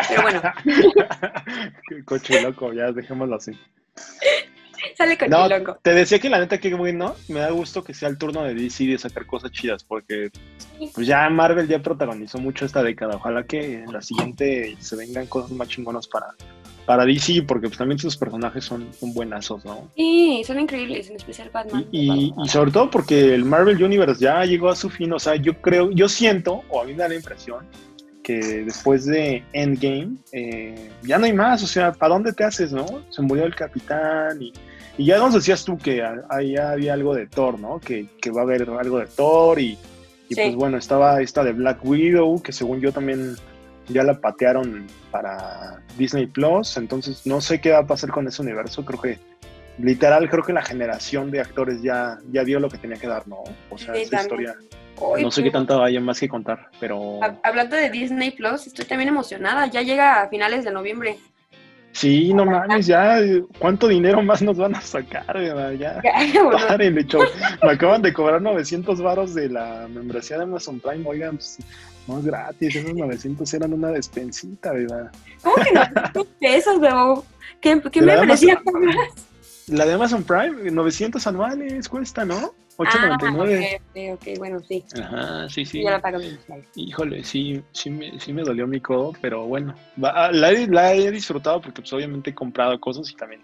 Pero 0.09 0.23
bueno, 0.23 0.43
Coche 2.05 2.41
loco, 2.43 2.73
ya 2.73 2.93
dejémoslo 2.93 3.37
así. 3.37 3.53
sale 4.97 5.17
No, 5.29 5.43
cochiloco. 5.43 5.79
te 5.83 5.93
decía 5.93 6.19
que 6.19 6.31
la 6.31 6.39
neta 6.39 6.59
que 6.59 6.75
bueno, 6.75 7.15
me 7.29 7.41
da 7.41 7.51
gusto 7.51 7.85
que 7.85 7.95
sea 7.95 8.09
el 8.09 8.19
turno 8.19 8.43
de 8.43 8.55
DC 8.55 8.85
de 8.85 8.99
sacar 8.99 9.27
cosas 9.27 9.51
chidas, 9.53 9.85
porque 9.85 10.31
pues 10.95 11.07
ya 11.07 11.29
Marvel 11.31 11.69
ya 11.69 11.81
protagonizó 11.83 12.39
mucho 12.39 12.65
esta 12.65 12.83
década. 12.83 13.17
Ojalá 13.17 13.45
que 13.45 13.75
en 13.83 13.93
la 13.93 14.03
siguiente 14.03 14.77
se 14.81 14.97
vengan 14.97 15.27
cosas 15.27 15.53
más 15.53 15.69
chingonas 15.69 16.09
para, 16.09 16.35
para 16.87 17.05
DC, 17.05 17.43
porque 17.43 17.69
pues 17.69 17.79
también 17.79 17.99
sus 17.99 18.17
personajes 18.17 18.65
son, 18.65 18.89
son 18.99 19.15
buenazos, 19.15 19.65
¿no? 19.65 19.89
Sí, 19.97 20.43
son 20.47 20.59
increíbles, 20.61 21.09
en 21.11 21.17
especial 21.17 21.51
Batman. 21.53 21.87
Y, 21.93 22.11
y- 22.13 22.33
y 22.45 22.49
sobre 22.49 22.71
todo 22.73 22.91
porque 22.91 23.35
el 23.35 23.45
Marvel 23.45 23.83
Universe 23.83 24.21
ya 24.21 24.45
llegó 24.45 24.69
a 24.69 24.77
su 24.77 24.91
fin, 24.91 25.13
o 25.13 25.19
sea, 25.19 25.37
yo 25.37 25.55
creo, 25.61 25.91
yo 25.93 26.09
siento, 26.09 26.63
o 26.71 26.81
a 26.81 26.85
mí 26.85 26.93
me 26.93 26.99
da 26.99 27.09
la 27.09 27.15
impresión, 27.15 27.65
que 28.25 28.39
después 28.65 29.05
de 29.07 29.43
Endgame 29.53 30.17
eh, 30.33 30.91
ya 31.03 31.19
no 31.19 31.27
hay 31.27 31.33
más, 31.33 31.63
o 31.63 31.67
sea, 31.67 31.93
¿para 31.93 32.15
dónde 32.15 32.33
te 32.33 32.45
haces, 32.45 32.73
no? 32.73 32.87
Se 33.11 33.21
murió 33.23 33.45
el 33.45 33.55
capitán 33.55 34.41
y, 34.41 34.53
y 34.99 35.07
ya 35.07 35.19
nos 35.19 35.35
decías 35.35 35.65
tú 35.65 35.77
que 35.79 36.03
ahí 36.31 36.57
había 36.57 36.93
algo 36.95 37.15
de 37.15 37.27
Thor, 37.27 37.59
¿no? 37.59 37.81
Que, 37.81 38.07
que 38.21 38.31
va 38.31 38.41
a 38.43 38.45
haber 38.45 38.69
algo 38.69 38.99
de 38.99 39.07
Thor 39.07 39.59
y, 39.61 39.77
y 40.29 40.35
Sí. 40.35 40.41
pues 40.41 40.55
bueno, 40.55 40.79
estaba 40.79 41.21
esta 41.21 41.43
de 41.45 41.53
Black 41.53 41.85
Widow, 41.85 42.41
que 42.43 42.53
según 42.53 42.81
yo 42.81 42.91
también 42.93 43.35
ya 43.89 44.03
la 44.05 44.21
patearon 44.21 44.87
para 45.11 45.81
Disney 45.99 46.27
Plus, 46.27 46.77
entonces 46.77 47.27
no 47.27 47.41
sé 47.41 47.61
qué 47.61 47.73
va 47.73 47.79
a 47.79 47.87
pasar 47.87 48.11
con 48.11 48.27
ese 48.29 48.41
universo, 48.43 48.85
creo 48.85 49.01
que 49.01 49.19
literal 49.79 50.29
creo 50.29 50.45
que 50.45 50.53
la 50.53 50.63
generación 50.63 51.31
de 51.31 51.41
actores 51.41 51.83
ya, 51.83 52.19
ya 52.31 52.45
dio 52.45 52.61
lo 52.61 52.69
que 52.69 52.79
tenía 52.79 52.97
que 52.99 53.07
dar, 53.09 53.27
¿no? 53.27 53.43
O 53.71 53.79
sea, 53.79 53.95
Sí, 53.95 54.03
esa 54.03 54.19
también. 54.19 54.51
historia, 54.51 54.55
no 55.21 55.31
sé 55.31 55.43
qué 55.43 55.51
tanto 55.51 55.83
haya 55.83 56.01
más 56.01 56.21
que 56.21 56.29
contar, 56.29 56.69
pero 56.79 57.19
Hab- 57.21 57.41
Hablando 57.43 57.75
de 57.77 57.91
Disney 57.91 58.31
Plus, 58.31 58.67
estoy 58.67 58.85
también 58.85 59.09
emocionada. 59.09 59.67
Ya 59.67 59.81
llega 59.83 60.23
a 60.23 60.29
finales 60.29 60.65
de 60.65 60.71
noviembre. 60.71 61.19
sí, 61.93 62.33
no 62.35 62.45
mames, 62.45 62.87
ya, 62.87 63.19
¿cuánto 63.59 63.89
dinero 63.89 64.23
más 64.23 64.43
nos 64.43 64.57
van 64.59 64.75
a 64.77 64.81
sacar? 64.81 65.27
Ya, 65.43 65.73
Ya, 65.73 66.01
bueno, 66.45 66.59
paren, 66.69 66.95
de 66.95 67.01
hecho, 67.01 67.19
me 67.63 67.73
acaban 67.73 68.01
de 68.03 68.13
cobrar 68.13 68.41
900 68.43 69.01
varos 69.03 69.35
de 69.35 69.49
la 69.49 69.89
membresía 69.89 70.37
de 70.37 70.45
Amazon 70.45 70.79
Prime, 70.81 71.05
oigan, 71.09 71.37
pues, 71.37 71.59
no 72.07 72.19
es 72.19 72.25
gratis, 72.25 72.77
esos 72.77 72.95
900 72.95 73.55
eran 73.55 73.73
una 73.73 73.89
despensita, 73.89 74.73
¿verdad? 74.73 75.11
¿Cómo 75.43 75.55
que 75.57 75.73
no? 75.73 76.25
pesos, 76.41 76.81
bebo? 76.81 77.25
¿Qué, 77.61 77.77
me 77.77 77.83
parecía? 78.19 78.61
La 79.69 79.87
de 79.87 79.93
Amazon 79.93 80.25
Prime, 80.25 80.71
900 80.71 81.25
anuales 81.27 81.89
cuesta, 81.89 82.25
¿no? 82.25 82.53
8.99. 82.79 83.69
Ah, 83.71 83.77
ok, 83.77 84.19
ok, 84.19 84.21
ok, 84.29 84.39
bueno, 84.39 84.61
sí. 84.67 84.85
Ajá, 85.01 85.49
sí, 85.49 85.65
sí. 85.65 85.83
Ya 85.83 85.93
la 85.93 86.01
pago. 86.01 86.19
Híjole, 86.75 87.23
sí, 87.23 87.63
sí 87.73 87.91
me, 87.91 88.19
sí 88.19 88.33
me 88.33 88.43
dolió 88.43 88.67
mi 88.67 88.81
codo, 88.81 89.13
pero 89.21 89.47
bueno, 89.47 89.75
va- 90.03 90.27
ah, 90.27 90.33
la, 90.33 90.51
he- 90.51 90.67
la 90.67 90.95
he 90.95 91.11
disfrutado 91.11 91.61
porque 91.61 91.83
pues 91.83 91.93
obviamente 91.93 92.31
he 92.31 92.35
comprado 92.35 92.79
cosas 92.81 93.09
y 93.11 93.15
también 93.15 93.43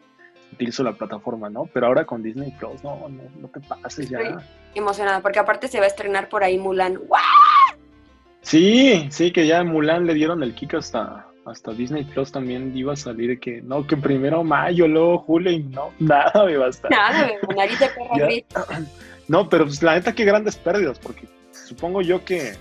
utilizo 0.53 0.83
la 0.83 0.93
plataforma, 0.95 1.49
¿no? 1.51 1.67
Pero 1.73 1.87
ahora 1.87 2.05
con 2.05 2.23
Disney 2.23 2.51
Plus, 2.53 2.83
no, 2.83 3.09
no, 3.09 3.23
no 3.39 3.49
te 3.49 3.61
pases 3.61 4.09
ya. 4.09 4.19
Estoy 4.19 4.43
emocionada, 4.75 5.21
porque 5.21 5.39
aparte 5.39 5.69
se 5.69 5.79
va 5.79 5.85
a 5.85 5.89
estrenar 5.89 6.29
por 6.29 6.43
ahí 6.43 6.59
Mulan. 6.59 6.97
¡Guau! 6.97 7.21
Sí, 8.49 9.07
sí, 9.11 9.31
que 9.31 9.47
ya 9.47 9.63
Mulan 9.63 10.07
le 10.07 10.15
dieron 10.15 10.43
el 10.43 10.55
kick 10.55 10.73
hasta, 10.73 11.27
hasta 11.45 11.73
Disney 11.73 12.05
Plus 12.05 12.33
también 12.33 12.75
iba 12.75 12.95
a 12.95 12.97
salir 12.97 13.39
que 13.39 13.61
no, 13.61 13.87
que 13.87 13.95
primero 13.95 14.43
mayo, 14.43 14.89
luego 14.89 15.19
julio 15.19 15.53
y 15.53 15.65
no, 15.65 15.93
nada 15.99 16.47
me 16.47 16.57
va 16.57 16.65
a 16.65 16.71
estar. 16.71 16.91
Nada, 16.91 17.31
nariz 17.55 17.79
de. 18.17 18.45
No, 19.29 19.51
pero 19.51 19.67
pues, 19.67 19.83
la 19.83 19.97
neta, 19.97 20.15
qué 20.15 20.25
grandes 20.25 20.57
pérdidas, 20.57 20.99
porque 20.99 21.29
supongo 21.53 22.01
yo 22.01 22.25
que, 22.25 22.55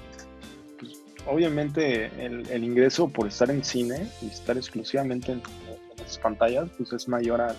pues, 0.78 1.02
obviamente, 1.26 2.12
el, 2.20 2.46
el 2.50 2.64
ingreso 2.66 3.08
por 3.08 3.26
estar 3.26 3.50
en 3.50 3.64
cine 3.64 4.10
y 4.22 4.28
estar 4.28 4.58
exclusivamente 4.58 5.32
en, 5.32 5.42
en 5.70 6.06
esas 6.06 6.18
pantallas, 6.18 6.68
pues 6.78 6.92
es 6.92 7.08
mayor 7.08 7.40
al, 7.40 7.56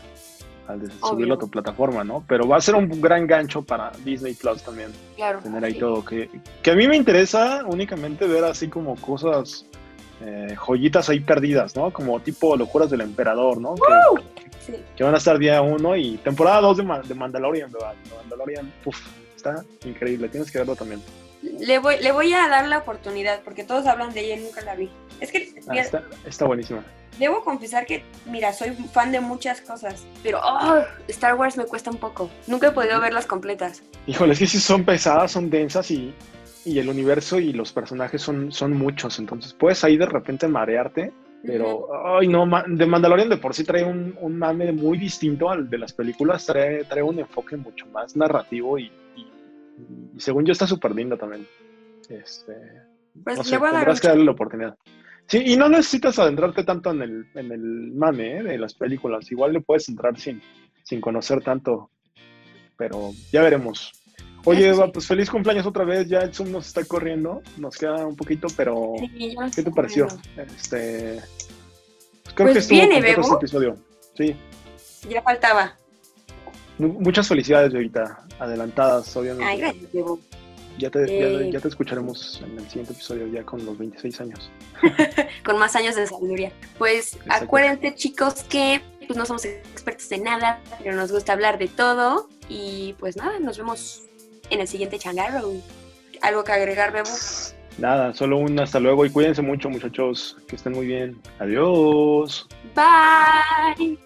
al 0.69 0.81
de 0.81 0.91
subirlo 1.01 1.35
a 1.35 1.39
tu 1.39 1.49
plataforma, 1.49 2.05
¿no? 2.05 2.23
Pero 2.29 2.47
va 2.47 2.59
a 2.59 2.61
ser 2.61 2.75
un 2.77 3.01
gran 3.01 3.27
gancho 3.27 3.62
para 3.62 3.91
Disney 4.05 4.35
Plus 4.35 4.62
también, 4.62 4.91
Claro. 5.16 5.41
tener 5.41 5.64
ahí 5.64 5.73
sí. 5.73 5.79
todo. 5.81 6.05
Que, 6.05 6.31
que 6.62 6.71
a 6.71 6.75
mí 6.75 6.87
me 6.87 6.95
interesa 6.97 7.64
únicamente 7.66 8.27
ver 8.27 8.45
así 8.45 8.69
como 8.69 8.95
cosas, 8.97 9.64
eh, 10.25 10.55
joyitas 10.57 11.09
ahí 11.09 11.21
perdidas, 11.21 11.75
¿no? 11.75 11.91
Como 11.93 12.21
tipo 12.21 12.55
locuras 12.57 12.91
del 12.91 13.01
emperador, 13.01 13.61
¿no? 13.61 13.75
Que- 13.75 14.23
Sí. 14.66 14.75
que 14.97 15.03
van 15.05 15.14
a 15.14 15.19
estar 15.19 15.39
día 15.39 15.62
uno 15.62 15.97
y 15.97 16.19
temporada 16.19 16.61
2 16.61 16.77
de, 16.77 16.83
Ma- 16.83 17.01
de 17.01 17.14
Mandalorian, 17.14 17.73
¿verdad? 17.73 17.95
Mandalorian, 18.21 18.71
uf, 18.85 18.99
está 19.35 19.64
increíble, 19.87 20.29
tienes 20.29 20.51
que 20.51 20.59
verlo 20.59 20.77
también. 20.77 21.01
Le 21.59 21.79
voy, 21.79 21.97
le 22.01 22.13
voy 22.13 22.33
a 22.33 22.49
dar 22.49 22.67
la 22.69 22.79
oportunidad, 22.79 23.41
porque 23.43 23.65
todos 23.65 23.87
hablan 23.87 24.13
de 24.13 24.21
ella 24.21 24.37
y 24.37 24.45
nunca 24.45 24.61
la 24.63 24.75
vi. 24.75 24.91
Es 25.21 25.33
que 25.33 25.53
Ah, 25.57 25.71
mira, 25.71 25.83
está, 25.83 26.03
está 26.27 26.45
buenísima. 26.47 26.85
debo 27.19 27.43
confesar 27.43 27.85
que, 27.85 28.05
mira, 28.27 28.53
soy 28.53 28.71
fan 28.93 29.13
de 29.13 29.21
muchas 29.21 29.61
cosas, 29.61 30.07
pero 30.23 30.41
oh, 30.43 30.83
Star 31.09 31.35
Wars 31.35 31.57
me 31.57 31.65
cuesta 31.65 31.91
un 31.91 31.99
poco. 31.99 32.31
Nunca 32.47 32.69
he 32.69 32.71
podido 32.73 33.01
verlas 33.01 33.27
completas. 33.27 33.83
Híjole, 34.07 34.33
es 34.33 34.39
que 34.39 34.47
sí 34.47 34.61
son 34.61 34.85
pesadas, 34.85 35.33
son 35.33 35.51
densas 35.51 35.91
y, 35.91 36.15
y 36.65 36.79
el 36.79 36.89
universo 36.89 37.39
y 37.39 37.53
los 37.53 37.73
personajes 37.73 38.23
son, 38.23 38.53
son 38.53 38.73
muchos, 38.77 39.19
entonces 39.19 39.53
puedes 39.53 39.83
ahí 39.85 39.97
de 39.97 40.07
repente 40.07 40.49
marearte, 40.49 41.13
pero, 41.45 41.89
ay 42.19 42.27
no, 42.27 42.47
de 42.67 42.85
Mandalorian 42.87 43.29
de 43.29 43.37
por 43.37 43.55
sí 43.55 43.63
trae 43.63 43.85
un, 43.85 44.17
un 44.21 44.39
mame 44.39 44.73
muy 44.73 44.99
distinto 44.99 45.49
al 45.51 45.71
de 45.71 45.79
las 45.79 45.93
películas, 45.93 46.45
trae, 46.47 46.85
trae 46.85 47.03
un 47.03 47.19
enfoque 47.21 47.57
mucho 47.57 47.87
más 47.87 48.17
narrativo 48.17 48.77
y, 48.79 48.91
y- 49.79 50.20
según 50.20 50.45
yo 50.45 50.53
está 50.53 50.66
súper 50.66 50.95
lindo 50.95 51.16
también. 51.16 51.47
Este, 52.09 52.55
Pues 53.24 53.39
no 53.39 53.45
sé, 53.45 53.59
tendrás 53.59 54.01
que 54.01 54.09
darle 54.09 54.24
la 54.24 54.31
oportunidad. 54.33 54.74
Sí, 55.26 55.43
y 55.45 55.57
no 55.57 55.68
necesitas 55.68 56.18
adentrarte 56.18 56.64
tanto 56.64 56.91
en 56.91 57.03
el, 57.03 57.26
en 57.35 57.53
el 57.53 57.93
mame 57.93 58.39
¿eh? 58.39 58.43
de 58.43 58.59
las 58.59 58.74
películas. 58.74 59.31
Igual 59.31 59.53
le 59.53 59.61
puedes 59.61 59.89
entrar 59.91 60.18
sin, 60.18 60.41
sin 60.83 61.01
conocer 61.03 61.43
tanto. 61.43 61.91
Pero 62.79 63.11
ya 63.31 63.43
veremos. 63.43 63.93
Oye. 64.45 64.68
Eva, 64.68 64.91
pues 64.91 65.07
feliz 65.07 65.29
cumpleaños 65.29 65.66
otra 65.66 65.85
vez. 65.85 66.09
Ya 66.09 66.20
el 66.20 66.33
Zoom 66.33 66.51
nos 66.53 66.66
está 66.68 66.83
corriendo. 66.85 67.43
Nos 67.59 67.76
queda 67.76 68.07
un 68.07 68.16
poquito, 68.16 68.47
pero 68.57 68.95
Sí, 68.99 69.37
¿qué 69.55 69.62
te 69.62 69.70
pareció? 69.70 70.07
Este, 70.37 71.20
pues 72.22 72.35
creo 72.35 72.47
Pues 72.47 72.53
que 72.53 72.59
estuvo 72.61 72.79
viene, 72.79 73.11
este 73.11 73.35
episodio. 73.35 73.74
Sí. 74.16 74.35
Ya 75.11 75.20
faltaba. 75.20 75.76
Mu- 76.79 77.01
Muchas 77.01 77.29
felicidades, 77.29 77.74
ahorita 77.74 78.24
adelantadas, 78.39 79.16
obviamente. 79.16 79.45
Ay, 79.45 79.59
gracias, 79.59 79.93
Bebo. 79.93 80.18
Ya 80.79 80.91
te, 80.91 81.05
Eh. 81.09 81.51
ya 81.51 81.59
te 81.59 81.66
escucharemos 81.68 82.41
en 82.45 82.57
el 82.57 82.64
siguiente 82.68 82.93
episodio, 82.93 83.26
ya 83.26 83.43
con 83.45 83.64
los 83.66 83.76
26 83.76 84.20
años. 84.20 84.49
Con 85.45 85.59
más 85.59 85.74
años 85.74 85.97
de 85.97 86.07
sabiduría. 86.07 86.53
Pues 86.79 87.18
acuérdense, 87.29 87.95
chicos, 87.97 88.45
que 88.45 88.81
pues 89.07 89.16
no 89.18 89.26
somos 89.26 89.45
expertos 89.45 90.11
en 90.12 90.22
nada, 90.22 90.61
pero 90.79 90.95
nos 90.95 91.11
gusta 91.11 91.33
hablar 91.33 91.59
de 91.59 91.66
todo. 91.66 92.29
Y 92.49 92.95
pues 93.01 93.16
nada, 93.16 93.41
nos 93.41 93.59
vemos 93.59 94.03
en 94.51 94.61
el 94.61 94.68
siguiente 94.68 94.99
changarro. 95.01 95.51
¿Algo 96.22 96.45
que 96.45 96.53
agregar, 96.53 96.93
Bebo? 96.93 97.11
Nada, 97.79 98.12
solo 98.14 98.39
un 98.39 98.59
hasta 98.61 98.79
luego 98.79 99.05
y 99.05 99.11
cuídense 99.11 99.43
mucho, 99.43 99.68
muchachos. 99.70 100.37
Que 100.47 100.55
estén 100.57 100.74
muy 100.74 100.87
bien. 100.87 101.20
Adiós. 101.41 102.47
Bye. 102.76 103.99